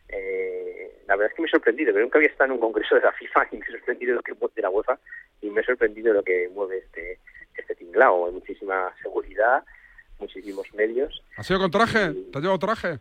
Eh, 0.08 1.02
la 1.06 1.16
verdad 1.16 1.30
es 1.30 1.36
que 1.36 1.42
me 1.42 1.48
he 1.48 1.50
sorprendido, 1.50 1.92
pero 1.92 2.04
nunca 2.04 2.18
había 2.18 2.28
estado 2.28 2.46
en 2.46 2.52
un 2.52 2.60
congreso 2.60 2.96
de 2.96 3.02
la 3.02 3.12
FIFA 3.12 3.48
y 3.52 3.56
me 3.56 3.64
he 3.66 3.70
sorprendido 3.70 4.10
de, 4.10 4.16
lo 4.16 4.22
que, 4.22 4.32
de 4.54 4.62
la 4.62 4.70
UEFA 4.70 4.98
y 5.40 5.50
me 5.50 5.60
he 5.60 5.64
sorprendido 5.64 6.08
de 6.08 6.14
lo 6.14 6.22
que 6.22 6.48
mueve 6.52 6.78
este, 6.78 7.18
este 7.56 7.74
tinglao. 7.76 8.26
Hay 8.26 8.32
muchísima 8.32 8.92
seguridad, 9.02 9.64
muchísimos 10.18 10.72
medios. 10.74 11.22
¿Has 11.36 11.48
ido 11.50 11.60
con 11.60 11.70
traje? 11.70 12.12
¿Te 12.12 12.38
has 12.38 12.42
llevado 12.42 12.58
traje? 12.58 12.98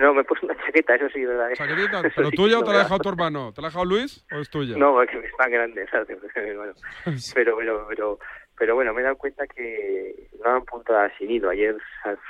No, 0.00 0.14
me 0.14 0.24
puesto 0.24 0.46
una 0.46 0.56
chaqueta, 0.56 0.94
eso 0.94 1.10
sí, 1.10 1.26
¿verdad? 1.26 1.50
¿Chaquetita? 1.54 2.00
¿Pero 2.16 2.30
sí, 2.30 2.36
tuya 2.36 2.58
o 2.58 2.64
te 2.64 2.70
la 2.70 2.80
ha 2.80 2.82
dejado 2.84 3.00
tu 3.00 3.08
hermano? 3.10 3.52
¿Te 3.52 3.60
la 3.60 3.68
ha 3.68 3.70
dejado 3.70 3.84
Luis 3.84 4.24
o 4.32 4.38
es 4.38 4.48
tuya? 4.48 4.74
No, 4.78 4.94
porque 4.94 5.18
es 5.18 5.36
tan 5.36 5.50
grande, 5.50 5.86
¿sabes? 5.90 6.18
Bueno, 6.56 6.72
pero, 7.34 7.56
pero, 7.58 7.86
pero, 7.86 8.18
pero 8.56 8.74
bueno, 8.74 8.94
me 8.94 9.02
he 9.02 9.04
dado 9.04 9.16
cuenta 9.16 9.46
que 9.46 10.28
no 10.42 10.56
han 10.56 10.64
punto 10.64 10.94
sin 11.18 11.30
hilo. 11.30 11.50
Ayer 11.50 11.76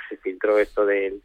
se 0.09 0.17
filtró 0.17 0.57
esto 0.57 0.85
de 0.85 1.17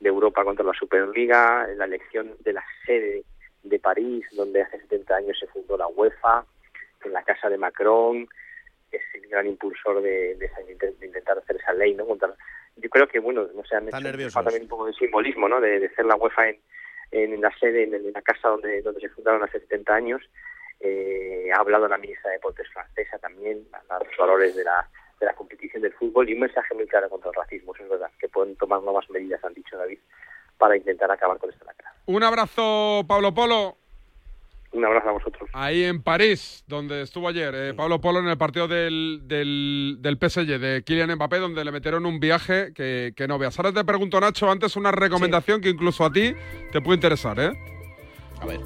Europa 0.00 0.42
contra 0.42 0.64
la 0.64 0.72
Superliga, 0.72 1.68
la 1.76 1.84
elección 1.84 2.34
de 2.40 2.52
la 2.52 2.64
sede 2.84 3.22
de 3.62 3.78
París, 3.78 4.26
donde 4.32 4.62
hace 4.62 4.80
70 4.80 5.14
años 5.14 5.38
se 5.38 5.46
fundó 5.46 5.76
la 5.76 5.86
UEFA, 5.86 6.44
en 7.04 7.12
la 7.12 7.22
casa 7.22 7.48
de 7.48 7.58
Macron, 7.58 8.26
es 8.90 9.02
el 9.14 9.28
gran 9.28 9.46
impulsor 9.46 10.02
de, 10.02 10.34
de 10.34 11.06
intentar 11.06 11.38
hacer 11.38 11.56
esa 11.56 11.72
ley, 11.74 11.94
¿no? 11.94 12.06
Contra, 12.06 12.34
yo 12.76 12.90
creo 12.90 13.06
que, 13.08 13.18
bueno, 13.18 13.46
no 13.54 13.64
sé, 13.64 13.76
han 13.76 13.88
hecho 13.88 14.42
también 14.42 14.62
un 14.62 14.68
poco 14.68 14.86
de 14.86 14.92
simbolismo, 14.94 15.48
¿no? 15.48 15.60
De, 15.60 15.80
de 15.80 15.94
ser 15.94 16.06
la 16.06 16.16
UEFA 16.16 16.48
en, 16.48 16.60
en 17.10 17.40
la 17.40 17.56
sede, 17.58 17.84
en, 17.84 17.94
en 17.94 18.12
la 18.12 18.22
casa 18.22 18.48
donde, 18.48 18.82
donde 18.82 19.00
se 19.00 19.08
fundaron 19.10 19.42
hace 19.42 19.60
70 19.60 19.94
años. 19.94 20.22
Eh, 20.80 21.48
ha 21.54 21.60
hablado 21.60 21.86
la 21.86 21.98
ministra 21.98 22.30
de 22.30 22.36
Deportes 22.36 22.66
francesa 22.72 23.18
también, 23.18 23.64
a 23.88 23.98
los 23.98 24.16
valores 24.18 24.56
de 24.56 24.64
la, 24.64 24.88
de 25.20 25.26
la 25.26 25.34
competición 25.34 25.82
del 25.82 25.92
fútbol 25.92 26.28
y 26.28 26.34
un 26.34 26.40
mensaje 26.40 26.74
muy 26.74 26.86
claro 26.86 27.08
contra 27.08 27.30
el 27.30 27.36
racismo, 27.36 27.72
eso 27.74 27.84
es 27.84 27.90
verdad, 27.90 28.10
que 28.18 28.28
pueden 28.28 28.56
tomar 28.56 28.82
nuevas 28.82 29.08
medidas, 29.10 29.42
han 29.44 29.54
dicho 29.54 29.76
David, 29.76 30.00
para 30.58 30.76
intentar 30.76 31.10
acabar 31.10 31.38
con 31.38 31.50
esta 31.50 31.64
lacra. 31.64 31.94
Un 32.06 32.24
abrazo, 32.24 33.04
Pablo 33.06 33.32
Polo. 33.32 33.76
Un 34.72 34.84
abrazo 34.84 35.10
a 35.10 35.12
vosotros. 35.12 35.50
Ahí 35.52 35.84
en 35.84 36.02
París, 36.02 36.64
donde 36.66 37.02
estuvo 37.02 37.28
ayer 37.28 37.54
eh, 37.54 37.74
Pablo 37.74 38.00
Polo 38.00 38.20
en 38.20 38.28
el 38.28 38.38
partido 38.38 38.68
del, 38.68 39.20
del, 39.24 39.98
del 40.00 40.16
PSG, 40.16 40.58
de 40.58 40.82
Kylian 40.84 41.14
Mbappé, 41.14 41.38
donde 41.38 41.64
le 41.64 41.72
metieron 41.72 42.06
un 42.06 42.20
viaje 42.20 42.72
que, 42.74 43.12
que 43.14 43.28
no 43.28 43.38
veas. 43.38 43.58
Ahora 43.58 43.72
te 43.72 43.84
pregunto, 43.84 44.18
Nacho, 44.18 44.50
antes 44.50 44.74
una 44.76 44.90
recomendación 44.90 45.60
que 45.60 45.68
incluso 45.68 46.04
a 46.04 46.12
ti 46.12 46.34
te 46.72 46.80
puede 46.80 46.96
interesar, 46.96 47.38
¿eh? 47.38 47.52
A 48.40 48.46
ver. 48.46 48.60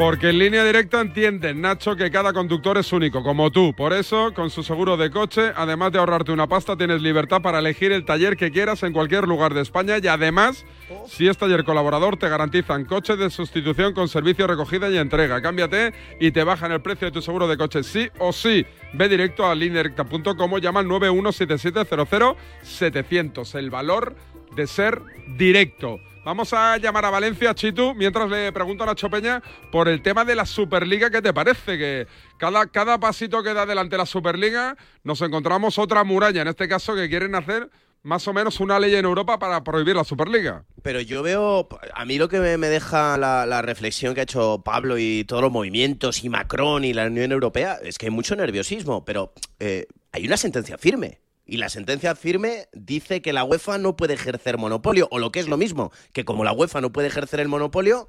Porque 0.00 0.30
en 0.30 0.38
línea 0.38 0.64
directa 0.64 1.02
entienden, 1.02 1.60
Nacho, 1.60 1.94
que 1.94 2.10
cada 2.10 2.32
conductor 2.32 2.78
es 2.78 2.90
único, 2.90 3.22
como 3.22 3.50
tú. 3.50 3.74
Por 3.74 3.92
eso, 3.92 4.32
con 4.32 4.48
su 4.48 4.62
seguro 4.62 4.96
de 4.96 5.10
coche, 5.10 5.52
además 5.54 5.92
de 5.92 5.98
ahorrarte 5.98 6.32
una 6.32 6.46
pasta, 6.46 6.74
tienes 6.74 7.02
libertad 7.02 7.42
para 7.42 7.58
elegir 7.58 7.92
el 7.92 8.06
taller 8.06 8.38
que 8.38 8.50
quieras 8.50 8.82
en 8.82 8.94
cualquier 8.94 9.28
lugar 9.28 9.52
de 9.52 9.60
España 9.60 9.98
y 10.02 10.08
además, 10.08 10.64
si 11.06 11.28
es 11.28 11.36
taller 11.36 11.64
colaborador, 11.64 12.16
te 12.16 12.30
garantizan 12.30 12.86
coche 12.86 13.16
de 13.16 13.28
sustitución 13.28 13.92
con 13.92 14.08
servicio 14.08 14.46
recogida 14.46 14.88
y 14.88 14.96
entrega. 14.96 15.42
Cámbiate 15.42 15.92
y 16.18 16.30
te 16.30 16.44
bajan 16.44 16.72
el 16.72 16.80
precio 16.80 17.08
de 17.08 17.12
tu 17.12 17.20
seguro 17.20 17.46
de 17.46 17.58
coche 17.58 17.82
sí 17.82 18.08
o 18.20 18.32
sí. 18.32 18.64
Ve 18.94 19.06
directo 19.06 19.44
a 19.44 19.54
lineadirecta.com 19.54 20.50
o 20.50 20.58
llama 20.58 20.80
al 20.80 20.86
917000700. 20.86 23.54
El 23.54 23.68
valor 23.68 24.16
de 24.56 24.66
ser 24.66 25.02
directo. 25.36 26.00
Vamos 26.22 26.52
a 26.52 26.76
llamar 26.76 27.06
a 27.06 27.10
Valencia, 27.10 27.54
Chitu, 27.54 27.94
mientras 27.94 28.28
le 28.28 28.52
pregunto 28.52 28.84
a 28.84 28.86
Nacho 28.86 29.08
Peña 29.08 29.42
por 29.72 29.88
el 29.88 30.02
tema 30.02 30.22
de 30.22 30.34
la 30.34 30.44
Superliga. 30.44 31.10
¿Qué 31.10 31.22
te 31.22 31.32
parece? 31.32 31.78
Que 31.78 32.06
cada, 32.36 32.66
cada 32.66 33.00
pasito 33.00 33.42
que 33.42 33.54
da 33.54 33.64
delante 33.64 33.96
la 33.96 34.04
Superliga 34.04 34.76
nos 35.02 35.22
encontramos 35.22 35.78
otra 35.78 36.04
muralla, 36.04 36.42
en 36.42 36.48
este 36.48 36.68
caso 36.68 36.94
que 36.94 37.08
quieren 37.08 37.34
hacer 37.34 37.70
más 38.02 38.28
o 38.28 38.34
menos 38.34 38.60
una 38.60 38.78
ley 38.78 38.94
en 38.94 39.06
Europa 39.06 39.38
para 39.38 39.64
prohibir 39.64 39.96
la 39.96 40.04
Superliga. 40.04 40.64
Pero 40.82 41.00
yo 41.00 41.22
veo, 41.22 41.66
a 41.94 42.04
mí 42.04 42.18
lo 42.18 42.28
que 42.28 42.38
me, 42.38 42.68
deja 42.68 43.16
la, 43.16 43.46
la 43.46 43.62
reflexión 43.62 44.14
que 44.14 44.20
ha 44.20 44.24
hecho 44.24 44.62
Pablo 44.62 44.98
y 44.98 45.24
todos 45.24 45.40
los 45.40 45.52
movimientos 45.52 46.22
y 46.22 46.28
Macron 46.28 46.84
y 46.84 46.92
la 46.92 47.06
Unión 47.06 47.32
Europea 47.32 47.78
es 47.82 47.96
que 47.96 48.06
hay 48.06 48.12
mucho 48.12 48.36
nerviosismo, 48.36 49.06
pero 49.06 49.32
eh, 49.58 49.86
hay 50.12 50.26
una 50.26 50.36
sentencia 50.36 50.76
firme. 50.76 51.20
Y 51.50 51.56
la 51.56 51.68
sentencia 51.68 52.14
firme 52.14 52.68
dice 52.72 53.22
que 53.22 53.32
la 53.32 53.42
UEFA 53.42 53.76
no 53.78 53.96
puede 53.96 54.14
ejercer 54.14 54.56
monopolio, 54.56 55.08
o 55.10 55.18
lo 55.18 55.32
que 55.32 55.40
es 55.40 55.48
lo 55.48 55.56
mismo, 55.56 55.90
que 56.12 56.24
como 56.24 56.44
la 56.44 56.52
UEFA 56.52 56.80
no 56.80 56.92
puede 56.92 57.08
ejercer 57.08 57.40
el 57.40 57.48
monopolio, 57.48 58.08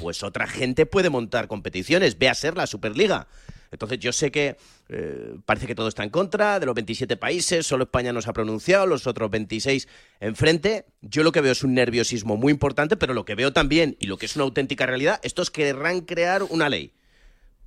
pues 0.00 0.24
otra 0.24 0.48
gente 0.48 0.86
puede 0.86 1.08
montar 1.08 1.46
competiciones, 1.46 2.18
ve 2.18 2.28
a 2.28 2.34
ser 2.34 2.56
la 2.56 2.66
Superliga. 2.66 3.28
Entonces 3.70 4.00
yo 4.00 4.12
sé 4.12 4.32
que 4.32 4.56
eh, 4.88 5.36
parece 5.46 5.68
que 5.68 5.76
todo 5.76 5.86
está 5.86 6.02
en 6.02 6.10
contra 6.10 6.58
de 6.58 6.66
los 6.66 6.74
27 6.74 7.16
países, 7.16 7.64
solo 7.64 7.84
España 7.84 8.12
no 8.12 8.22
se 8.22 8.30
ha 8.30 8.32
pronunciado, 8.32 8.88
los 8.88 9.06
otros 9.06 9.30
26 9.30 9.86
enfrente. 10.18 10.86
Yo 11.00 11.22
lo 11.22 11.30
que 11.30 11.42
veo 11.42 11.52
es 11.52 11.62
un 11.62 11.74
nerviosismo 11.74 12.36
muy 12.36 12.52
importante, 12.52 12.96
pero 12.96 13.14
lo 13.14 13.24
que 13.24 13.36
veo 13.36 13.52
también, 13.52 13.96
y 14.00 14.06
lo 14.06 14.18
que 14.18 14.26
es 14.26 14.34
una 14.34 14.46
auténtica 14.46 14.86
realidad, 14.86 15.20
estos 15.22 15.52
querrán 15.52 16.00
crear 16.00 16.42
una 16.42 16.68
ley. 16.68 16.92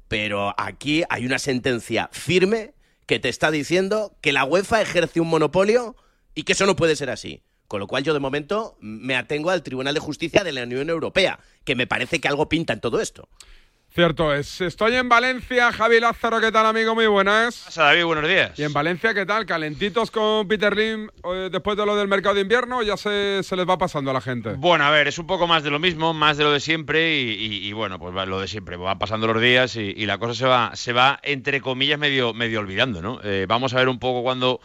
Pero 0.10 0.54
aquí 0.58 1.06
hay 1.08 1.26
una 1.26 1.40
sentencia 1.40 2.10
firme 2.12 2.74
que 3.06 3.20
te 3.20 3.30
está 3.30 3.52
diciendo 3.52 4.16
que 4.22 4.34
la 4.34 4.46
UEFA 4.46 4.82
ejerce 4.82 5.20
un 5.20 5.30
monopolio 5.30 5.96
y 6.36 6.44
que 6.44 6.54
eso 6.54 6.66
no 6.66 6.76
puede 6.76 6.96
ser 6.96 7.10
así. 7.10 7.44
Con 7.68 7.80
lo 7.80 7.88
cual 7.88 8.04
yo 8.04 8.14
de 8.14 8.20
momento 8.20 8.78
me 8.82 9.16
atengo 9.16 9.50
al 9.50 9.64
Tribunal 9.64 9.94
de 9.94 10.00
Justicia 10.00 10.44
de 10.44 10.52
la 10.52 10.64
Unión 10.64 10.90
Europea, 10.90 11.40
que 11.64 11.76
me 11.76 11.88
parece 11.88 12.20
que 12.20 12.28
algo 12.28 12.50
pinta 12.50 12.74
en 12.74 12.82
todo 12.82 13.02
esto. 13.02 13.30
Cierto 13.96 14.34
es. 14.34 14.60
Estoy 14.60 14.96
en 14.96 15.08
Valencia. 15.08 15.72
Javi 15.72 16.00
Lázaro, 16.00 16.42
¿qué 16.42 16.52
tal, 16.52 16.66
amigo? 16.66 16.96
Muy 16.96 17.06
buenas. 17.06 17.62
Pasa, 17.66 17.84
David, 17.84 18.06
buenos 18.06 18.28
días. 18.28 18.58
Y 18.58 18.64
en 18.64 18.74
Valencia, 18.74 19.14
¿qué 19.14 19.24
tal? 19.24 19.46
¿Calentitos 19.46 20.10
con 20.10 20.48
Peter 20.48 20.76
Lim 20.76 21.10
eh, 21.32 21.50
después 21.52 21.78
de 21.78 21.86
lo 21.86 21.96
del 21.96 22.08
mercado 22.08 22.34
de 22.34 22.42
invierno 22.42 22.80
o 22.80 22.82
ya 22.82 22.98
se, 22.98 23.42
se 23.44 23.56
les 23.56 23.70
va 23.70 23.78
pasando 23.78 24.10
a 24.10 24.14
la 24.16 24.22
gente? 24.22 24.54
Bueno, 24.58 24.84
a 24.86 24.90
ver, 24.90 25.08
es 25.08 25.20
un 25.20 25.28
poco 25.28 25.46
más 25.46 25.62
de 25.64 25.70
lo 25.70 25.78
mismo, 25.78 26.12
más 26.12 26.38
de 26.38 26.44
lo 26.44 26.52
de 26.52 26.60
siempre 26.60 27.20
y, 27.20 27.34
y- 27.34 27.68
y, 27.68 27.74
bueno, 27.74 28.00
pues 28.00 28.16
va- 28.18 28.26
lo 28.26 28.40
de 28.42 28.48
siempre. 28.48 28.78
Van 28.78 28.98
pasando 28.98 29.28
los 29.28 29.40
días 29.40 29.76
y, 29.76 29.94
y 29.96 30.08
la 30.08 30.18
cosa 30.18 30.34
se 30.34 30.48
va, 30.48 30.72
se 30.76 30.92
va, 30.92 31.20
entre 31.22 31.62
comillas, 31.62 32.00
medio, 32.00 32.34
medio 32.34 32.62
olvidando, 32.62 33.00
¿no? 33.04 33.20
Eh, 33.24 33.46
vamos 33.48 33.76
a 33.76 33.78
ver 33.78 33.90
un 33.90 34.00
poco 34.00 34.24
cuando 34.24 34.60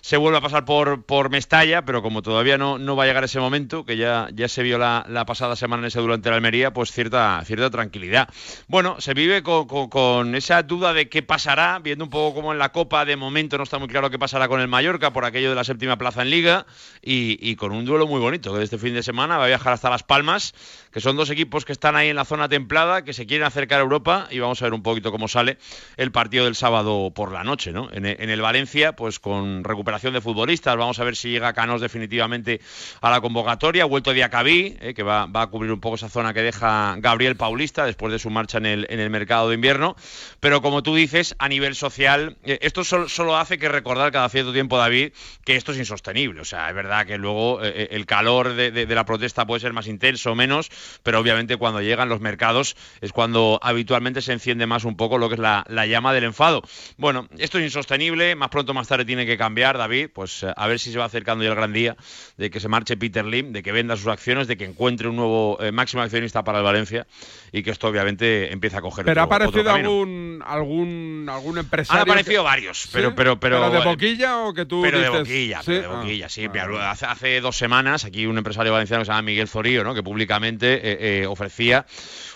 se 0.00 0.16
vuelve 0.16 0.38
a 0.38 0.40
pasar 0.40 0.64
por, 0.64 1.04
por 1.04 1.30
Mestalla, 1.30 1.82
pero 1.84 2.02
como 2.02 2.20
todavía 2.22 2.58
no, 2.58 2.78
no 2.78 2.96
va 2.96 3.04
a 3.04 3.06
llegar 3.06 3.22
ese 3.22 3.38
momento, 3.38 3.84
que 3.84 3.96
ya, 3.96 4.26
ya 4.34 4.48
se 4.48 4.64
vio 4.64 4.76
la, 4.76 5.06
la 5.08 5.24
pasada 5.24 5.54
semana 5.54 5.82
en 5.82 5.86
ese 5.86 6.00
durante 6.00 6.30
la 6.30 6.34
Almería, 6.34 6.72
pues 6.72 6.90
cierta, 6.90 7.40
cierta 7.44 7.70
tranquilidad. 7.70 8.28
Bueno, 8.72 9.02
se 9.02 9.12
vive 9.12 9.42
con, 9.42 9.66
con- 9.66 10.34
esa 10.34 10.62
duda 10.62 10.94
de 10.94 11.10
qué 11.10 11.22
pasará, 11.22 11.78
viendo 11.80 12.04
un 12.04 12.10
poco 12.10 12.34
como 12.36 12.52
en 12.54 12.58
la 12.58 12.70
Copa, 12.70 13.04
de 13.04 13.16
momento 13.16 13.58
no 13.58 13.64
está 13.64 13.78
muy 13.78 13.86
claro 13.86 14.08
qué 14.08 14.18
pasará 14.18 14.48
con 14.48 14.62
el 14.62 14.66
Mallorca 14.68 15.12
por 15.12 15.26
aquello 15.26 15.50
de 15.50 15.54
la 15.54 15.62
séptima 15.62 15.98
plaza 15.98 16.22
en 16.22 16.30
Liga 16.30 16.64
y, 17.02 17.54
con 17.56 17.72
un 17.72 17.84
duelo 17.84 18.06
muy 18.06 18.18
bonito 18.18 18.54
que 18.54 18.62
este 18.62 18.78
fin 18.78 18.94
de 18.94 19.02
semana 19.02 19.36
va 19.36 19.44
a 19.44 19.48
viajar 19.48 19.74
hasta 19.74 19.90
Las 19.90 20.04
Palmas, 20.04 20.54
que 20.90 21.02
son 21.02 21.16
dos 21.16 21.28
equipos 21.28 21.66
que 21.66 21.72
están 21.72 21.96
ahí 21.96 22.08
en 22.08 22.16
la 22.16 22.24
zona 22.24 22.48
templada, 22.48 23.04
que 23.04 23.12
se 23.12 23.26
quieren 23.26 23.46
acercar 23.46 23.78
a 23.78 23.82
Europa 23.82 24.28
y 24.30 24.38
vamos 24.38 24.62
a 24.62 24.64
ver 24.64 24.72
un 24.72 24.82
poquito 24.82 25.12
cómo 25.12 25.28
sale 25.28 25.58
el 25.98 26.10
partido 26.10 26.46
del 26.46 26.54
sábado 26.54 27.12
por 27.14 27.30
la 27.30 27.44
noche, 27.44 27.72
¿no? 27.72 27.90
En, 27.92 28.06
el 28.06 28.40
Valencia, 28.40 28.96
pues 28.96 29.18
con 29.18 29.64
recuperación 29.64 30.14
de 30.14 30.22
futbolistas, 30.22 30.78
vamos 30.78 30.98
a 30.98 31.04
ver 31.04 31.14
si 31.14 31.28
llega 31.28 31.52
Canos 31.52 31.82
definitivamente 31.82 32.62
a 33.02 33.10
la 33.10 33.20
convocatoria, 33.20 33.84
vuelto 33.84 34.14
Diacabí, 34.14 34.78
eh, 34.80 34.94
que 34.94 35.02
va, 35.02 35.26
va 35.26 35.42
a 35.42 35.46
cubrir 35.48 35.72
un 35.72 35.80
poco 35.80 35.96
esa 35.96 36.08
zona 36.08 36.32
que 36.32 36.40
deja 36.40 36.94
Gabriel 37.00 37.36
Paulista 37.36 37.84
después 37.84 38.10
de 38.10 38.18
su 38.18 38.30
marcha 38.30 38.61
en 38.66 39.00
el, 39.00 39.10
mercado 39.10 39.48
de 39.48 39.54
invierno, 39.54 39.96
pero 40.40 40.62
como 40.62 40.82
tú 40.82 40.94
dices, 40.94 41.34
a 41.38 41.48
nivel 41.48 41.74
social, 41.74 42.36
eh, 42.44 42.58
esto 42.62 42.84
solo, 42.84 43.08
solo 43.08 43.36
hace 43.36 43.58
que 43.58 43.68
recordar 43.68 44.12
cada 44.12 44.28
cierto 44.28 44.52
tiempo, 44.52 44.78
David, 44.78 45.12
que 45.44 45.56
esto 45.56 45.72
es 45.72 45.78
insostenible, 45.78 46.40
o 46.40 46.44
sea, 46.44 46.68
es 46.68 46.74
verdad 46.74 47.06
que 47.06 47.18
luego 47.18 47.62
eh, 47.62 47.88
el 47.90 48.06
calor 48.06 48.54
de, 48.54 48.86
la 48.86 49.04
protesta 49.04 49.46
puede 49.46 49.60
ser 49.60 49.72
más 49.72 49.86
intenso 49.86 50.32
o 50.32 50.34
menos, 50.34 50.70
pero 51.02 51.18
obviamente 51.18 51.56
cuando 51.56 51.80
llegan 51.80 52.08
los 52.08 52.20
mercados 52.20 52.76
es 53.00 53.12
cuando 53.12 53.58
habitualmente 53.62 54.22
se 54.22 54.32
enciende 54.32 54.66
más 54.66 54.84
un 54.84 54.96
poco 54.96 55.18
lo 55.18 55.28
que 55.28 55.34
es 55.34 55.40
la, 55.40 55.64
la 55.68 55.86
llama 55.86 56.12
del 56.12 56.24
enfado. 56.24 56.62
Bueno, 56.96 57.28
esto 57.38 57.58
es 57.58 57.64
insostenible, 57.64 58.34
más 58.34 58.48
pronto 58.48 58.74
más 58.74 58.88
tarde 58.88 59.04
tiene 59.04 59.26
que 59.26 59.36
cambiar, 59.36 59.78
David, 59.78 60.10
pues 60.12 60.42
eh, 60.42 60.52
a 60.56 60.66
ver 60.66 60.78
si 60.78 60.92
se 60.92 60.98
va 60.98 61.04
acercando 61.04 61.44
ya 61.44 61.50
el 61.50 61.56
gran 61.56 61.72
día 61.72 61.96
de 62.36 62.50
que 62.50 62.60
se 62.60 62.68
marche 62.68 62.96
Peter 62.96 63.24
Lim, 63.24 63.52
de 63.52 63.62
que 63.62 63.72
venda 63.72 63.96
sus 63.96 64.06
acciones, 64.06 64.46
de 64.46 64.56
que 64.56 64.64
encuentre 64.64 65.08
un 65.08 65.16
nuevo 65.16 65.58
eh, 65.60 65.72
máximo 65.72 66.02
accionista 66.02 66.44
para 66.44 66.58
el 66.58 66.64
Valencia 66.64 67.06
y 67.52 67.62
que 67.62 67.70
esto 67.70 67.88
obviamente 67.88 68.51
empiece 68.52 68.76
a 68.76 68.80
coger 68.80 69.04
Pero 69.04 69.20
ha 69.20 69.24
otro- 69.24 69.36
aparecido 69.36 69.70
algún, 69.72 70.42
algún, 70.46 71.26
algún 71.30 71.58
empresario. 71.58 72.02
Han 72.02 72.08
aparecido 72.08 72.42
que- 72.42 72.46
varios, 72.46 72.82
¿Sí? 72.82 72.88
pero, 72.92 73.14
pero, 73.14 73.38
pero, 73.40 73.70
de 73.70 73.78
eh, 73.78 73.84
boquilla 73.84 74.38
o 74.38 74.54
que 74.54 74.66
tú 74.66 74.82
pero 74.82 74.98
de 75.00 75.08
boquilla, 75.08 75.58
¿Sí? 75.60 75.66
pero 75.66 75.80
de 75.80 75.86
Ah. 75.86 76.00
boquilla, 76.00 76.28
sí. 76.28 76.48
Mira, 76.48 76.90
hace, 76.90 77.06
hace 77.06 77.40
dos 77.40 77.56
semanas 77.56 78.04
aquí 78.04 78.26
un 78.26 78.38
empresario 78.38 78.72
valenciano 78.72 79.00
que 79.02 79.06
se 79.06 79.10
llama 79.12 79.22
Miguel 79.22 79.48
Zorío, 79.48 79.84
¿no? 79.84 79.94
que 79.94 80.02
públicamente 80.02 80.74
eh, 80.74 81.22
eh, 81.22 81.26
ofrecía 81.26 81.86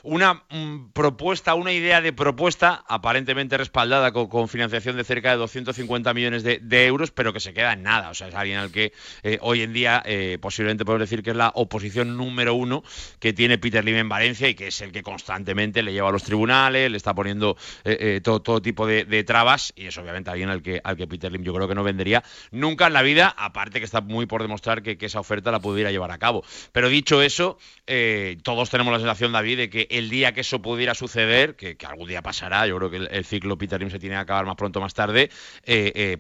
una 0.03 0.43
mm, 0.51 0.93
propuesta, 0.93 1.55
una 1.55 1.73
idea 1.73 2.01
de 2.01 2.13
propuesta 2.13 2.85
aparentemente 2.89 3.57
respaldada 3.59 4.13
con, 4.13 4.29
con 4.29 4.49
financiación 4.49 4.97
de 4.97 5.05
cerca 5.05 5.31
de 5.31 5.37
250 5.37 6.15
millones 6.15 6.43
de, 6.43 6.59
de 6.63 6.87
euros, 6.87 7.11
pero 7.11 7.33
que 7.33 7.41
se 7.41 7.53
queda 7.53 7.73
en 7.73 7.83
nada. 7.83 8.11
O 8.11 8.15
sea, 8.15 8.29
es 8.29 8.35
alguien 8.35 8.59
al 8.59 8.71
que 8.71 8.93
eh, 9.23 9.39
hoy 9.41 9.63
en 9.63 9.73
día 9.73 10.03
posiblemente 10.41 10.85
podemos 10.85 11.09
decir 11.09 11.23
que 11.23 11.31
es 11.31 11.37
la 11.37 11.51
oposición 11.55 12.17
número 12.17 12.55
uno 12.55 12.83
que 13.19 13.33
tiene 13.33 13.59
Peter 13.59 13.85
Lim 13.85 13.97
en 13.97 14.09
Valencia 14.09 14.49
y 14.49 14.55
que 14.55 14.69
es 14.69 14.81
el 14.81 14.93
que 14.93 15.03
constantemente 15.03 15.83
le 15.83 15.93
lleva 15.93 16.06
a 16.09 16.13
los 16.13 16.23
tribunales, 16.23 16.91
le 16.91 16.97
está 16.97 17.15
poniendo 17.15 17.57
eh, 17.85 17.97
eh, 18.01 18.21
todo, 18.23 18.41
todo 18.41 18.63
tipo 18.63 18.87
de, 18.87 19.25
trabas 19.25 19.73
y 19.77 19.87
es 19.87 19.99
obviamente 19.99 20.31
alguien 20.31 20.51
al 20.51 20.63
que, 20.63 20.81
al 20.85 20.97
que 20.97 21.07
Peter 21.07 21.33
Lim 21.33 21.43
yo 21.43 21.55
creo 21.55 21.69
que 21.69 21.75
no 21.75 21.83
vendería 21.83 22.23
nunca 22.51 22.87
en 22.87 22.93
la 22.93 23.03
vida, 23.03 23.35
aparte 23.37 23.79
que 23.79 23.85
está 23.85 24.01
muy 24.01 24.27
por 24.27 24.43
demostrar 24.43 24.83
que, 24.83 24.97
esa 25.07 25.21
oferta 25.21 25.53
la 25.53 25.61
pudiera 25.61 25.93
llevar 25.93 26.11
a 26.11 26.19
cabo. 26.19 26.45
Pero 26.73 26.89
dicho 26.89 27.23
eso, 27.23 27.59
eh, 27.87 28.39
todos 28.43 28.71
tenemos 28.71 28.93
la 28.93 28.99
sensación, 28.99 29.31
David, 29.31 29.57
de 29.57 29.71
que 29.71 29.87
el 29.89 30.11
día 30.11 30.33
que 30.33 30.41
eso 30.41 30.61
pudiera 30.61 30.95
suceder, 30.95 31.55
que, 31.55 31.77
algún 31.87 32.09
día 32.09 32.23
pasará, 32.23 32.67
yo 32.67 32.77
creo 32.77 32.91
que 32.91 32.97
el, 32.97 33.25
ciclo 33.25 33.57
Peter 33.57 33.79
Lim 33.79 33.91
se 33.91 34.01
tiene 34.01 34.17
que 34.17 34.21
acabar 34.21 34.47
más 34.47 34.57
pronto 34.57 34.81
o 34.81 34.83
más 34.83 34.95
tarde, 34.95 35.31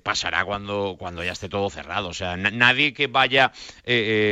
pasará 0.04 0.44
cuando, 0.44 0.94
cuando 0.98 1.24
ya 1.24 1.32
esté 1.32 1.48
todo 1.48 1.68
cerrado. 1.68 2.08
O 2.08 2.14
sea, 2.14 2.36
na- 2.36 2.50
nadie 2.50 2.92
que 2.92 3.08
vaya 3.08 3.50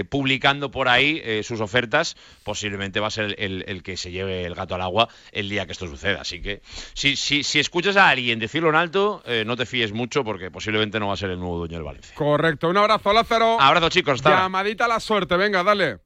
publicando 0.09 0.71
por 0.71 0.89
ahí 0.89 1.43
sus 1.43 1.61
ofertas, 1.61 2.17
posiblemente 2.45 3.01
va 3.01 3.09
a 3.09 3.11
ser 3.11 3.35
el, 3.39 3.65
el 3.67 3.83
que 3.83 3.97
se 3.97 4.13
lleve 4.13 4.45
el 4.45 4.55
gato 4.55 4.77
al 4.77 4.83
agua 4.83 5.09
el 5.45 5.51
día 5.51 5.67
que 5.67 5.73
esto 5.73 5.87
suceda. 5.87 6.23
Así 6.23 6.43
que 6.43 6.63
si, 6.95 7.17
si, 7.17 7.43
si 7.43 7.61
escuchas 7.61 7.97
a 7.97 8.09
alguien 8.09 8.39
decirlo 8.39 8.71
en 8.71 8.75
alto, 8.75 9.23
eh, 9.27 9.45
no 9.47 9.57
te 9.57 9.67
fíes 9.67 9.93
mucho 9.93 10.25
porque 10.25 10.51
posiblemente 10.51 10.99
no 10.99 11.09
va 11.09 11.15
a 11.15 11.17
ser 11.17 11.31
el 11.31 11.39
nuevo 11.39 11.59
dueño 11.59 11.77
del 11.77 11.85
Valencia. 11.85 12.15
Correcto. 12.15 12.69
Un 12.69 12.77
abrazo, 12.77 13.13
Lázaro. 13.13 13.61
Abrazo, 13.61 13.89
chicos. 13.89 14.15
Hasta. 14.15 14.31
Llamadita 14.31 14.87
a 14.87 14.89
la 14.89 15.01
suerte. 15.01 15.37
Venga, 15.37 15.63
dale. 15.63 15.99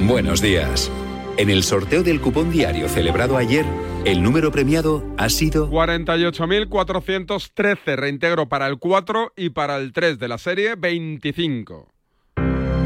Buenos 0.00 0.40
días. 0.40 0.90
En 1.36 1.50
el 1.50 1.62
sorteo 1.62 2.02
del 2.02 2.20
cupón 2.20 2.50
diario 2.50 2.88
celebrado 2.88 3.36
ayer, 3.36 3.64
el 4.04 4.22
número 4.22 4.50
premiado 4.50 5.04
ha 5.18 5.28
sido 5.28 5.70
48.413. 5.70 7.94
Reintegro 7.94 8.48
para 8.48 8.66
el 8.66 8.78
4 8.78 9.34
y 9.36 9.50
para 9.50 9.76
el 9.76 9.92
3 9.92 10.18
de 10.18 10.28
la 10.28 10.38
serie 10.38 10.74
25. 10.76 11.92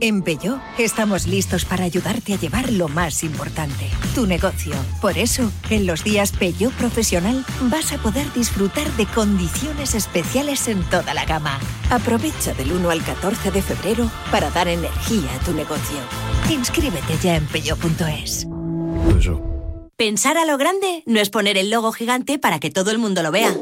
En 0.00 0.22
Peugeot 0.22 0.60
estamos 0.78 1.26
listos 1.26 1.64
para 1.64 1.84
ayudarte 1.84 2.34
a 2.34 2.38
llevar 2.38 2.72
lo 2.72 2.88
más 2.88 3.22
importante, 3.22 3.88
tu 4.14 4.26
negocio. 4.26 4.74
Por 5.00 5.16
eso, 5.16 5.50
en 5.70 5.86
los 5.86 6.02
días 6.02 6.32
Peugeot 6.32 6.72
Profesional 6.74 7.44
vas 7.70 7.92
a 7.92 7.98
poder 7.98 8.30
disfrutar 8.32 8.90
de 8.96 9.06
condiciones 9.06 9.94
especiales 9.94 10.66
en 10.68 10.82
toda 10.90 11.14
la 11.14 11.24
gama. 11.24 11.60
Aprovecha 11.90 12.54
del 12.54 12.72
1 12.72 12.90
al 12.90 13.04
14 13.04 13.52
de 13.52 13.62
febrero 13.62 14.10
para 14.30 14.50
dar 14.50 14.68
energía 14.68 15.32
a 15.34 15.44
tu 15.44 15.52
negocio. 15.52 15.98
Inscríbete 16.50 17.16
ya 17.22 17.36
en 17.36 17.46
peugeot.es. 17.46 18.48
Pensar 19.96 20.36
a 20.36 20.44
lo 20.44 20.58
grande 20.58 21.04
no 21.06 21.20
es 21.20 21.30
poner 21.30 21.56
el 21.56 21.70
logo 21.70 21.92
gigante 21.92 22.38
para 22.38 22.58
que 22.58 22.70
todo 22.70 22.90
el 22.90 22.98
mundo 22.98 23.22
lo 23.22 23.30
vea. 23.30 23.54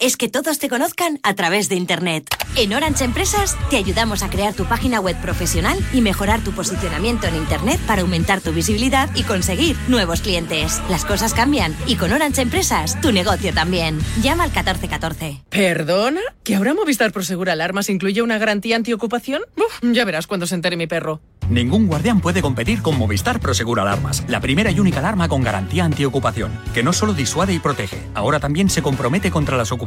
Es 0.00 0.16
que 0.16 0.28
todos 0.28 0.58
te 0.58 0.68
conozcan 0.68 1.18
a 1.22 1.34
través 1.34 1.68
de 1.68 1.76
Internet. 1.76 2.28
En 2.56 2.72
Orange 2.72 3.04
Empresas 3.04 3.56
te 3.70 3.76
ayudamos 3.76 4.22
a 4.22 4.30
crear 4.30 4.54
tu 4.54 4.64
página 4.64 5.00
web 5.00 5.16
profesional 5.20 5.78
y 5.92 6.00
mejorar 6.00 6.42
tu 6.42 6.52
posicionamiento 6.52 7.26
en 7.26 7.36
Internet 7.36 7.80
para 7.86 8.02
aumentar 8.02 8.40
tu 8.40 8.52
visibilidad 8.52 9.10
y 9.14 9.22
conseguir 9.22 9.76
nuevos 9.88 10.22
clientes. 10.22 10.80
Las 10.88 11.04
cosas 11.04 11.34
cambian 11.34 11.76
y 11.86 11.96
con 11.96 12.12
Orange 12.12 12.42
Empresas 12.42 13.00
tu 13.00 13.12
negocio 13.12 13.52
también. 13.52 13.98
Llama 14.22 14.44
al 14.44 14.50
1414. 14.50 15.42
¿Perdona? 15.48 16.20
¿Que 16.44 16.56
ahora 16.56 16.74
Movistar 16.74 17.12
Prosegur 17.12 17.50
Alarmas 17.50 17.90
incluye 17.90 18.22
una 18.22 18.38
garantía 18.38 18.76
antiocupación? 18.76 19.42
Uf, 19.56 19.80
ya 19.82 20.04
verás 20.04 20.26
cuando 20.26 20.46
se 20.46 20.54
entere 20.54 20.76
mi 20.76 20.86
perro. 20.86 21.20
Ningún 21.48 21.86
guardián 21.86 22.20
puede 22.20 22.42
competir 22.42 22.82
con 22.82 22.98
Movistar 22.98 23.40
Prosegur 23.40 23.80
Alarmas, 23.80 24.22
la 24.28 24.38
primera 24.40 24.70
y 24.70 24.80
única 24.80 24.98
alarma 24.98 25.28
con 25.28 25.42
garantía 25.42 25.84
antiocupación, 25.84 26.52
que 26.74 26.82
no 26.82 26.92
solo 26.92 27.14
disuade 27.14 27.54
y 27.54 27.58
protege, 27.58 28.02
ahora 28.14 28.38
también 28.38 28.68
se 28.68 28.82
compromete 28.82 29.30
contra 29.30 29.56
las 29.56 29.72
ocupaciones. 29.72 29.77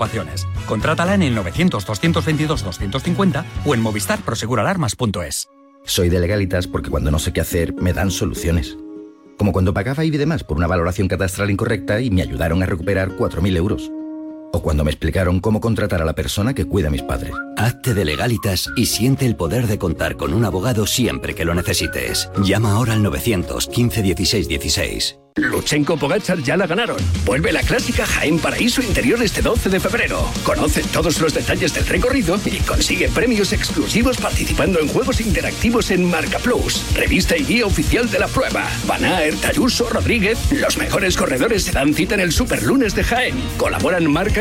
Contrátala 0.68 1.16
en 1.16 1.24
el 1.24 1.36
900-222-250 1.38 3.46
o 3.66 3.74
en 3.74 3.82
movistarproseguralarmas.es. 3.82 5.50
Soy 5.84 6.10
de 6.10 6.20
legalitas 6.20 6.68
porque 6.68 6.89
cuando 6.89 7.12
no 7.12 7.20
sé 7.20 7.34
qué 7.34 7.42
hacer 7.42 7.74
me 7.74 7.94
dan 7.94 8.12
soluciones. 8.12 8.78
Como 9.38 9.52
cuando 9.52 9.74
pagaba 9.74 10.06
IBI 10.06 10.18
de 10.18 10.26
más 10.26 10.44
por 10.44 10.58
una 10.58 10.68
valoración 10.68 11.08
catastral 11.08 11.50
incorrecta 11.50 12.02
y 12.02 12.12
me 12.12 12.22
ayudaron 12.22 12.62
a 12.62 12.68
recuperar 12.68 13.18
4.000 13.18 13.58
euros. 13.58 13.92
O 14.54 14.62
cuando 14.62 14.84
me 14.84 14.91
explicaron 14.91 15.39
cómo 15.39 15.60
contratar 15.62 16.02
a 16.02 16.06
la 16.06 16.14
persona 16.14 16.54
que 16.54 16.66
cuida 16.66 16.89
a 16.89 16.91
mis 16.91 17.04
padres. 17.04 17.34
Hazte 17.58 17.93
de 17.93 18.06
legalitas 18.06 18.70
y 18.76 18.86
siente 18.86 19.26
el 19.26 19.36
poder 19.36 19.68
de 19.68 19.78
contar 19.78 20.18
con 20.18 20.34
un 20.34 20.45
abogado 20.45 20.86
siempre 20.86 21.36
que 21.36 21.45
lo 21.45 21.54
necesites. 21.54 22.30
Llama 22.43 22.74
ahora 22.74 22.93
al 22.93 23.04
915 23.04 24.02
16 24.02 24.47
16. 24.47 25.22
Luchenko 25.38 25.95
Pogachar 25.95 26.39
ya 26.39 26.58
la 26.58 26.68
ganaron. 26.68 26.97
Vuelve 27.26 27.54
la 27.54 27.62
clásica 27.62 28.06
Jaén 28.06 28.38
Paraíso 28.38 28.82
Interior 28.82 29.22
este 29.24 29.41
12 29.41 29.70
de 29.70 29.80
febrero. 29.80 30.30
Conoce 30.43 30.84
todos 30.84 31.22
los 31.22 31.34
detalles 31.34 31.74
del 31.74 31.88
recorrido 31.88 32.38
y 32.45 32.58
consigue 32.58 33.08
premios 33.08 33.54
exclusivos 33.54 34.18
participando 34.18 34.80
en 34.80 34.89
juegos 34.89 35.22
interactivos 35.22 35.91
en 35.91 36.10
Marca 36.10 36.38
Plus, 36.39 36.84
revista 36.95 37.38
y 37.38 37.45
guía 37.45 37.66
oficial 37.66 38.10
de 38.12 38.20
la 38.20 38.28
prueba. 38.28 38.68
Van 38.86 39.06
Aert, 39.06 39.45
Ayuso, 39.45 39.89
Rodríguez, 39.89 40.38
los 40.52 40.78
mejores 40.78 41.16
corredores 41.16 41.64
se 41.64 41.72
dan 41.72 41.93
cita 41.93 42.16
en 42.16 42.22
el 42.22 42.34
Superlunes 42.34 42.93
de 42.93 43.04
Jaén. 43.04 43.36
Colaboran 43.58 44.12
Marca 44.12 44.41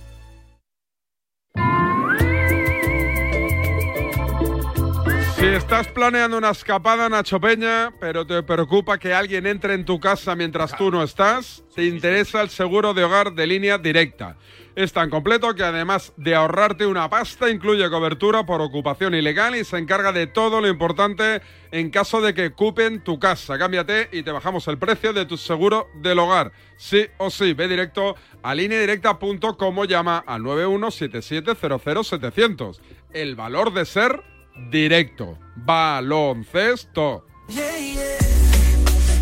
Si 5.41 5.47
estás 5.47 5.87
planeando 5.87 6.37
una 6.37 6.51
escapada, 6.51 7.09
Nacho 7.09 7.41
Peña, 7.41 7.91
pero 7.99 8.27
te 8.27 8.43
preocupa 8.43 8.99
que 8.99 9.11
alguien 9.11 9.47
entre 9.47 9.73
en 9.73 9.85
tu 9.85 9.99
casa 9.99 10.35
mientras 10.35 10.77
tú 10.77 10.91
no 10.91 11.01
estás, 11.01 11.63
te 11.73 11.85
interesa 11.85 12.43
el 12.43 12.51
seguro 12.51 12.93
de 12.93 13.03
hogar 13.03 13.33
de 13.33 13.47
línea 13.47 13.79
directa. 13.79 14.37
Es 14.75 14.93
tan 14.93 15.09
completo 15.09 15.55
que 15.55 15.63
además 15.63 16.13
de 16.15 16.35
ahorrarte 16.35 16.85
una 16.85 17.09
pasta, 17.09 17.49
incluye 17.49 17.89
cobertura 17.89 18.45
por 18.45 18.61
ocupación 18.61 19.15
ilegal 19.15 19.55
y 19.55 19.63
se 19.63 19.79
encarga 19.79 20.11
de 20.11 20.27
todo 20.27 20.61
lo 20.61 20.67
importante 20.67 21.41
en 21.71 21.89
caso 21.89 22.21
de 22.21 22.35
que 22.35 22.49
ocupen 22.49 23.03
tu 23.03 23.17
casa. 23.17 23.57
Cámbiate 23.57 24.09
y 24.11 24.21
te 24.21 24.31
bajamos 24.31 24.67
el 24.67 24.77
precio 24.77 25.11
de 25.11 25.25
tu 25.25 25.37
seguro 25.37 25.87
del 25.95 26.19
hogar. 26.19 26.51
Sí 26.77 27.07
o 27.17 27.31
sí, 27.31 27.53
ve 27.53 27.67
directo 27.67 28.15
a 28.43 28.53
lineadirecta.com 28.53 29.79
o 29.79 29.85
llama 29.85 30.23
al 30.23 30.43
917700700. 30.43 32.79
El 33.11 33.35
valor 33.35 33.73
de 33.73 33.85
ser 33.85 34.30
directo. 34.69 35.37
Baloncesto. 35.55 37.25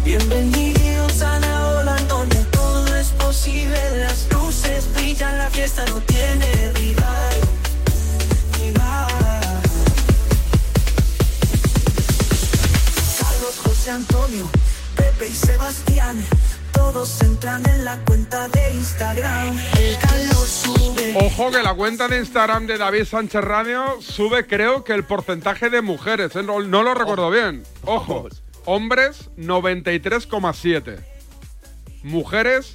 Bienvenidos 0.04 1.22
a 1.22 1.40
la 1.40 1.68
ola 1.80 1.96
donde 2.08 2.44
todo 2.46 2.96
es 2.96 3.10
posible. 3.12 3.78
Las 4.00 4.28
luces 4.32 4.92
brillan, 4.96 5.38
la 5.38 5.50
fiesta 5.50 5.86
no 5.88 6.00
tiene 6.02 6.72
rival. 6.74 7.36
rival. 8.60 9.62
Carlos, 13.20 13.60
José 13.64 13.92
Antonio, 13.92 14.50
Pepe 14.96 15.28
y 15.28 15.34
Sebastián. 15.34 16.26
Todos 16.80 17.22
entran 17.22 17.62
en 17.70 17.84
la 17.84 17.98
cuenta 18.06 18.48
de 18.48 18.74
Instagram. 18.74 19.60
El 19.78 19.98
calor 19.98 20.48
sube. 20.48 21.14
Ojo 21.26 21.52
que 21.52 21.62
la 21.62 21.74
cuenta 21.74 22.08
de 22.08 22.20
Instagram 22.20 22.68
de 22.68 22.78
David 22.78 23.04
Sánchez 23.04 23.44
Radio 23.44 24.02
sube, 24.02 24.48
creo 24.48 24.86
que 24.86 24.94
el 24.94 25.04
porcentaje 25.04 25.70
de 25.70 25.82
mujeres. 25.82 26.38
¿eh? 26.38 26.42
No, 26.42 26.62
no 26.62 26.82
lo 26.82 26.94
recuerdo 26.94 27.30
bien. 27.30 27.64
Ojo. 27.84 28.30
Hombres 28.64 29.30
93,7. 29.38 31.00
Mujeres 32.04 32.74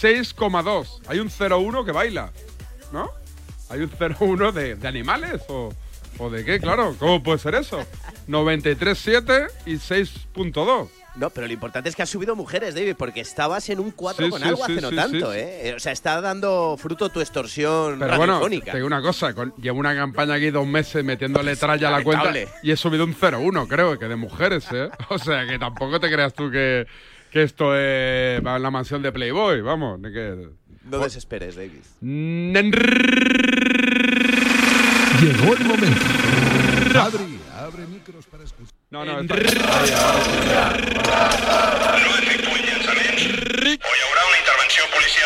6,2. 0.00 1.02
Hay 1.06 1.18
un 1.18 1.28
0,1 1.28 1.84
que 1.84 1.92
baila. 1.92 2.32
¿No? 2.90 3.10
Hay 3.68 3.80
un 3.80 3.90
0,1 3.90 4.52
de, 4.52 4.76
de 4.76 4.88
animales 4.88 5.42
o, 5.48 5.74
o 6.18 6.30
de 6.30 6.44
qué, 6.44 6.60
claro. 6.60 6.94
¿Cómo 6.98 7.22
puede 7.22 7.38
ser 7.38 7.54
eso? 7.54 7.84
93,7 8.28 9.48
y 9.66 9.74
6,2. 9.74 10.88
No, 11.14 11.28
pero 11.28 11.46
lo 11.46 11.52
importante 11.52 11.90
es 11.90 11.96
que 11.96 12.00
has 12.02 12.08
subido 12.08 12.34
mujeres, 12.34 12.74
David, 12.74 12.94
porque 12.96 13.20
estabas 13.20 13.68
en 13.68 13.80
un 13.80 13.90
4 13.90 14.24
Sí, 14.24 14.30
con 14.30 14.40
sí, 14.40 14.48
algo 14.48 14.64
sí, 14.64 14.72
hace 14.72 14.80
no 14.80 14.90
tanto. 14.92 15.34
¿eh? 15.34 15.74
O 15.76 15.78
sea, 15.78 15.92
está 15.92 16.18
dando 16.22 16.76
fruto 16.78 17.10
tu 17.10 17.20
extorsión 17.20 17.98
Pero 17.98 18.16
bueno, 18.16 18.40
te 18.48 18.74
digo 18.76 18.86
una 18.86 19.02
cosa, 19.02 19.34
con- 19.34 19.54
llevo 19.56 19.78
una 19.78 19.94
campaña 19.94 20.34
aquí 20.34 20.50
dos 20.50 20.66
meses 20.66 21.04
metiéndole 21.04 21.54
tralla 21.56 21.88
a 21.88 21.98
la 21.98 22.02
cuenta 22.02 22.32
y 22.62 22.70
he 22.70 22.76
subido 22.78 23.04
un 23.04 23.14
0-1, 23.14 23.68
creo, 23.68 23.98
que 23.98 24.06
de 24.08 24.16
mujeres, 24.16 24.66
¿eh? 24.72 24.88
O 25.10 25.18
sea, 25.18 25.46
que 25.46 25.58
tampoco 25.58 26.00
te 26.00 26.10
creas 26.10 26.32
tú 26.32 26.50
que, 26.50 26.86
que 27.30 27.42
esto 27.42 27.76
es 27.76 28.42
la 28.42 28.70
mansión 28.70 29.02
de 29.02 29.12
Playboy, 29.12 29.60
vamos. 29.60 30.00
que... 30.00 30.48
No 30.84 30.98
desesperes, 30.98 31.56
David. 31.56 31.82
Llegó 35.22 35.54
el 35.54 35.64
momento. 35.64 36.04
Adri, 37.00 37.40
abre 37.56 37.86
micros 37.86 38.26
para 38.26 38.42
escuchar. 38.42 38.74
No, 38.90 39.04
no, 39.04 39.20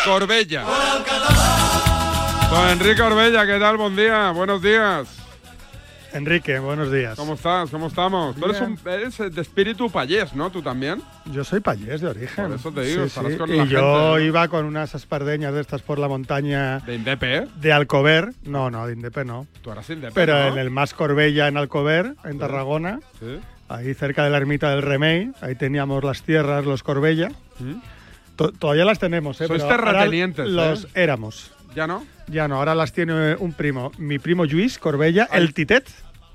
Corbella. 0.05 0.65
Don 2.51 2.69
Enrique 2.69 3.01
Corbella, 3.01 3.47
¿qué 3.47 3.59
tal? 3.59 3.77
Buen 3.77 3.95
día, 3.95 4.29
buenos 4.29 4.61
días. 4.61 5.07
Enrique, 6.17 6.57
buenos 6.59 6.91
días. 6.91 7.15
¿Cómo 7.15 7.35
estás? 7.35 7.69
¿Cómo 7.69 7.87
estamos? 7.87 8.35
Tú 8.35 8.45
eres, 8.45 8.59
un, 8.61 8.79
eres 8.85 9.17
de 9.17 9.41
espíritu 9.41 9.89
payés, 9.89 10.33
¿no? 10.33 10.49
¿Tú 10.49 10.61
también? 10.63 11.01
Yo 11.31 11.43
soy 11.43 11.59
payés 11.59 12.01
de 12.01 12.07
origen. 12.07 12.47
Por 12.47 12.55
eso 12.55 12.71
te 12.71 12.81
digo, 12.81 13.01
Sí, 13.03 13.07
estarás 13.07 13.31
sí. 13.33 13.37
con 13.37 13.49
Y 13.53 13.57
la 13.57 13.65
yo 13.65 14.19
iba 14.19 14.47
con 14.47 14.65
unas 14.65 14.95
espardeñas 14.95 15.53
de 15.53 15.61
estas 15.61 15.83
por 15.83 15.99
la 15.99 16.07
montaña. 16.07 16.79
¿De 16.79 16.95
Indepe? 16.95 17.47
De 17.61 17.71
Alcover. 17.71 18.31
No, 18.43 18.71
no, 18.71 18.87
de 18.87 18.93
Indepe 18.93 19.25
no. 19.25 19.45
Tú 19.61 19.71
eras 19.71 19.87
Indepe, 19.89 20.13
Pero 20.15 20.33
¿no? 20.33 20.47
en 20.53 20.57
el 20.57 20.71
Más 20.71 20.93
Corbella, 20.95 21.47
en 21.47 21.57
Alcover, 21.57 22.15
en 22.23 22.33
Sí. 22.33 22.37
Tarragona. 22.39 22.99
Sí. 23.19 23.39
Ahí 23.69 23.93
cerca 23.93 24.23
de 24.23 24.31
la 24.31 24.37
ermita 24.37 24.71
del 24.71 24.81
Remey. 24.81 25.31
Ahí 25.41 25.53
teníamos 25.55 26.03
las 26.03 26.23
tierras, 26.23 26.65
los 26.65 26.81
Corbella. 26.81 27.29
¿Mm? 27.59 27.73
To- 28.37 28.51
Todavía 28.53 28.85
las 28.85 28.97
tenemos, 28.97 29.39
¿eh? 29.41 29.47
Sois 29.47 29.61
pero 29.61 29.75
terratenientes, 29.75 30.47
Los 30.47 30.85
¿eh? 30.85 30.87
éramos. 30.95 31.51
¿Ya 31.75 31.85
no? 31.85 32.03
Ya 32.27 32.47
no, 32.47 32.55
ahora 32.55 32.73
las 32.73 32.91
tiene 32.91 33.35
un 33.35 33.53
primo. 33.53 33.91
Mi 33.99 34.17
primo 34.19 34.45
Luis 34.45 34.79
Corbella, 34.79 35.27
el 35.31 35.53
Titet. 35.53 35.87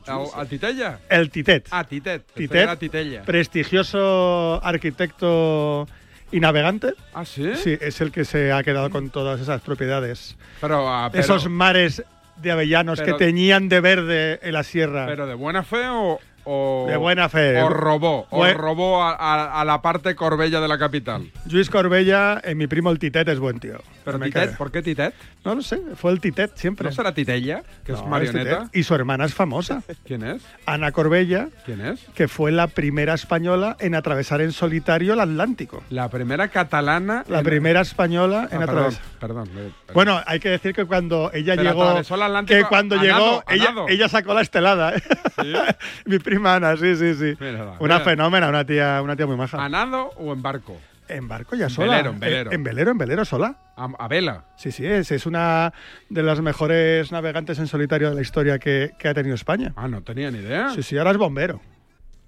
¿A, 0.07 0.41
a 0.41 0.45
Titella? 0.47 0.99
El 1.09 1.31
Titet. 1.31 1.69
Ah, 1.71 1.85
Titet. 1.85 2.25
Titet, 2.35 2.79
Titella. 2.79 3.23
prestigioso 3.23 4.61
arquitecto 4.65 5.87
y 6.31 6.41
navegante. 6.41 6.95
¿Ah, 7.15 7.25
sí? 7.25 7.53
Sí, 7.57 7.77
es 7.81 8.01
el 8.01 8.11
que 8.11 8.25
se 8.25 8.53
ha 8.53 8.63
quedado 8.63 8.91
con 8.91 9.11
todas 9.11 9.41
esas 9.41 9.61
propiedades. 9.61 10.37
Pero, 10.61 10.89
ah, 10.89 11.09
pero- 11.11 11.23
Esos 11.23 11.49
mares 11.49 12.03
de 12.37 12.51
avellanos 12.51 13.01
pero- 13.01 13.17
que 13.19 13.25
teñían 13.25 13.69
de 13.69 13.81
verde 13.81 14.41
en 14.43 14.53
la 14.55 14.63
sierra. 14.63 15.07
¿Pero 15.07 15.27
de 15.27 15.35
buena 15.35 15.63
fe 15.63 15.87
o...? 15.89 16.19
O- 16.45 16.87
De 16.89 16.97
buena 16.97 17.29
fe. 17.29 17.61
O 17.63 17.69
robó, 17.69 18.27
o 18.31 18.45
robó 18.55 19.03
a, 19.03 19.13
a- 19.13 19.61
a 19.61 19.65
la 19.65 19.83
parte 19.83 20.15
corbella 20.15 20.61
de 20.61 20.69
la 20.69 20.79
capital. 20.79 21.31
Luis 21.51 21.71
Corbella, 21.71 22.41
eh, 22.45 22.55
mi 22.55 22.67
primo 22.67 22.91
el 22.91 22.99
Titet 22.99 23.29
es 23.29 23.39
buen 23.39 23.61
tío. 23.61 23.79
¿Pero 24.05 24.19
Titet? 24.19 24.33
cae. 24.33 24.57
¿Por 24.57 24.71
qué 24.73 24.83
Titet? 24.83 25.15
No 25.45 25.55
lo 25.55 25.63
sé, 25.63 25.81
fue 25.97 26.11
el 26.13 26.21
Titet 26.21 26.57
siempre. 26.57 26.87
¿No 26.89 26.93
será 26.93 27.15
Titella, 27.15 27.63
que 27.85 27.93
es 27.93 28.01
No, 28.01 28.07
marioneta? 28.09 28.59
Titet. 28.65 28.77
Y 28.77 28.83
su 28.83 28.95
hermana 28.95 29.25
es 29.25 29.35
famosa. 29.35 29.83
¿Quién 30.07 30.25
es? 30.25 30.43
Ana 30.67 30.91
Corbella, 30.93 31.49
¿Quién 31.65 31.81
es? 31.81 32.01
que 32.15 32.27
fue 32.29 32.51
la 32.53 32.67
primera 32.67 33.15
española 33.15 33.77
en 33.81 33.95
atravesar 33.95 34.41
en 34.41 34.53
solitario 34.53 35.13
el 35.15 35.21
Atlántico. 35.21 35.83
La 35.91 36.09
primera 36.09 36.49
catalana... 36.49 37.25
La 37.29 37.39
en- 37.39 37.45
primera 37.45 37.81
española 37.81 38.49
Ah, 38.51 38.55
en 38.55 38.59
perdón, 38.61 38.77
atravesar. 38.77 39.03
perdón. 39.21 39.49
Bueno, 39.95 40.21
hay 40.27 40.41
que 40.41 40.49
decir 40.49 40.75
que 40.75 40.85
cuando 40.85 41.31
ella 41.33 41.55
Pero 41.57 41.69
llegó, 41.71 41.83
atravesó 41.85 42.15
el 42.17 42.23
Atlántico 42.23 42.59
que 42.59 42.65
cuando 42.65 42.97
llegó, 42.97 43.13
nado, 43.19 43.45
ella, 43.49 43.75
ella 43.89 44.09
sacó 44.09 44.35
la 44.35 44.41
estelada. 44.43 44.95
¿eh? 44.97 45.03
Mi 46.07 46.19
prima 46.19 46.32
Ana, 46.45 46.77
sí, 46.77 46.97
sí, 46.97 47.15
sí. 47.15 47.37
Una 47.81 48.01
fenómena, 48.01 48.49
una 48.49 48.65
tía, 48.65 49.01
una 49.03 49.17
tía 49.17 49.27
muy 49.27 49.37
maja. 49.37 49.63
¿A 49.63 49.69
nado 49.69 50.11
o 50.17 50.33
en 50.33 50.43
barco? 50.43 50.77
En 51.09 51.29
barco 51.29 51.57
ya 51.57 51.69
sola. 51.69 51.91
velero, 51.93 52.11
en 52.11 52.21
velero. 52.21 52.51
En, 52.51 52.55
en 52.55 52.65
velero, 52.65 52.91
en 52.93 52.99
velero 52.99 53.25
sola. 53.25 53.57
A, 53.77 53.89
a 53.99 54.09
vela. 54.09 54.45
Sí, 54.57 54.71
sí, 54.73 54.87
es, 54.87 55.11
es 55.11 55.27
una 55.27 55.73
de 56.09 56.23
las 56.23 56.41
mejores 56.41 57.11
navegantes 57.13 57.59
en 57.59 57.67
solitario 57.67 58.09
de 58.11 58.15
la 58.15 58.23
historia 58.23 58.59
que, 58.59 58.93
que 58.99 59.09
ha 59.09 59.15
tenido 59.15 59.35
España. 59.35 59.73
Ah, 59.77 59.89
no 59.89 60.03
tenía 60.03 60.31
ni 60.31 60.39
idea. 60.39 60.71
Sí, 60.71 60.83
sí, 60.83 60.97
ahora 60.97 61.11
es 61.11 61.17
bombero. 61.19 61.61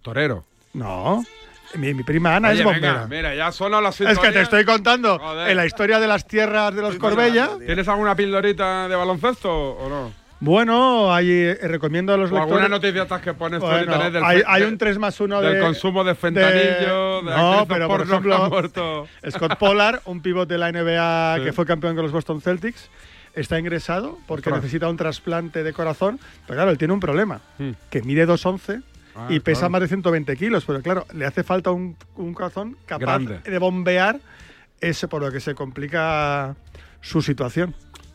Torero. 0.03 0.45
No, 0.75 1.23
mi, 1.77 1.95
mi 1.95 2.03
prima 2.03 2.37
Ana 2.37 2.49
Oye, 2.51 2.61
es 2.61 2.67
venga, 2.67 2.93
bombera. 3.01 3.07
mira, 3.07 3.35
ya 3.35 3.53
sonó 3.53 3.81
la 3.81 3.89
es 3.91 3.95
sintonía. 3.95 4.21
que 4.23 4.33
te 4.33 4.41
estoy 4.43 4.65
contando 4.65 5.19
Joder. 5.19 5.51
en 5.51 5.57
la 5.57 5.67
historia 5.67 5.99
de 6.01 6.07
las 6.09 6.27
tierras 6.27 6.75
de 6.75 6.83
los 6.83 6.97
Corbella. 6.97 7.51
¿Tienes 7.65 7.87
alguna 7.89 8.15
pildorita 8.17 8.89
de 8.89 8.97
baloncesto 8.97 9.51
o 9.51 9.89
no? 9.89 10.13
Bueno, 10.45 11.11
ahí 11.15 11.31
eh, 11.31 11.59
recomiendo 11.63 12.13
a 12.13 12.19
los 12.19 12.31
O 12.31 12.35
lectores. 12.39 12.69
noticia 12.69 13.05
estas 13.05 13.23
que 13.23 13.33
pones 13.33 13.61
tú 13.61 13.67
en 13.67 13.87
Bueno, 13.87 14.11
del 14.11 14.23
hay, 14.23 14.43
hay 14.47 14.61
de- 14.61 14.69
un 14.69 14.77
3 14.77 14.99
más 14.99 15.19
1 15.19 15.41
del 15.41 15.55
de, 15.55 15.61
consumo 15.61 16.05
de 16.05 16.15
fentanillo, 16.15 17.23
de, 17.23 17.31
no, 17.31 17.53
actrices 17.61 17.67
pero 17.69 17.89
por 17.89 18.03
ejemplo, 18.03 18.51
muerto. 18.51 19.09
Scott 19.31 19.57
Pollard, 19.59 20.01
un 20.05 20.21
pivot 20.21 20.47
de 20.47 20.59
la 20.59 20.69
NBA 20.71 21.37
Sí. 21.39 21.45
que 21.45 21.53
fue 21.55 21.65
campeón 21.65 21.95
con 21.95 22.03
los 22.05 22.13
Boston 22.13 22.43
Celtics, 22.43 22.91
está 23.35 23.59
ingresado 23.59 24.19
porque 24.27 24.51
Ostras. 24.51 24.63
necesita 24.65 24.87
un 24.91 24.99
trasplante 24.99 25.63
de 25.63 25.73
corazón. 25.73 26.21
Pero 26.47 26.59
claro, 26.59 26.71
él 26.71 26.77
tiene 26.79 26.93
un 26.93 27.01
problema, 27.01 27.41
Hmm. 27.57 27.71
que 27.89 28.03
mide 28.03 28.27
2'11 28.27 28.83
Ah, 29.17 29.29
y 29.31 29.41
pesa 29.41 29.61
claro. 29.61 29.71
más 29.71 29.81
de 29.81 29.89
120 29.89 30.37
kilos, 30.37 30.65
pero 30.67 30.83
claro, 30.83 31.07
le 31.15 31.25
hace 31.25 31.43
falta 31.43 31.71
un, 31.71 31.97
un 32.17 32.35
corazón 32.35 32.77
capaz 32.85 33.01
Grande. 33.21 33.39
de 33.49 33.59
bombear 33.59 34.19
ese, 34.81 35.09
por 35.09 35.23
lo 35.23 35.33
que 35.33 35.41
se 35.41 35.55
complica 35.55 36.55
su 37.01 37.23
situación. 37.23 37.75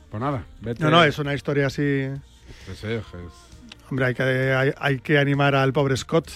Pues 0.10 0.22
nada, 0.22 0.44
vete. 0.62 0.84
No, 0.84 0.90
no, 0.90 1.04
es 1.04 1.18
una 1.20 1.34
historia 1.34 1.68
así. 1.68 2.08
Sí, 2.66 2.72
sí, 2.76 2.88
es- 2.88 3.04
Hombre, 3.90 4.06
hay 4.06 4.14
que, 4.14 4.24
hay, 4.24 4.72
hay 4.78 5.00
que 5.00 5.18
animar 5.18 5.56
al 5.56 5.74
pobre 5.74 5.98
Scott. 5.98 6.30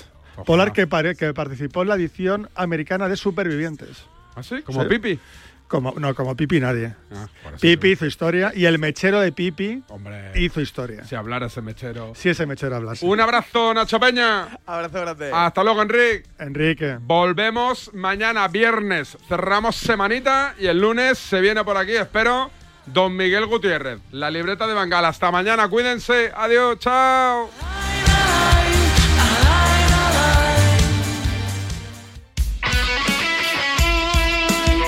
Polar 0.46 0.74
que, 0.74 0.88
pare- 0.88 1.16
que 1.16 1.34
participó 1.34 1.84
en 1.84 1.90
la 1.90 1.96
edición 1.96 2.50
americana 2.56 3.08
de 3.08 3.16
Supervivientes. 3.16 4.06
¿Ah, 4.36 4.42
sí? 4.42 4.64
¿Como 4.64 4.84
Sí. 4.84 4.90
Pipi? 4.90 5.20
Como, 5.68 5.94
no, 5.98 6.14
como 6.14 6.36
Pipi 6.36 6.60
nadie. 6.60 6.94
Ah, 7.12 7.28
Pipi 7.60 7.92
hizo 7.92 8.06
historia 8.06 8.52
y 8.56 8.66
el 8.66 8.78
mechero 8.80 9.20
de 9.22 9.32
Pipi 9.32 9.84
Hombre. 9.88 10.32
hizo 10.36 10.62
historia. 10.62 11.04
Si 11.06 11.16
hablara 11.16 11.48
ese 11.48 11.62
mechero. 11.62 12.14
Si 12.16 12.30
ese 12.30 12.46
mechero 12.46 12.76
hablase. 12.76 13.04
Un 13.06 13.20
abrazo, 13.20 13.74
Nacho 13.74 14.00
Peña. 14.00 14.50
Abrazo 14.68 15.02
grande. 15.02 15.32
Hasta 15.34 15.64
luego, 15.64 15.82
Enrique. 15.82 16.24
Enrique. 16.40 16.98
Volvemos 17.02 17.92
mañana, 17.94 18.48
viernes. 18.48 19.18
Cerramos 19.28 19.76
semanita 19.76 20.54
y 20.60 20.66
el 20.68 20.80
lunes 20.80 21.18
se 21.18 21.42
viene 21.42 21.64
por 21.64 21.78
aquí, 21.78 21.94
espero, 21.94 22.52
Don 22.86 23.16
Miguel 23.16 23.46
Gutiérrez. 23.46 24.00
La 24.12 24.30
libreta 24.30 24.68
de 24.68 24.74
Bangal. 24.74 25.06
Hasta 25.06 25.32
mañana, 25.32 25.68
cuídense. 25.68 26.32
Adiós, 26.36 26.80
chao. 26.80 27.50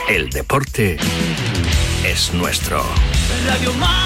El 0.09 0.29
deporte 0.29 0.97
es 2.05 2.33
nuestro. 2.33 2.83
Radio 3.47 3.73
Marca. 3.73 4.05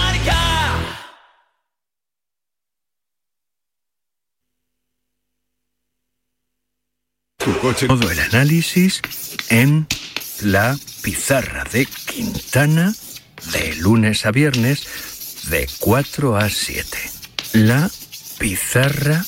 Todo 7.88 8.12
el 8.12 8.20
análisis 8.20 9.02
en 9.50 9.88
la 10.42 10.78
pizarra 11.02 11.64
de 11.66 11.86
Quintana 11.86 12.94
de 13.52 13.76
lunes 13.76 14.26
a 14.26 14.32
viernes 14.32 14.88
de 15.50 15.68
4 15.80 16.38
a 16.38 16.50
7. 16.50 16.86
La 17.54 17.90
pizarra 18.38 19.26